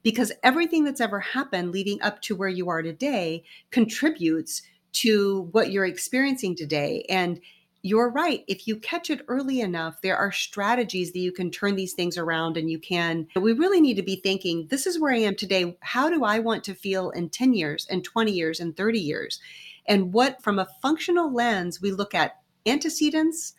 because 0.05 0.31
everything 0.43 0.83
that's 0.83 1.01
ever 1.01 1.19
happened 1.19 1.71
leading 1.71 1.99
up 2.03 2.21
to 2.21 2.35
where 2.35 2.47
you 2.47 2.69
are 2.69 2.83
today 2.83 3.43
contributes 3.71 4.61
to 4.93 5.49
what 5.51 5.71
you're 5.71 5.83
experiencing 5.83 6.55
today. 6.55 7.03
And 7.09 7.41
you're 7.81 8.11
right. 8.11 8.43
If 8.47 8.67
you 8.67 8.77
catch 8.77 9.09
it 9.09 9.25
early 9.27 9.61
enough, 9.61 10.01
there 10.03 10.15
are 10.15 10.31
strategies 10.31 11.11
that 11.11 11.19
you 11.19 11.31
can 11.31 11.49
turn 11.49 11.75
these 11.75 11.93
things 11.93 12.19
around 12.19 12.55
and 12.55 12.69
you 12.69 12.77
can. 12.77 13.25
We 13.35 13.53
really 13.53 13.81
need 13.81 13.95
to 13.95 14.03
be 14.03 14.17
thinking 14.17 14.67
this 14.69 14.85
is 14.85 14.99
where 14.99 15.11
I 15.11 15.17
am 15.17 15.35
today. 15.35 15.75
How 15.81 16.07
do 16.07 16.23
I 16.23 16.37
want 16.37 16.63
to 16.65 16.75
feel 16.75 17.09
in 17.09 17.29
10 17.29 17.53
years, 17.53 17.87
and 17.89 18.03
20 18.03 18.31
years, 18.31 18.59
and 18.59 18.77
30 18.77 18.99
years? 18.99 19.39
And 19.87 20.13
what, 20.13 20.39
from 20.43 20.59
a 20.59 20.67
functional 20.83 21.33
lens, 21.33 21.81
we 21.81 21.91
look 21.91 22.13
at 22.13 22.37
antecedents, 22.67 23.55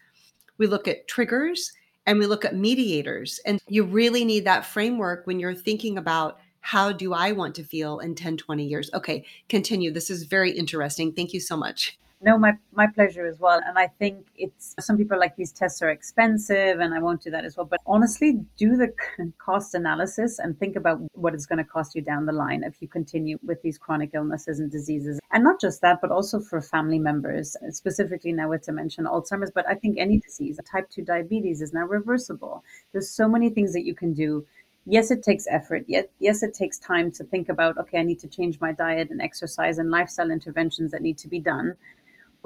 we 0.59 0.69
look 0.69 0.87
at 0.87 1.09
triggers, 1.09 1.73
and 2.07 2.19
we 2.19 2.27
look 2.27 2.45
at 2.45 2.55
mediators. 2.55 3.41
And 3.45 3.61
you 3.69 3.85
really 3.85 4.25
need 4.25 4.45
that 4.45 4.65
framework 4.65 5.27
when 5.27 5.39
you're 5.39 5.55
thinking 5.55 5.99
about 5.99 6.39
how 6.61 6.91
do 6.93 7.13
I 7.13 7.33
want 7.33 7.55
to 7.57 7.65
feel 7.65 8.01
in 8.01 8.15
10, 8.15 8.39
20 8.39 8.65
years? 8.65 8.91
Okay, 8.95 9.25
continue. 9.49 9.93
This 9.93 10.11
is 10.11 10.25
very 10.25 10.51
interesting. 10.51 11.13
Thank 11.13 11.33
you 11.33 11.41
so 11.41 11.57
much. 11.57 11.99
No, 12.23 12.39
my 12.39 12.55
my 12.73 12.87
pleasure 12.87 13.27
as 13.27 13.39
well. 13.39 13.61
And 13.67 13.79
I 13.79 13.89
think 13.89 14.29
it's 14.37 14.75
some 14.81 14.97
people 14.97 15.19
like 15.19 15.37
these 15.37 15.53
tests 15.53 15.83
are 15.83 15.91
expensive, 15.91 16.81
and 16.81 16.95
I 16.95 16.99
won't 16.99 17.23
do 17.23 17.31
that 17.31 17.45
as 17.45 17.59
well. 17.59 17.67
But 17.67 17.81
honestly, 17.87 18.41
do 18.57 18.75
the 18.77 18.91
cost 19.39 19.75
analysis 19.75 20.39
and 20.39 20.59
think 20.59 20.77
about 20.77 20.99
what 21.13 21.35
it's 21.35 21.45
going 21.45 21.59
to 21.59 21.65
cost 21.65 21.95
you 21.95 22.01
down 22.01 22.25
the 22.25 22.33
line 22.33 22.65
if 22.65 22.81
you 22.81 22.89
continue 22.89 23.39
with 23.45 23.61
these 23.61 23.77
chronic 23.77 24.13
illnesses 24.15 24.61
and 24.61 24.71
diseases. 24.71 25.21
And 25.31 25.45
not 25.45 25.61
just 25.61 25.83
that, 25.83 26.01
but 26.01 26.11
also 26.11 26.41
for 26.41 26.63
family 26.63 26.99
members, 26.99 27.55
specifically 27.69 28.33
now 28.33 28.49
with 28.49 28.65
dementia 28.65 29.05
Alzheimer's. 29.05 29.51
But 29.51 29.69
I 29.69 29.75
think 29.75 29.99
any 29.99 30.19
disease, 30.19 30.59
type 30.71 30.89
two 30.89 31.03
diabetes, 31.03 31.61
is 31.61 31.75
now 31.75 31.85
reversible. 31.85 32.65
There's 32.93 33.11
so 33.11 33.29
many 33.29 33.51
things 33.51 33.75
that 33.75 33.85
you 33.85 33.95
can 33.95 34.15
do 34.15 34.47
yes 34.89 35.11
it 35.11 35.21
takes 35.21 35.49
effort 35.51 35.85
yet 35.89 36.09
yes 36.21 36.45
it 36.45 36.55
takes 36.55 36.79
time 36.79 37.11
to 37.11 37.25
think 37.25 37.49
about 37.49 37.77
okay 37.77 37.99
i 37.99 38.03
need 38.05 38.21
to 38.21 38.29
change 38.29 38.61
my 38.61 38.71
diet 38.71 39.11
and 39.11 39.21
exercise 39.21 39.79
and 39.79 39.91
lifestyle 39.91 40.31
interventions 40.31 40.93
that 40.93 41.03
need 41.03 41.19
to 41.19 41.27
be 41.27 41.41
done 41.41 41.77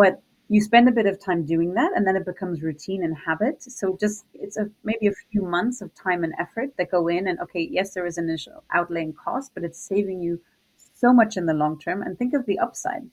but 0.01 0.23
you 0.49 0.61
spend 0.63 0.89
a 0.89 0.93
bit 0.99 1.05
of 1.05 1.23
time 1.23 1.45
doing 1.45 1.75
that 1.75 1.93
and 1.95 2.07
then 2.07 2.17
it 2.17 2.25
becomes 2.25 2.63
routine 2.63 3.05
and 3.05 3.15
habit. 3.27 3.63
So 3.63 3.99
just 4.01 4.25
it's 4.33 4.57
a 4.57 4.71
maybe 4.83 5.09
a 5.09 5.13
few 5.31 5.43
months 5.43 5.83
of 5.83 5.95
time 5.95 6.25
and 6.25 6.33
effort 6.39 6.71
that 6.79 6.91
go 6.91 7.07
in 7.09 7.29
and 7.29 7.39
okay 7.41 7.69
yes 7.71 7.93
there 7.95 8.07
is 8.07 8.17
an 8.17 8.25
initial 8.25 8.65
outlaying 8.75 9.15
cost 9.15 9.53
but 9.55 9.63
it's 9.63 9.79
saving 9.79 10.23
you 10.23 10.41
so 10.95 11.13
much 11.13 11.37
in 11.37 11.45
the 11.47 11.53
long 11.63 11.79
term. 11.79 12.01
And 12.03 12.19
think 12.19 12.33
of 12.35 12.47
the 12.47 12.59
upside 12.59 13.05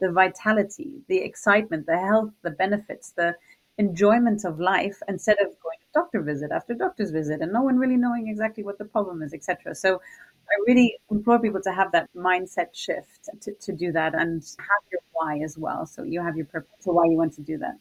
the 0.00 0.10
vitality 0.10 0.90
the 1.08 1.18
excitement 1.18 1.86
the 1.86 1.98
health 2.08 2.32
the 2.42 2.54
benefits 2.64 3.12
the 3.12 3.36
enjoyment 3.78 4.44
of 4.44 4.58
life 4.58 4.98
instead 5.08 5.38
of 5.44 5.46
going 5.64 5.78
to 5.80 5.88
doctor 5.94 6.20
visit 6.20 6.50
after 6.50 6.74
doctor's 6.74 7.12
visit 7.12 7.40
and 7.40 7.52
no 7.52 7.62
one 7.62 7.78
really 7.78 7.96
knowing 7.96 8.26
exactly 8.28 8.64
what 8.64 8.78
the 8.78 8.84
problem 8.96 9.22
is 9.22 9.32
etc 9.32 9.74
so 9.74 10.00
I 10.48 10.54
really 10.66 10.96
implore 11.10 11.38
people 11.38 11.60
to 11.62 11.72
have 11.72 11.92
that 11.92 12.08
mindset 12.16 12.74
shift 12.74 13.28
to, 13.42 13.52
to 13.52 13.72
do 13.72 13.92
that 13.92 14.14
and 14.14 14.42
have 14.58 14.82
your 14.90 15.00
why 15.12 15.40
as 15.40 15.56
well. 15.56 15.86
So 15.86 16.02
you 16.02 16.22
have 16.22 16.36
your 16.36 16.46
purpose 16.46 16.70
for 16.80 16.94
why 16.94 17.06
you 17.06 17.16
want 17.16 17.34
to 17.34 17.42
do 17.42 17.58
that. 17.58 17.78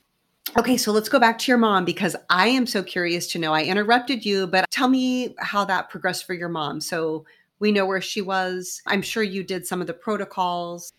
Okay, 0.58 0.76
so 0.76 0.92
let's 0.92 1.08
go 1.08 1.20
back 1.20 1.38
to 1.40 1.52
your 1.52 1.58
mom 1.58 1.86
because 1.86 2.16
I 2.30 2.48
am 2.48 2.66
so 2.66 2.84
curious 2.84 3.28
to 3.32 3.40
know. 3.40 3.54
I 3.54 3.64
interrupted 3.64 4.26
you, 4.26 4.48
but 4.48 4.70
tell 4.70 4.90
me 4.90 5.36
how 5.40 5.64
that 5.66 5.90
progressed 5.90 6.26
for 6.26 6.34
your 6.34 6.50
mom. 6.50 6.82
So 6.82 7.26
we 7.60 7.72
know 7.72 7.86
where 7.86 8.02
she 8.02 8.22
was. 8.22 8.82
I'm 8.86 9.02
sure 9.02 9.24
you 9.24 9.44
did 9.44 9.66
some 9.66 9.82
of 9.82 9.88
the 9.88 9.94
protocols. 9.94 10.92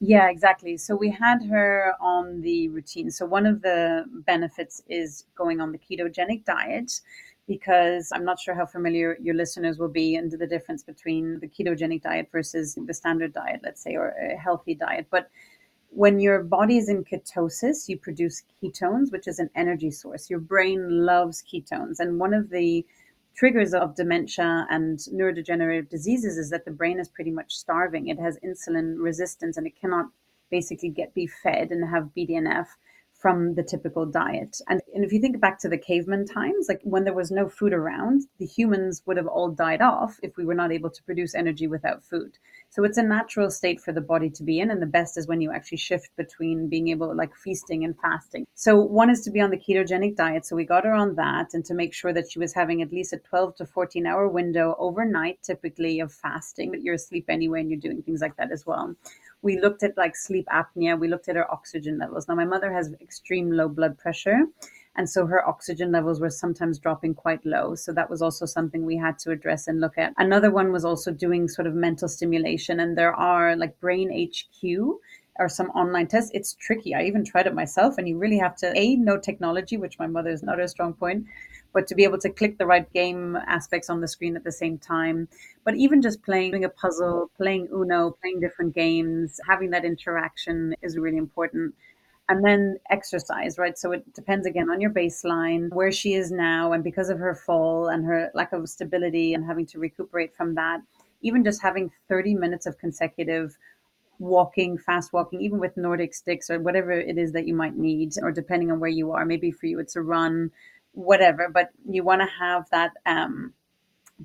Yeah, 0.00 0.30
exactly. 0.30 0.76
So 0.76 0.96
we 0.96 1.10
had 1.10 1.44
her 1.44 1.92
on 2.00 2.40
the 2.40 2.68
routine. 2.68 3.10
So 3.10 3.26
one 3.26 3.46
of 3.46 3.62
the 3.62 4.04
benefits 4.10 4.82
is 4.88 5.24
going 5.36 5.60
on 5.60 5.72
the 5.72 5.78
ketogenic 5.78 6.44
diet 6.44 7.00
because 7.48 8.12
I'm 8.14 8.24
not 8.24 8.38
sure 8.38 8.54
how 8.54 8.66
familiar 8.66 9.16
your 9.20 9.34
listeners 9.34 9.78
will 9.78 9.88
be 9.88 10.14
into 10.14 10.36
the 10.36 10.46
difference 10.46 10.84
between 10.84 11.40
the 11.40 11.48
ketogenic 11.48 12.02
diet 12.02 12.28
versus 12.30 12.78
the 12.86 12.94
standard 12.94 13.32
diet, 13.32 13.60
let's 13.64 13.82
say, 13.82 13.96
or 13.96 14.10
a 14.10 14.36
healthy 14.36 14.74
diet. 14.74 15.06
But 15.10 15.30
when 15.90 16.20
your 16.20 16.42
body 16.42 16.76
is 16.76 16.90
in 16.90 17.04
ketosis, 17.04 17.88
you 17.88 17.96
produce 17.96 18.42
ketones, 18.62 19.10
which 19.10 19.26
is 19.26 19.38
an 19.38 19.48
energy 19.56 19.90
source. 19.90 20.28
Your 20.28 20.40
brain 20.40 21.06
loves 21.06 21.42
ketones. 21.42 21.98
And 21.98 22.20
one 22.20 22.34
of 22.34 22.50
the 22.50 22.84
triggers 23.34 23.72
of 23.72 23.96
dementia 23.96 24.66
and 24.68 24.98
neurodegenerative 24.98 25.88
diseases 25.88 26.36
is 26.36 26.50
that 26.50 26.66
the 26.66 26.70
brain 26.70 27.00
is 27.00 27.08
pretty 27.08 27.30
much 27.30 27.56
starving. 27.56 28.08
It 28.08 28.18
has 28.18 28.38
insulin 28.44 28.96
resistance 28.98 29.56
and 29.56 29.66
it 29.66 29.80
cannot 29.80 30.06
basically 30.50 30.90
get 30.90 31.14
be 31.14 31.26
fed 31.26 31.70
and 31.70 31.88
have 31.88 32.10
BDNF 32.16 32.66
from 33.18 33.54
the 33.54 33.64
typical 33.64 34.06
diet. 34.06 34.60
And, 34.68 34.80
and 34.94 35.04
if 35.04 35.12
you 35.12 35.20
think 35.20 35.40
back 35.40 35.58
to 35.60 35.68
the 35.68 35.76
caveman 35.76 36.24
times, 36.24 36.66
like 36.68 36.80
when 36.84 37.02
there 37.02 37.14
was 37.14 37.32
no 37.32 37.48
food 37.48 37.72
around, 37.72 38.22
the 38.38 38.46
humans 38.46 39.02
would 39.06 39.16
have 39.16 39.26
all 39.26 39.50
died 39.50 39.82
off 39.82 40.20
if 40.22 40.36
we 40.36 40.44
were 40.44 40.54
not 40.54 40.70
able 40.70 40.90
to 40.90 41.02
produce 41.02 41.34
energy 41.34 41.66
without 41.66 42.04
food. 42.04 42.38
So 42.70 42.84
it's 42.84 42.98
a 42.98 43.02
natural 43.02 43.50
state 43.50 43.80
for 43.80 43.92
the 43.92 44.00
body 44.00 44.30
to 44.30 44.44
be 44.44 44.60
in. 44.60 44.70
And 44.70 44.80
the 44.80 44.86
best 44.86 45.18
is 45.18 45.26
when 45.26 45.40
you 45.40 45.50
actually 45.50 45.78
shift 45.78 46.10
between 46.16 46.68
being 46.68 46.88
able 46.88 47.14
like 47.14 47.34
feasting 47.34 47.82
and 47.84 47.98
fasting. 47.98 48.46
So 48.54 48.76
one 48.76 49.10
is 49.10 49.22
to 49.22 49.32
be 49.32 49.40
on 49.40 49.50
the 49.50 49.58
ketogenic 49.58 50.14
diet. 50.14 50.46
So 50.46 50.54
we 50.54 50.64
got 50.64 50.84
her 50.84 50.92
on 50.94 51.16
that 51.16 51.54
and 51.54 51.64
to 51.64 51.74
make 51.74 51.94
sure 51.94 52.12
that 52.12 52.30
she 52.30 52.38
was 52.38 52.54
having 52.54 52.82
at 52.82 52.92
least 52.92 53.12
a 53.12 53.18
12 53.18 53.56
to 53.56 53.66
14 53.66 54.06
hour 54.06 54.28
window 54.28 54.76
overnight, 54.78 55.42
typically 55.42 55.98
of 55.98 56.12
fasting, 56.12 56.70
but 56.70 56.82
you're 56.82 56.94
asleep 56.94 57.24
anyway 57.28 57.60
and 57.60 57.70
you're 57.70 57.80
doing 57.80 58.02
things 58.02 58.20
like 58.20 58.36
that 58.36 58.52
as 58.52 58.64
well 58.64 58.94
we 59.42 59.60
looked 59.60 59.82
at 59.82 59.96
like 59.96 60.16
sleep 60.16 60.46
apnea, 60.52 60.98
we 60.98 61.08
looked 61.08 61.28
at 61.28 61.36
her 61.36 61.50
oxygen 61.50 61.98
levels. 61.98 62.28
Now, 62.28 62.34
my 62.34 62.44
mother 62.44 62.72
has 62.72 62.92
extreme 63.00 63.50
low 63.52 63.68
blood 63.68 63.98
pressure. 63.98 64.46
And 64.96 65.08
so 65.08 65.26
her 65.26 65.46
oxygen 65.46 65.92
levels 65.92 66.20
were 66.20 66.30
sometimes 66.30 66.80
dropping 66.80 67.14
quite 67.14 67.46
low. 67.46 67.76
So 67.76 67.92
that 67.92 68.10
was 68.10 68.20
also 68.20 68.46
something 68.46 68.84
we 68.84 68.96
had 68.96 69.16
to 69.20 69.30
address 69.30 69.68
and 69.68 69.80
look 69.80 69.96
at. 69.96 70.12
Another 70.18 70.50
one 70.50 70.72
was 70.72 70.84
also 70.84 71.12
doing 71.12 71.46
sort 71.46 71.68
of 71.68 71.74
mental 71.74 72.08
stimulation. 72.08 72.80
And 72.80 72.98
there 72.98 73.14
are 73.14 73.54
like 73.54 73.78
Brain 73.78 74.10
HQ 74.10 74.98
or 75.38 75.48
some 75.48 75.70
online 75.70 76.08
tests. 76.08 76.32
It's 76.34 76.54
tricky. 76.54 76.94
I 76.94 77.04
even 77.04 77.24
tried 77.24 77.46
it 77.46 77.54
myself, 77.54 77.96
and 77.96 78.08
you 78.08 78.18
really 78.18 78.38
have 78.38 78.56
to 78.56 78.76
a 78.76 78.96
know 78.96 79.18
technology, 79.18 79.76
which 79.76 79.98
my 79.98 80.06
mother 80.06 80.30
is 80.30 80.42
not 80.42 80.60
a 80.60 80.68
strong 80.68 80.94
point, 80.94 81.26
but 81.72 81.86
to 81.86 81.94
be 81.94 82.04
able 82.04 82.18
to 82.18 82.30
click 82.30 82.58
the 82.58 82.66
right 82.66 82.90
game 82.92 83.36
aspects 83.46 83.90
on 83.90 84.00
the 84.00 84.08
screen 84.08 84.36
at 84.36 84.44
the 84.44 84.52
same 84.52 84.78
time. 84.78 85.28
But 85.64 85.74
even 85.76 86.02
just 86.02 86.22
playing 86.22 86.52
doing 86.52 86.64
a 86.64 86.68
puzzle, 86.68 87.30
playing 87.36 87.68
Uno, 87.72 88.16
playing 88.22 88.40
different 88.40 88.74
games, 88.74 89.40
having 89.46 89.70
that 89.70 89.84
interaction 89.84 90.74
is 90.82 90.96
really 90.96 91.18
important. 91.18 91.74
And 92.30 92.44
then 92.44 92.78
exercise, 92.90 93.56
right? 93.56 93.78
So 93.78 93.92
it 93.92 94.12
depends 94.12 94.46
again 94.46 94.68
on 94.68 94.80
your 94.80 94.90
baseline, 94.90 95.72
where 95.72 95.90
she 95.90 96.12
is 96.12 96.30
now, 96.30 96.72
and 96.72 96.84
because 96.84 97.08
of 97.08 97.18
her 97.18 97.34
fall 97.34 97.88
and 97.88 98.04
her 98.04 98.30
lack 98.34 98.52
of 98.52 98.68
stability 98.68 99.32
and 99.32 99.44
having 99.46 99.64
to 99.66 99.78
recuperate 99.78 100.34
from 100.36 100.54
that, 100.56 100.82
even 101.22 101.42
just 101.42 101.62
having 101.62 101.90
30 102.08 102.34
minutes 102.34 102.66
of 102.66 102.78
consecutive 102.78 103.56
walking, 104.18 104.76
fast 104.76 105.12
walking, 105.12 105.40
even 105.40 105.58
with 105.58 105.76
Nordic 105.76 106.14
sticks 106.14 106.50
or 106.50 106.60
whatever 106.60 106.92
it 106.92 107.16
is 107.18 107.32
that 107.32 107.46
you 107.46 107.54
might 107.54 107.76
need, 107.76 108.12
or 108.20 108.30
depending 108.30 108.70
on 108.70 108.80
where 108.80 108.90
you 108.90 109.12
are. 109.12 109.24
Maybe 109.24 109.50
for 109.50 109.66
you 109.66 109.78
it's 109.78 109.96
a 109.96 110.02
run, 110.02 110.50
whatever, 110.98 111.48
but 111.48 111.70
you 111.88 112.02
want 112.02 112.20
to 112.20 112.28
have 112.40 112.68
that 112.70 112.92
um, 113.06 113.52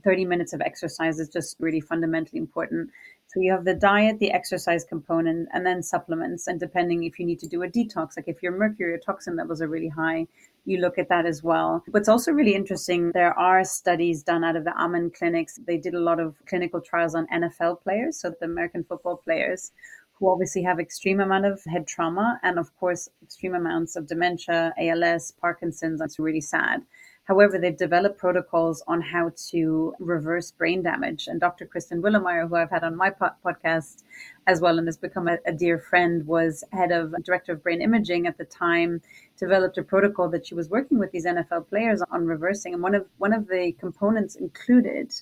30 0.03 0.25
minutes 0.25 0.53
of 0.53 0.61
exercise 0.61 1.19
is 1.19 1.29
just 1.29 1.55
really 1.59 1.79
fundamentally 1.79 2.39
important. 2.39 2.89
So 3.27 3.39
you 3.39 3.51
have 3.51 3.65
the 3.65 3.75
diet, 3.75 4.17
the 4.19 4.31
exercise 4.31 4.83
component, 4.83 5.49
and 5.53 5.65
then 5.65 5.83
supplements. 5.83 6.47
And 6.47 6.59
depending 6.59 7.03
if 7.03 7.19
you 7.19 7.25
need 7.25 7.39
to 7.39 7.47
do 7.47 7.61
a 7.61 7.67
detox, 7.67 8.17
like 8.17 8.27
if 8.27 8.41
your 8.41 8.57
mercury 8.57 8.93
or 8.93 8.97
toxin 8.97 9.35
levels 9.35 9.61
are 9.61 9.67
really 9.67 9.87
high, 9.87 10.27
you 10.65 10.79
look 10.79 10.97
at 10.97 11.09
that 11.09 11.25
as 11.27 11.43
well. 11.43 11.83
What's 11.91 12.09
also 12.09 12.31
really 12.31 12.55
interesting, 12.55 13.11
there 13.11 13.37
are 13.37 13.63
studies 13.63 14.23
done 14.23 14.43
out 14.43 14.55
of 14.55 14.63
the 14.63 14.75
Amen 14.75 15.11
clinics. 15.15 15.59
They 15.67 15.77
did 15.77 15.93
a 15.93 15.99
lot 15.99 16.19
of 16.19 16.35
clinical 16.47 16.81
trials 16.81 17.13
on 17.15 17.27
NFL 17.27 17.83
players, 17.83 18.17
so 18.19 18.33
the 18.39 18.45
American 18.45 18.83
football 18.83 19.17
players 19.17 19.71
who 20.13 20.29
obviously 20.29 20.63
have 20.63 20.79
extreme 20.79 21.19
amount 21.19 21.45
of 21.45 21.63
head 21.65 21.87
trauma 21.87 22.39
and 22.43 22.57
of 22.59 22.75
course 22.77 23.09
extreme 23.21 23.55
amounts 23.55 23.95
of 23.95 24.07
dementia, 24.07 24.73
ALS, 24.77 25.31
Parkinson's. 25.31 25.99
That's 25.99 26.19
really 26.19 26.41
sad. 26.41 26.83
However, 27.25 27.57
they've 27.57 27.77
developed 27.77 28.17
protocols 28.17 28.83
on 28.85 29.01
how 29.01 29.31
to 29.51 29.93
reverse 29.99 30.51
brain 30.51 30.83
damage. 30.83 31.27
And 31.27 31.39
Dr. 31.39 31.65
Kristen 31.65 32.01
Willeumier, 32.01 32.49
who 32.49 32.55
I've 32.55 32.69
had 32.69 32.83
on 32.83 32.97
my 32.97 33.11
po- 33.11 33.29
podcast 33.45 34.03
as 34.45 34.59
well 34.59 34.77
and 34.77 34.85
has 34.89 34.97
become 34.97 35.29
a, 35.29 35.37
a, 35.45 35.53
dear 35.53 35.79
friend, 35.79 36.27
was 36.27 36.65
head 36.73 36.91
of 36.91 37.15
director 37.23 37.53
of 37.53 37.63
brain 37.63 37.81
imaging 37.81 38.27
at 38.27 38.37
the 38.37 38.43
time, 38.43 39.01
developed 39.37 39.77
a 39.77 39.83
protocol 39.83 40.27
that 40.31 40.45
she 40.45 40.53
was 40.53 40.69
working 40.69 40.99
with 40.99 41.11
these 41.11 41.25
NFL 41.25 41.69
players 41.69 42.01
on 42.11 42.25
reversing. 42.25 42.73
And 42.73 42.83
one 42.83 42.93
of 42.93 43.07
one 43.19 43.31
of 43.31 43.47
the 43.47 43.71
components 43.79 44.35
included 44.35 45.13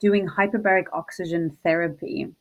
doing 0.00 0.26
hyperbaric 0.26 0.86
oxygen 0.92 1.56
therapy 1.62 2.34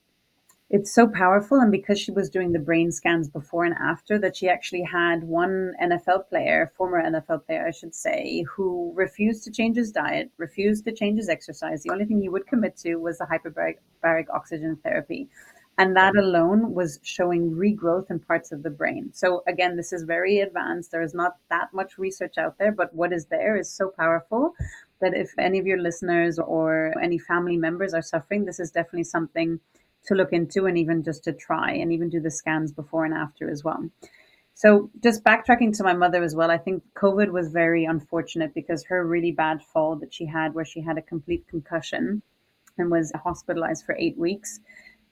it's 0.70 0.94
so 0.94 1.08
powerful 1.08 1.60
and 1.62 1.72
because 1.72 1.98
she 1.98 2.12
was 2.12 2.30
doing 2.30 2.52
the 2.52 2.60
brain 2.60 2.92
scans 2.92 3.30
before 3.30 3.64
and 3.64 3.76
after 3.76 4.20
that 4.20 4.36
she 4.36 4.50
actually 4.50 4.82
had 4.82 5.24
one 5.24 5.74
NFL 5.82 6.28
player 6.28 6.74
former 6.76 7.02
NFL 7.02 7.46
player 7.46 7.66
I 7.68 7.72
should 7.72 7.96
say 7.96 8.44
who 8.54 8.92
refused 8.94 9.46
to 9.46 9.52
change 9.52 9.78
his 9.78 9.94
diet 9.94 10.30
refused 10.38 10.84
to 10.86 10.92
change 10.92 11.20
his 11.20 11.30
exercise. 11.30 11.84
The 11.84 11.92
only 11.92 12.04
thing 12.04 12.20
he 12.20 12.28
would 12.28 12.48
commit 12.48 12.76
to 12.78 12.98
was 12.98 13.18
the 13.18 13.26
hyperbaric 13.26 14.26
oxygen 14.34 14.78
therapy. 14.84 15.30
And 15.80 15.96
that 15.96 16.18
alone 16.18 16.74
was 16.74 17.00
showing 17.04 17.52
regrowth 17.52 18.10
in 18.10 18.20
parts 18.20 18.52
of 18.52 18.64
the 18.64 18.70
brain. 18.70 19.12
So 19.14 19.44
again 19.48 19.78
this 19.78 19.94
is 19.94 20.04
very 20.04 20.40
advanced. 20.40 20.92
There 20.92 21.02
is 21.02 21.14
not 21.14 21.38
that 21.50 21.74
much 21.74 21.98
research 21.98 22.38
out 22.38 22.58
there 22.58 22.74
but 22.74 22.94
what 22.94 23.14
is 23.14 23.28
there 23.28 23.56
is 23.56 23.72
so 23.72 23.94
powerful 23.98 24.54
that 25.00 25.14
if 25.14 25.32
any 25.38 25.60
of 25.60 25.66
your 25.66 25.80
listeners 25.80 26.40
or 26.40 26.94
any 27.02 27.20
family 27.20 27.56
members 27.56 27.94
are 27.94 28.02
suffering 28.02 28.44
this 28.44 28.60
is 28.60 28.72
definitely 28.72 29.06
something 29.06 29.62
to 30.08 30.16
look 30.16 30.34
into 30.34 30.66
and 30.66 30.78
even 30.78 31.04
just 31.04 31.24
to 31.26 31.34
try 31.34 31.72
and 31.72 31.92
even 31.92 32.10
do 32.10 32.20
the 32.20 32.32
scans 32.32 32.72
before 32.72 33.06
and 33.06 33.14
after 33.14 33.50
as 33.50 33.64
well. 33.64 33.90
So, 34.54 34.90
just 35.04 35.24
backtracking 35.24 35.78
to 35.78 35.84
my 35.84 35.94
mother 35.94 36.24
as 36.24 36.34
well, 36.34 36.50
I 36.50 36.58
think 36.58 36.82
COVID 36.96 37.30
was 37.32 37.52
very 37.52 37.86
unfortunate 37.86 38.56
because 38.56 38.84
her 38.86 39.06
really 39.06 39.32
bad 39.32 39.62
fall 39.62 39.96
that 39.98 40.12
she 40.12 40.26
had, 40.26 40.56
where 40.56 40.66
she 40.66 40.82
had 40.82 40.98
a 40.98 41.02
complete 41.04 41.48
concussion 41.48 42.24
and 42.80 42.90
was 42.90 43.12
hospitalized 43.24 43.86
for 43.86 43.96
eight 44.00 44.18
weeks, 44.18 44.60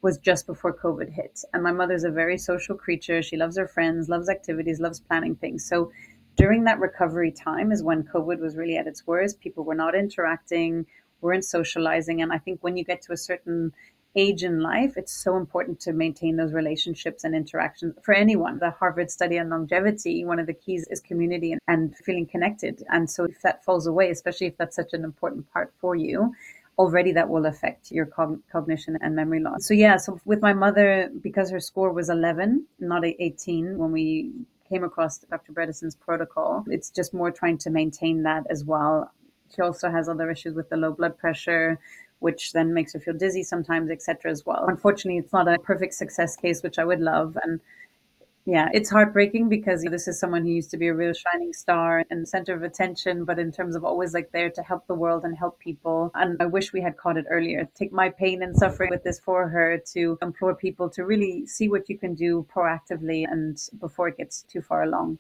was 0.02 0.18
just 0.18 0.48
before 0.48 0.76
COVID 0.76 1.12
hit. 1.12 1.42
And 1.54 1.62
my 1.62 1.72
mother's 1.72 2.04
a 2.04 2.10
very 2.10 2.40
social 2.40 2.76
creature. 2.76 3.22
She 3.22 3.38
loves 3.38 3.56
her 3.58 3.68
friends, 3.68 4.10
loves 4.10 4.30
activities, 4.30 4.80
loves 4.80 5.00
planning 5.00 5.36
things. 5.36 5.64
So, 5.64 5.92
during 6.38 6.64
that 6.64 6.80
recovery 6.80 7.32
time 7.32 7.72
is 7.72 7.84
when 7.84 8.04
COVID 8.04 8.40
was 8.40 8.58
really 8.58 8.78
at 8.78 8.88
its 8.88 9.06
worst. 9.06 9.40
People 9.40 9.64
were 9.64 9.76
not 9.76 9.94
interacting, 9.94 10.88
weren't 11.22 11.46
socializing. 11.46 12.22
And 12.22 12.34
I 12.34 12.40
think 12.40 12.64
when 12.64 12.78
you 12.78 12.84
get 12.84 13.02
to 13.04 13.14
a 13.14 13.18
certain 13.18 13.74
age 14.16 14.44
in 14.44 14.62
life, 14.62 14.94
it's 14.98 15.12
so 15.12 15.38
important 15.38 15.80
to 15.82 15.94
maintain 15.94 16.38
those 16.38 16.54
relationships 16.54 17.24
and 17.24 17.36
interactions 17.36 17.96
for 18.02 18.14
anyone. 18.14 18.60
The 18.60 18.72
Harvard 18.72 19.12
study 19.12 19.38
on 19.40 19.50
longevity, 19.50 20.24
one 20.26 20.40
of 20.40 20.48
the 20.48 20.54
keys 20.54 20.88
is 20.90 21.02
community 21.02 21.58
and, 21.68 21.96
feeling 21.98 22.26
connected. 22.26 22.84
And 22.90 23.10
so 23.10 23.26
if 23.26 23.42
that 23.42 23.64
falls 23.64 23.88
away, 23.88 24.10
especially 24.10 24.48
if 24.48 24.58
that's 24.58 24.76
such 24.76 24.94
an 24.94 25.04
important 25.04 25.52
part 25.52 25.74
for 25.80 25.96
you, 25.96 26.34
already 26.78 27.12
that 27.14 27.30
will 27.30 27.46
affect 27.46 27.92
your 27.92 28.06
cognition 28.52 28.98
and 29.02 29.16
memory 29.16 29.40
loss. 29.40 29.66
So 29.66 29.74
yeah, 29.74 29.98
so 29.98 30.20
with 30.26 30.42
my 30.42 30.54
mother, 30.54 31.10
because 31.22 31.50
her 31.50 31.60
score 31.60 31.92
was 31.94 32.10
11, 32.10 32.66
not 32.80 33.06
18 33.06 33.78
when 33.78 33.92
we 33.92 34.32
came 34.68 34.84
across 34.84 35.20
Dr. 35.20 35.54
Bredesen's 35.54 35.96
protocol, 35.96 36.66
it's 36.68 36.90
just 36.90 37.14
more 37.14 37.32
trying 37.32 37.58
to 37.60 37.70
maintain 37.70 38.24
that 38.24 38.46
as 38.50 38.66
well. 38.66 39.12
She 39.56 39.62
also 39.62 39.90
has 39.90 40.10
other 40.10 40.30
issues 40.30 40.54
with 40.54 40.70
the 40.70 40.76
low 40.76 40.92
blood 40.92 41.18
pressure, 41.18 41.80
which 42.20 42.54
then 42.54 42.74
makes 42.74 42.94
her 42.94 43.00
feel 43.00 43.14
dizzy 43.14 43.44
sometimes, 43.44 43.92
etc. 43.92 44.32
as 44.32 44.46
well. 44.46 44.66
Unfortunately, 44.68 45.20
it's 45.20 45.34
not 45.34 45.48
a 45.48 45.60
perfect 45.60 45.94
success 45.94 46.36
case, 46.36 46.64
which 46.64 46.80
I 46.80 46.86
would 46.86 47.00
love. 47.02 47.38
And 47.44 47.60
yeah, 48.48 48.70
it's 48.74 48.92
heartbreaking 48.92 49.50
because 49.50 49.82
this 49.84 50.08
is 50.08 50.20
someone 50.20 50.44
who 50.44 50.52
used 50.52 50.70
to 50.70 50.78
be 50.78 50.88
a 50.88 50.94
real 50.94 51.14
shining 51.14 51.52
star 51.52 52.04
and 52.12 52.28
center 52.28 52.54
of 52.54 52.62
attention, 52.62 53.26
but 53.26 53.40
in 53.40 53.52
terms 53.52 53.76
of 53.76 53.84
always 53.84 54.14
like 54.14 54.32
there 54.32 54.52
to 54.52 54.62
help 54.62 54.86
the 54.86 54.94
world 54.94 55.24
and 55.24 55.36
help 55.36 55.60
people. 55.60 56.12
And 56.14 56.38
I 56.40 56.46
wish 56.46 56.72
we 56.72 56.80
had 56.80 56.96
caught 56.96 57.18
it 57.18 57.26
earlier. 57.28 57.68
Take 57.74 57.92
my 57.92 58.10
pain 58.10 58.44
and 58.44 58.56
suffering 58.56 58.92
with 58.92 59.04
this 59.04 59.20
for 59.20 59.48
her 59.50 59.80
to 59.94 60.20
implore 60.22 60.54
people 60.54 60.92
to 60.92 61.06
really 61.06 61.48
see 61.48 61.70
what 61.70 61.90
you 61.90 61.98
can 61.98 62.14
do 62.14 62.46
proactively 62.56 63.26
and 63.28 63.58
before 63.80 64.10
it 64.10 64.18
gets 64.18 64.44
too 64.44 64.62
far 64.62 64.84
along. 64.84 65.18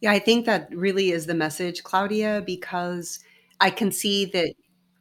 Yeah, 0.00 0.12
I 0.12 0.18
think 0.18 0.46
that 0.46 0.74
really 0.74 1.10
is 1.10 1.26
the 1.26 1.34
message, 1.34 1.82
Claudia, 1.82 2.42
because 2.46 3.18
I 3.60 3.68
can 3.68 3.92
see 3.92 4.24
that 4.26 4.54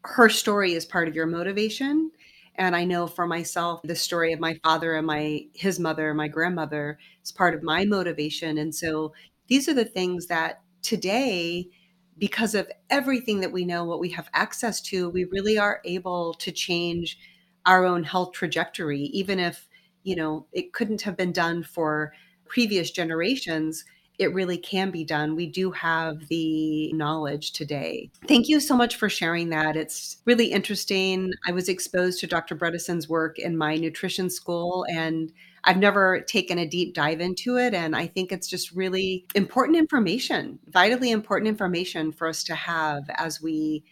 her 0.07 0.29
story 0.29 0.73
is 0.73 0.85
part 0.85 1.07
of 1.07 1.15
your 1.15 1.25
motivation 1.25 2.11
and 2.57 2.75
I 2.75 2.85
know 2.85 3.05
for 3.05 3.27
myself, 3.27 3.81
the 3.83 3.95
story 3.95 4.33
of 4.33 4.39
my 4.39 4.59
father 4.63 4.95
and 4.95 5.05
my 5.05 5.45
his 5.53 5.79
mother, 5.79 6.13
my 6.13 6.27
grandmother, 6.27 6.97
is 7.23 7.31
part 7.31 7.53
of 7.53 7.61
my 7.61 7.85
motivation. 7.85 8.57
And 8.57 8.73
so 8.73 9.13
these 9.47 9.69
are 9.69 9.73
the 9.73 9.85
things 9.85 10.25
that 10.27 10.61
today, 10.81 11.69
because 12.17 12.55
of 12.55 12.67
everything 12.89 13.41
that 13.41 13.51
we 13.51 13.63
know, 13.63 13.85
what 13.85 13.99
we 13.99 14.09
have 14.09 14.29
access 14.33 14.81
to, 14.81 15.09
we 15.09 15.25
really 15.25 15.59
are 15.59 15.81
able 15.85 16.33
to 16.35 16.51
change 16.51 17.19
our 17.67 17.85
own 17.85 18.03
health 18.03 18.31
trajectory, 18.31 19.01
even 19.13 19.39
if, 19.39 19.67
you 20.03 20.15
know, 20.15 20.47
it 20.51 20.73
couldn't 20.73 21.01
have 21.03 21.15
been 21.15 21.31
done 21.31 21.61
for 21.61 22.13
previous 22.47 22.89
generations 22.89 23.85
it 24.17 24.33
really 24.33 24.57
can 24.57 24.89
be 24.89 25.03
done. 25.03 25.35
We 25.35 25.45
do 25.45 25.71
have 25.71 26.27
the 26.27 26.91
knowledge 26.93 27.51
today. 27.51 28.09
Thank 28.27 28.47
you 28.47 28.59
so 28.59 28.75
much 28.75 28.95
for 28.95 29.09
sharing 29.09 29.49
that. 29.49 29.75
It's 29.75 30.17
really 30.25 30.47
interesting. 30.47 31.31
I 31.47 31.51
was 31.51 31.69
exposed 31.69 32.19
to 32.21 32.27
Dr. 32.27 32.55
Bredesen's 32.55 33.07
work 33.07 33.37
in 33.37 33.57
my 33.57 33.75
nutrition 33.75 34.29
school 34.29 34.85
and 34.89 35.31
I've 35.63 35.77
never 35.77 36.21
taken 36.21 36.57
a 36.57 36.67
deep 36.67 36.95
dive 36.95 37.19
into 37.19 37.57
it. 37.57 37.73
And 37.73 37.95
I 37.95 38.07
think 38.07 38.31
it's 38.31 38.47
just 38.47 38.71
really 38.71 39.25
important 39.35 39.77
information, 39.77 40.59
vitally 40.67 41.11
important 41.11 41.49
information 41.49 42.11
for 42.11 42.27
us 42.27 42.43
to 42.45 42.55
have 42.55 43.03
as 43.15 43.41
we 43.41 43.83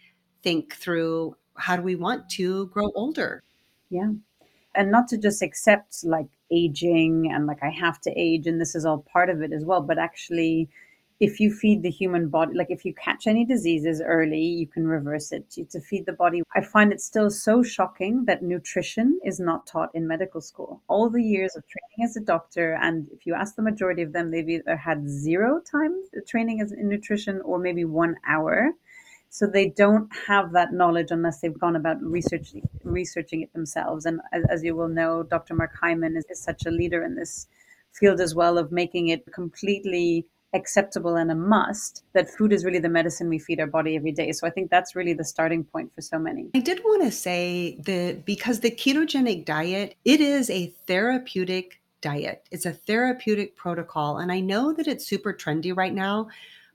think 0.42 0.74
through 0.74 1.36
how 1.56 1.76
do 1.76 1.82
we 1.82 1.94
want 1.94 2.28
to 2.30 2.66
grow 2.68 2.90
older. 2.94 3.42
Yeah 3.90 4.12
and 4.76 4.90
not 4.90 5.08
to 5.08 5.18
just 5.18 5.42
accept 5.42 6.04
like 6.04 6.28
aging 6.50 7.30
and 7.32 7.46
like 7.46 7.62
I 7.62 7.70
have 7.70 8.00
to 8.02 8.10
age 8.10 8.46
and 8.46 8.60
this 8.60 8.74
is 8.74 8.84
all 8.84 8.98
part 8.98 9.30
of 9.30 9.42
it 9.42 9.52
as 9.52 9.64
well, 9.64 9.80
but 9.80 9.98
actually 9.98 10.68
if 11.18 11.40
you 11.40 11.50
feed 11.50 11.82
the 11.82 11.90
human 11.90 12.28
body, 12.28 12.54
like 12.54 12.70
if 12.70 12.84
you 12.84 12.92
catch 12.94 13.26
any 13.26 13.44
diseases 13.44 14.02
early, 14.04 14.40
you 14.42 14.66
can 14.66 14.86
reverse 14.86 15.32
it. 15.32 15.48
To 15.70 15.80
feed 15.80 16.04
the 16.04 16.12
body, 16.12 16.42
I 16.54 16.60
find 16.60 16.92
it 16.92 17.00
still 17.00 17.30
so 17.30 17.62
shocking 17.62 18.24
that 18.26 18.42
nutrition 18.42 19.18
is 19.24 19.40
not 19.40 19.66
taught 19.66 19.94
in 19.94 20.06
medical 20.06 20.40
school. 20.40 20.82
All 20.88 21.08
the 21.08 21.22
years 21.22 21.56
of 21.56 21.64
training 21.66 22.08
as 22.08 22.16
a 22.16 22.20
doctor, 22.20 22.78
and 22.82 23.08
if 23.12 23.24
you 23.24 23.34
ask 23.34 23.56
the 23.56 23.62
majority 23.62 24.02
of 24.02 24.12
them, 24.12 24.30
they've 24.30 24.48
either 24.48 24.76
had 24.76 25.08
zero 25.08 25.60
time 25.60 25.94
uh, 26.16 26.20
training 26.26 26.60
as 26.60 26.72
in 26.72 26.88
nutrition 26.88 27.40
or 27.42 27.58
maybe 27.58 27.84
one 27.84 28.16
hour. 28.28 28.72
So 29.30 29.46
they 29.46 29.68
don't 29.68 30.10
have 30.26 30.52
that 30.52 30.72
knowledge 30.72 31.08
unless 31.10 31.40
they've 31.40 31.58
gone 31.58 31.76
about 31.76 32.02
researching 32.02 32.68
researching 32.84 33.42
it 33.42 33.52
themselves. 33.52 34.06
And 34.06 34.20
as, 34.32 34.44
as 34.48 34.64
you 34.64 34.74
will 34.76 34.88
know, 34.88 35.22
Dr. 35.22 35.54
Mark 35.54 35.72
Hyman 35.80 36.16
is, 36.16 36.24
is 36.30 36.40
such 36.40 36.64
a 36.66 36.70
leader 36.70 37.02
in 37.02 37.16
this 37.16 37.46
field 37.92 38.20
as 38.20 38.34
well 38.34 38.58
of 38.58 38.72
making 38.72 39.08
it 39.08 39.24
completely 39.32 40.26
acceptable 40.54 41.16
and 41.16 41.30
a 41.30 41.34
must 41.34 42.02
that 42.14 42.30
food 42.30 42.52
is 42.52 42.64
really 42.64 42.78
the 42.78 42.88
medicine 42.88 43.28
we 43.28 43.38
feed 43.38 43.60
our 43.60 43.66
body 43.66 43.96
every 43.96 44.12
day. 44.12 44.32
So 44.32 44.46
I 44.46 44.50
think 44.50 44.70
that's 44.70 44.96
really 44.96 45.12
the 45.12 45.24
starting 45.24 45.64
point 45.64 45.92
for 45.94 46.00
so 46.00 46.18
many. 46.18 46.50
I 46.54 46.60
did 46.60 46.80
want 46.84 47.02
to 47.02 47.10
say 47.10 47.76
that 47.84 48.24
because 48.24 48.60
the 48.60 48.70
ketogenic 48.70 49.44
diet, 49.44 49.96
it 50.04 50.20
is 50.20 50.48
a 50.50 50.72
therapeutic 50.86 51.80
diet. 52.00 52.46
It's 52.50 52.66
a 52.66 52.72
therapeutic 52.72 53.56
protocol 53.56 54.18
and 54.18 54.32
I 54.32 54.40
know 54.40 54.72
that 54.72 54.86
it's 54.86 55.06
super 55.06 55.32
trendy 55.32 55.76
right 55.76 55.94
now, 55.94 56.28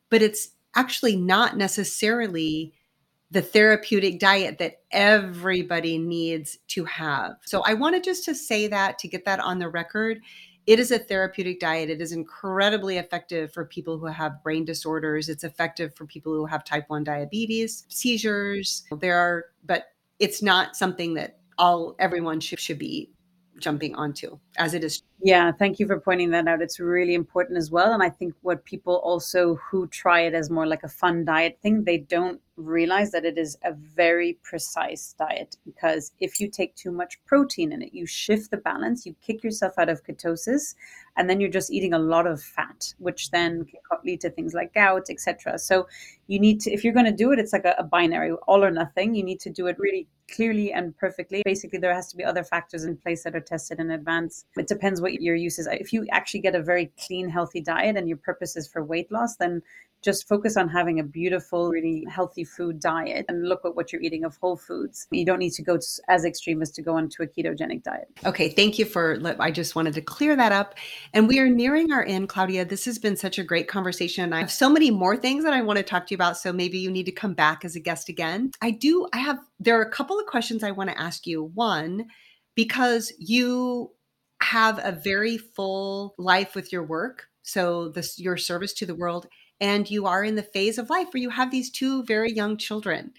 but 0.09 0.21
it's 0.21 0.49
actually 0.75 1.15
not 1.15 1.57
necessarily 1.57 2.73
the 3.31 3.41
therapeutic 3.41 4.19
diet 4.19 4.57
that 4.57 4.81
everybody 4.91 5.97
needs 5.97 6.57
to 6.67 6.84
have. 6.86 7.34
So 7.45 7.62
I 7.65 7.73
wanted 7.73 8.03
just 8.03 8.25
to 8.25 8.36
say 8.36 8.67
that 8.67 8.99
to 8.99 9.07
get 9.07 9.23
that 9.25 9.39
on 9.39 9.57
the 9.57 9.69
record. 9.69 10.19
It 10.67 10.79
is 10.79 10.91
a 10.91 10.99
therapeutic 10.99 11.60
diet. 11.60 11.89
It 11.89 12.01
is 12.01 12.12
incredibly 12.12 12.97
effective 12.97 13.53
for 13.53 13.65
people 13.65 13.97
who 13.97 14.05
have 14.05 14.43
brain 14.43 14.65
disorders. 14.65 15.29
It's 15.29 15.45
effective 15.45 15.95
for 15.95 16.05
people 16.05 16.34
who 16.34 16.45
have 16.45 16.65
type 16.65 16.86
1 16.89 17.03
diabetes, 17.03 17.86
seizures. 17.88 18.84
There 18.99 19.17
are 19.17 19.45
but 19.65 19.86
it's 20.19 20.41
not 20.41 20.75
something 20.75 21.13
that 21.15 21.39
all 21.57 21.95
everyone 21.99 22.39
should, 22.39 22.60
should 22.60 22.79
be 22.79 23.10
jumping 23.62 23.95
onto 23.95 24.38
as 24.58 24.74
it 24.74 24.84
is. 24.84 25.04
Yeah 25.24 25.52
thank 25.52 25.80
you 25.80 25.88
for 25.88 26.00
pointing 26.00 26.32
that 26.32 26.47
out. 26.47 26.62
It's 26.62 26.80
really 26.80 27.13
important 27.13 27.58
as 27.58 27.71
well 27.71 27.93
and 27.93 28.04
i 28.04 28.10
think 28.10 28.34
what 28.41 28.63
people 28.65 28.95
also 28.97 29.56
who 29.56 29.88
try 29.88 30.21
it 30.21 30.34
as 30.34 30.50
more 30.50 30.67
like 30.67 30.84
a 30.84 30.89
fun 30.89 31.26
diet 31.26 31.58
thing 31.62 31.84
they 31.84 31.97
don't 31.97 32.41
realize 32.62 33.12
that 33.12 33.26
it 33.26 33.38
is 33.38 33.58
a 33.63 33.74
very 33.74 34.38
precise 34.43 35.13
diet 35.17 35.58
because 35.65 36.12
if 36.19 36.39
you 36.39 36.50
take 36.50 36.76
too 36.76 36.91
much 36.91 37.19
protein 37.26 37.71
in 37.71 37.82
it 37.82 37.93
you 37.93 38.06
shift 38.06 38.52
the 38.52 38.58
balance 38.58 39.06
you 39.06 39.15
kick 39.21 39.43
yourself 39.43 39.74
out 39.78 39.89
of 39.89 40.04
ketosis 40.04 40.76
and 41.17 41.30
then 41.30 41.41
you're 41.41 41.50
just 41.50 41.71
eating 41.71 41.93
a 41.93 42.00
lot 42.00 42.28
of 42.28 42.41
fat 42.41 42.93
which 42.97 43.32
then 43.32 43.65
can 43.65 44.00
lead 44.06 44.21
to 44.21 44.30
things 44.30 44.54
like 44.54 44.74
gout 44.74 45.08
etc 45.10 45.58
so 45.58 45.88
you 46.28 46.39
need 46.39 46.60
to 46.60 46.71
if 46.71 46.84
you're 46.84 46.93
going 46.93 47.06
to 47.06 47.12
do 47.12 47.32
it 47.32 47.39
it's 47.39 47.54
like 47.54 47.65
a, 47.65 47.76
a 47.78 47.84
binary 47.84 48.32
all 48.47 48.63
or 48.63 48.71
nothing 48.71 49.13
you 49.13 49.24
need 49.24 49.39
to 49.39 49.50
do 49.50 49.67
it 49.67 49.78
really 49.80 50.08
clearly 50.32 50.71
and 50.71 50.97
perfectly. 50.97 51.41
Basically, 51.45 51.80
there 51.80 51.93
has 51.93 52.10
to 52.10 52.17
be 52.17 52.24
other 52.24 52.43
factors 52.43 52.84
in 52.84 52.97
place 52.97 53.24
that 53.24 53.36
are 53.36 53.41
tested 53.41 53.80
in 53.80 53.91
advance. 53.91 54.45
It 54.58 54.67
depends 54.67 55.02
what 55.02 55.13
your 55.13 55.36
use 55.36 55.60
is. 55.60 55.67
If 55.67 55.93
you 55.93 56.08
actually 56.12 56.39
get 56.41 56.56
a 56.56 56.63
very 56.63 56.91
clean, 57.06 57.30
healthy 57.30 57.62
diet 57.62 57.97
and 57.97 58.08
your 58.08 58.17
purpose 58.17 58.56
is 58.56 58.67
for 58.67 58.84
weight 58.84 59.12
loss, 59.12 59.36
then 59.36 59.62
just 60.01 60.27
focus 60.27 60.57
on 60.57 60.67
having 60.67 60.99
a 60.99 61.03
beautiful, 61.03 61.69
really 61.69 62.05
healthy 62.09 62.43
food 62.43 62.79
diet 62.79 63.25
and 63.29 63.47
look 63.47 63.61
at 63.65 63.75
what 63.75 63.91
you're 63.91 64.01
eating 64.01 64.23
of 64.23 64.35
whole 64.37 64.57
foods. 64.57 65.07
You 65.11 65.25
don't 65.25 65.39
need 65.39 65.53
to 65.53 65.61
go 65.61 65.77
as 66.07 66.25
extreme 66.25 66.61
as 66.61 66.71
to 66.71 66.81
go 66.81 66.95
onto 66.95 67.21
a 67.23 67.27
ketogenic 67.27 67.83
diet. 67.83 68.07
Okay, 68.25 68.49
thank 68.49 68.79
you 68.79 68.85
for. 68.85 69.19
I 69.39 69.51
just 69.51 69.75
wanted 69.75 69.93
to 69.95 70.01
clear 70.01 70.35
that 70.35 70.51
up. 70.51 70.75
And 71.13 71.27
we 71.27 71.39
are 71.39 71.49
nearing 71.49 71.91
our 71.91 72.03
end, 72.03 72.29
Claudia. 72.29 72.65
This 72.65 72.85
has 72.85 72.97
been 72.97 73.15
such 73.15 73.37
a 73.37 73.43
great 73.43 73.67
conversation. 73.67 74.33
I 74.33 74.39
have 74.39 74.51
so 74.51 74.69
many 74.69 74.89
more 74.89 75.15
things 75.15 75.43
that 75.43 75.53
I 75.53 75.61
want 75.61 75.77
to 75.77 75.83
talk 75.83 76.07
to 76.07 76.13
you 76.13 76.17
about. 76.17 76.37
So 76.37 76.51
maybe 76.51 76.79
you 76.79 76.89
need 76.89 77.05
to 77.05 77.11
come 77.11 77.33
back 77.33 77.63
as 77.63 77.75
a 77.75 77.79
guest 77.79 78.09
again. 78.09 78.51
I 78.61 78.71
do. 78.71 79.07
I 79.13 79.17
have. 79.17 79.39
There 79.59 79.77
are 79.79 79.83
a 79.83 79.91
couple 79.91 80.19
of 80.19 80.25
questions 80.25 80.63
I 80.63 80.71
want 80.71 80.89
to 80.89 80.99
ask 80.99 81.27
you. 81.27 81.43
One, 81.53 82.07
because 82.55 83.13
you 83.19 83.91
have 84.41 84.80
a 84.84 84.91
very 84.91 85.38
full 85.38 86.15
life 86.17 86.55
with 86.55 86.73
your 86.73 86.84
work 86.84 87.28
so 87.43 87.89
this 87.89 88.19
your 88.19 88.37
service 88.37 88.73
to 88.73 88.85
the 88.85 88.95
world 88.95 89.27
and 89.59 89.89
you 89.89 90.07
are 90.07 90.23
in 90.23 90.35
the 90.35 90.43
phase 90.43 90.77
of 90.77 90.89
life 90.89 91.07
where 91.13 91.21
you 91.21 91.29
have 91.29 91.51
these 91.51 91.69
two 91.69 92.03
very 92.03 92.31
young 92.31 92.57
children. 92.57 93.13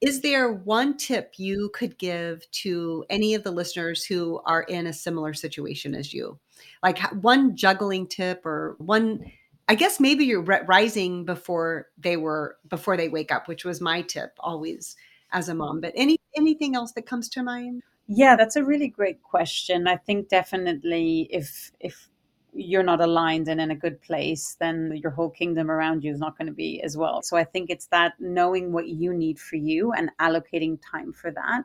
Is 0.00 0.20
there 0.20 0.52
one 0.52 0.96
tip 0.96 1.34
you 1.38 1.70
could 1.72 1.96
give 1.98 2.50
to 2.50 3.04
any 3.08 3.34
of 3.34 3.44
the 3.44 3.52
listeners 3.52 4.04
who 4.04 4.40
are 4.44 4.62
in 4.64 4.86
a 4.86 4.92
similar 4.92 5.32
situation 5.32 5.94
as 5.94 6.12
you? 6.12 6.38
Like 6.82 6.98
one 7.22 7.56
juggling 7.56 8.06
tip 8.08 8.44
or 8.44 8.74
one 8.78 9.24
I 9.66 9.76
guess 9.76 9.98
maybe 9.98 10.26
you're 10.26 10.42
rising 10.42 11.24
before 11.24 11.86
they 11.96 12.18
were 12.18 12.58
before 12.68 12.96
they 12.96 13.08
wake 13.08 13.32
up, 13.32 13.48
which 13.48 13.64
was 13.64 13.80
my 13.80 14.02
tip 14.02 14.32
always 14.40 14.94
as 15.32 15.48
a 15.48 15.54
mom. 15.54 15.80
But 15.80 15.92
any 15.96 16.18
anything 16.36 16.76
else 16.76 16.92
that 16.92 17.06
comes 17.06 17.28
to 17.30 17.42
mind? 17.42 17.82
Yeah, 18.06 18.36
that's 18.36 18.56
a 18.56 18.64
really 18.64 18.88
great 18.88 19.22
question. 19.22 19.88
I 19.88 19.96
think 19.96 20.28
definitely 20.28 21.28
if 21.30 21.72
if 21.80 22.10
you're 22.54 22.82
not 22.82 23.00
aligned 23.00 23.48
and 23.48 23.60
in 23.60 23.70
a 23.70 23.76
good 23.76 24.00
place, 24.02 24.56
then 24.60 24.98
your 25.02 25.10
whole 25.10 25.30
kingdom 25.30 25.70
around 25.70 26.04
you 26.04 26.12
is 26.12 26.20
not 26.20 26.38
going 26.38 26.46
to 26.46 26.52
be 26.52 26.80
as 26.82 26.96
well. 26.96 27.22
So 27.22 27.36
I 27.36 27.44
think 27.44 27.70
it's 27.70 27.86
that 27.86 28.14
knowing 28.18 28.72
what 28.72 28.88
you 28.88 29.12
need 29.12 29.38
for 29.38 29.56
you 29.56 29.92
and 29.92 30.10
allocating 30.20 30.78
time 30.90 31.12
for 31.12 31.30
that 31.32 31.64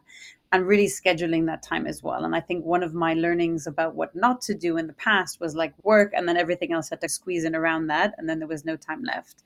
and 0.52 0.66
really 0.66 0.88
scheduling 0.88 1.46
that 1.46 1.62
time 1.62 1.86
as 1.86 2.02
well. 2.02 2.26
And 2.26 2.36
I 2.36 2.40
think 2.40 2.66
one 2.66 2.82
of 2.82 2.94
my 2.94 3.14
learnings 3.14 3.68
about 3.68 3.94
what 3.94 4.16
not 4.16 4.42
to 4.42 4.56
do 4.56 4.78
in 4.78 4.88
the 4.88 4.94
past 4.94 5.40
was 5.40 5.56
like 5.56 5.74
work 5.84 6.12
and 6.16 6.28
then 6.28 6.38
everything 6.38 6.74
else 6.74 6.90
had 6.90 7.02
to 7.02 7.10
squeeze 7.10 7.44
in 7.44 7.56
around 7.56 7.88
that. 7.88 8.16
And 8.18 8.28
then 8.28 8.40
there 8.40 8.48
was 8.48 8.66
no 8.66 8.76
time 8.76 9.04
left. 9.04 9.44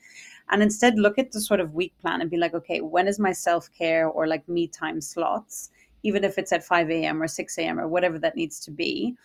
And 0.49 0.63
instead 0.63 0.97
look 0.97 1.17
at 1.17 1.31
the 1.31 1.41
sort 1.41 1.59
of 1.59 1.73
week 1.73 1.93
plan 1.99 2.21
and 2.21 2.29
be 2.29 2.37
like, 2.37 2.53
okay, 2.53 2.79
when 2.79 3.07
is 3.07 3.19
my 3.19 3.33
self 3.33 3.69
care 3.77 4.07
or 4.07 4.27
like 4.27 4.47
me 4.47 4.67
time 4.67 5.01
slots? 5.01 5.71
Even 6.03 6.23
if 6.23 6.37
it's 6.37 6.51
at 6.51 6.65
5 6.65 6.89
a.m. 6.89 7.21
or 7.21 7.27
6 7.27 7.57
a.m. 7.57 7.79
or 7.79 7.87
whatever 7.87 8.19
that 8.19 8.35
needs 8.35 8.59
to 8.61 8.71
be 8.71 9.15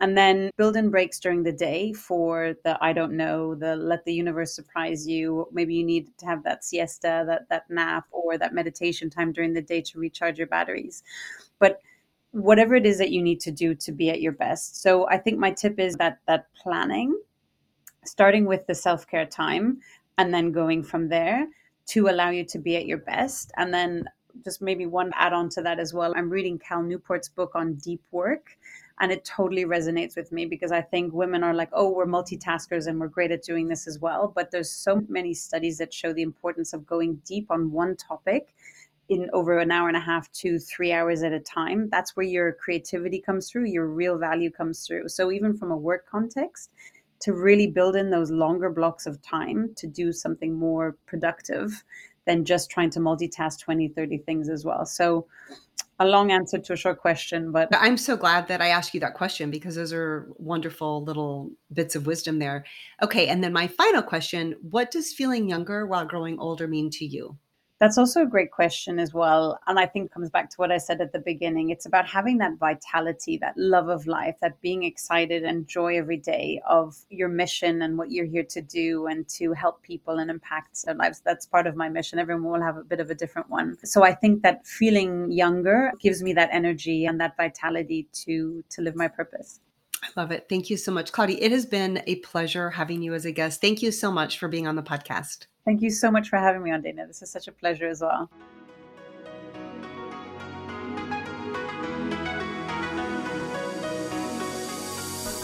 and 0.00 0.16
then 0.16 0.50
build 0.56 0.76
in 0.76 0.90
breaks 0.90 1.20
during 1.20 1.42
the 1.42 1.52
day 1.52 1.92
for 1.92 2.54
the 2.64 2.76
i 2.80 2.92
don't 2.92 3.12
know 3.12 3.54
the 3.54 3.76
let 3.76 4.04
the 4.04 4.14
universe 4.14 4.54
surprise 4.54 5.06
you. 5.06 5.46
Maybe 5.52 5.74
you 5.74 5.84
need 5.84 6.16
to 6.18 6.26
have 6.26 6.42
that 6.44 6.64
siesta 6.64 7.24
that 7.26 7.48
that 7.48 7.68
nap 7.70 8.06
or 8.10 8.38
that 8.38 8.54
meditation 8.54 9.10
time 9.10 9.32
during 9.32 9.52
the 9.52 9.62
day 9.62 9.80
to 9.82 9.98
recharge 9.98 10.38
your 10.38 10.46
batteries. 10.46 11.02
But 11.58 11.80
whatever 12.32 12.76
it 12.76 12.86
is 12.86 12.98
that 12.98 13.10
you 13.10 13.22
need 13.22 13.40
to 13.40 13.50
do 13.50 13.74
to 13.74 13.92
be 13.92 14.10
at 14.10 14.20
your 14.20 14.32
best. 14.32 14.80
So 14.82 15.08
i 15.08 15.18
think 15.18 15.38
my 15.38 15.50
tip 15.50 15.78
is 15.78 15.94
that 15.96 16.18
that 16.26 16.46
planning 16.54 17.18
starting 18.04 18.46
with 18.46 18.66
the 18.66 18.74
self-care 18.74 19.26
time 19.26 19.78
and 20.18 20.32
then 20.32 20.52
going 20.52 20.82
from 20.82 21.08
there 21.08 21.46
to 21.86 22.08
allow 22.08 22.30
you 22.30 22.44
to 22.44 22.58
be 22.58 22.76
at 22.76 22.86
your 22.86 22.98
best. 22.98 23.52
And 23.56 23.74
then 23.74 24.04
just 24.44 24.62
maybe 24.62 24.86
one 24.86 25.12
add 25.16 25.32
on 25.32 25.48
to 25.50 25.62
that 25.62 25.80
as 25.80 25.92
well. 25.92 26.14
I'm 26.16 26.30
reading 26.30 26.58
cal 26.58 26.82
newport's 26.82 27.28
book 27.28 27.52
on 27.54 27.74
deep 27.74 28.02
work 28.10 28.56
and 29.00 29.10
it 29.10 29.24
totally 29.24 29.64
resonates 29.64 30.14
with 30.14 30.30
me 30.30 30.44
because 30.44 30.70
I 30.70 30.82
think 30.82 31.14
women 31.14 31.42
are 31.42 31.54
like, 31.54 31.70
oh, 31.72 31.90
we're 31.90 32.06
multitaskers 32.06 32.86
and 32.86 33.00
we're 33.00 33.08
great 33.08 33.32
at 33.32 33.42
doing 33.42 33.66
this 33.66 33.88
as 33.88 33.98
well. 33.98 34.30
But 34.34 34.50
there's 34.50 34.70
so 34.70 35.02
many 35.08 35.32
studies 35.32 35.78
that 35.78 35.92
show 35.92 36.12
the 36.12 36.22
importance 36.22 36.74
of 36.74 36.86
going 36.86 37.22
deep 37.24 37.50
on 37.50 37.72
one 37.72 37.96
topic 37.96 38.54
in 39.08 39.30
over 39.32 39.58
an 39.58 39.72
hour 39.72 39.88
and 39.88 39.96
a 39.96 40.00
half 40.00 40.30
to 40.32 40.58
three 40.58 40.92
hours 40.92 41.22
at 41.22 41.32
a 41.32 41.40
time. 41.40 41.88
That's 41.90 42.14
where 42.14 42.26
your 42.26 42.52
creativity 42.52 43.20
comes 43.20 43.50
through, 43.50 43.64
your 43.64 43.86
real 43.86 44.18
value 44.18 44.50
comes 44.50 44.86
through. 44.86 45.08
So 45.08 45.32
even 45.32 45.56
from 45.56 45.72
a 45.72 45.76
work 45.76 46.06
context, 46.06 46.70
to 47.20 47.32
really 47.32 47.66
build 47.66 47.96
in 47.96 48.10
those 48.10 48.30
longer 48.30 48.70
blocks 48.70 49.06
of 49.06 49.20
time 49.22 49.74
to 49.76 49.86
do 49.86 50.12
something 50.12 50.54
more 50.54 50.96
productive 51.06 51.84
than 52.26 52.44
just 52.44 52.70
trying 52.70 52.90
to 52.90 53.00
multitask 53.00 53.58
20, 53.60 53.88
30 53.88 54.18
things 54.18 54.48
as 54.48 54.64
well. 54.64 54.86
So 54.86 55.26
a 56.00 56.06
long 56.06 56.32
answer 56.32 56.58
to 56.58 56.72
a 56.72 56.76
short 56.76 56.98
question, 57.00 57.52
but 57.52 57.68
I'm 57.72 57.96
so 57.98 58.16
glad 58.16 58.48
that 58.48 58.62
I 58.62 58.68
asked 58.68 58.94
you 58.94 59.00
that 59.00 59.14
question 59.14 59.50
because 59.50 59.76
those 59.76 59.92
are 59.92 60.28
wonderful 60.36 61.04
little 61.04 61.50
bits 61.72 61.94
of 61.94 62.06
wisdom 62.06 62.38
there. 62.38 62.64
Okay, 63.02 63.28
and 63.28 63.44
then 63.44 63.52
my 63.52 63.68
final 63.68 64.02
question, 64.02 64.56
what 64.62 64.90
does 64.90 65.12
feeling 65.12 65.48
younger 65.48 65.86
while 65.86 66.06
growing 66.06 66.38
older 66.40 66.66
mean 66.66 66.90
to 66.90 67.04
you? 67.04 67.36
That's 67.80 67.96
also 67.96 68.22
a 68.22 68.26
great 68.26 68.50
question 68.50 68.98
as 68.98 69.14
well. 69.14 69.58
And 69.66 69.78
I 69.78 69.86
think 69.86 70.12
comes 70.12 70.28
back 70.28 70.50
to 70.50 70.56
what 70.56 70.70
I 70.70 70.76
said 70.76 71.00
at 71.00 71.12
the 71.12 71.18
beginning. 71.18 71.70
It's 71.70 71.86
about 71.86 72.06
having 72.06 72.36
that 72.38 72.58
vitality, 72.58 73.38
that 73.38 73.56
love 73.56 73.88
of 73.88 74.06
life, 74.06 74.36
that 74.42 74.60
being 74.60 74.82
excited 74.82 75.44
and 75.44 75.66
joy 75.66 75.96
every 75.96 76.18
day 76.18 76.60
of 76.68 76.94
your 77.08 77.30
mission 77.30 77.80
and 77.80 77.96
what 77.96 78.10
you're 78.10 78.26
here 78.26 78.44
to 78.50 78.60
do 78.60 79.06
and 79.06 79.26
to 79.30 79.54
help 79.54 79.82
people 79.82 80.18
and 80.18 80.30
impact 80.30 80.84
their 80.84 80.94
lives. 80.94 81.22
That's 81.24 81.46
part 81.46 81.66
of 81.66 81.74
my 81.74 81.88
mission. 81.88 82.18
Everyone 82.18 82.44
will 82.44 82.62
have 82.62 82.76
a 82.76 82.84
bit 82.84 83.00
of 83.00 83.08
a 83.08 83.14
different 83.14 83.48
one. 83.48 83.78
So 83.82 84.04
I 84.04 84.12
think 84.12 84.42
that 84.42 84.66
feeling 84.66 85.32
younger 85.32 85.92
gives 86.00 86.22
me 86.22 86.34
that 86.34 86.50
energy 86.52 87.06
and 87.06 87.18
that 87.20 87.34
vitality 87.38 88.08
to 88.24 88.62
to 88.68 88.82
live 88.82 88.94
my 88.94 89.08
purpose. 89.08 89.60
I 90.02 90.08
love 90.16 90.32
it. 90.32 90.46
Thank 90.50 90.68
you 90.68 90.76
so 90.76 90.92
much, 90.92 91.12
Claudia. 91.12 91.38
It 91.40 91.52
has 91.52 91.64
been 91.64 92.02
a 92.06 92.16
pleasure 92.16 92.70
having 92.70 93.00
you 93.02 93.14
as 93.14 93.24
a 93.24 93.32
guest. 93.32 93.62
Thank 93.62 93.80
you 93.80 93.90
so 93.90 94.12
much 94.12 94.38
for 94.38 94.48
being 94.48 94.66
on 94.66 94.76
the 94.76 94.82
podcast. 94.82 95.46
Thank 95.64 95.82
you 95.82 95.90
so 95.90 96.10
much 96.10 96.28
for 96.28 96.38
having 96.38 96.62
me 96.62 96.70
on, 96.70 96.82
Dana. 96.82 97.06
This 97.06 97.22
is 97.22 97.30
such 97.30 97.48
a 97.48 97.52
pleasure 97.52 97.88
as 97.88 98.00
well. 98.00 98.30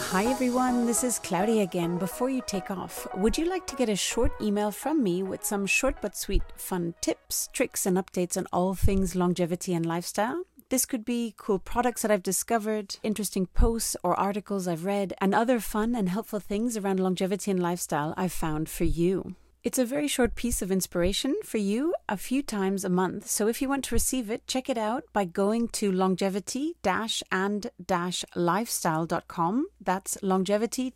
Hi 0.09 0.25
everyone, 0.25 0.85
this 0.85 1.03
is 1.03 1.19
Claudia 1.19 1.63
again. 1.63 1.97
Before 1.97 2.29
you 2.29 2.41
take 2.47 2.71
off, 2.71 3.07
would 3.13 3.37
you 3.37 3.45
like 3.45 3.67
to 3.67 3.75
get 3.75 3.89
a 3.89 3.95
short 3.95 4.31
email 4.41 4.71
from 4.71 5.03
me 5.03 5.21
with 5.21 5.43
some 5.43 5.65
short 5.65 5.97
but 6.01 6.15
sweet 6.15 6.43
fun 6.55 6.95
tips, 7.01 7.49
tricks, 7.51 7.85
and 7.85 7.97
updates 7.97 8.37
on 8.37 8.47
all 8.53 8.73
things 8.73 9.15
longevity 9.15 9.73
and 9.73 9.85
lifestyle? 9.85 10.43
This 10.69 10.85
could 10.85 11.03
be 11.03 11.35
cool 11.37 11.59
products 11.59 12.01
that 12.01 12.11
I've 12.11 12.23
discovered, 12.23 12.95
interesting 13.03 13.47
posts 13.47 13.97
or 14.01 14.17
articles 14.17 14.67
I've 14.67 14.85
read, 14.85 15.13
and 15.19 15.35
other 15.35 15.59
fun 15.59 15.93
and 15.93 16.09
helpful 16.09 16.39
things 16.39 16.77
around 16.77 17.01
longevity 17.01 17.51
and 17.51 17.61
lifestyle 17.61 18.13
I've 18.17 18.31
found 18.31 18.69
for 18.69 18.85
you. 18.85 19.35
It's 19.67 19.77
a 19.77 19.83
very 19.83 20.07
short 20.07 20.33
piece 20.35 20.61
of 20.61 20.71
inspiration 20.71 21.35
for 21.43 21.57
you 21.57 21.93
a 22.07 22.15
few 22.15 22.41
times 22.41 22.85
a 22.85 22.89
month. 22.89 23.27
So 23.27 23.49
if 23.49 23.61
you 23.61 23.67
want 23.67 23.83
to 23.83 23.95
receive 23.95 24.31
it, 24.31 24.47
check 24.47 24.69
it 24.69 24.77
out 24.77 25.03
by 25.11 25.25
going 25.25 25.67
to 25.79 25.91
longevity 25.91 26.77
and 27.33 27.69
lifestyle.com. 28.33 29.67
That's 29.81 30.17
longevity 30.21 30.93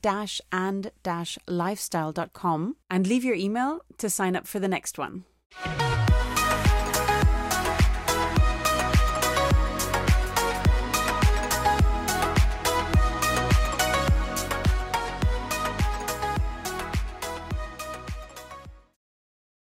and 0.53 0.91
lifestyle.com 1.49 2.75
and 2.89 3.07
leave 3.07 3.25
your 3.25 3.35
email 3.35 3.81
to 3.97 4.09
sign 4.09 4.37
up 4.37 4.47
for 4.47 4.59
the 4.59 4.69
next 4.69 4.97
one. 4.97 5.25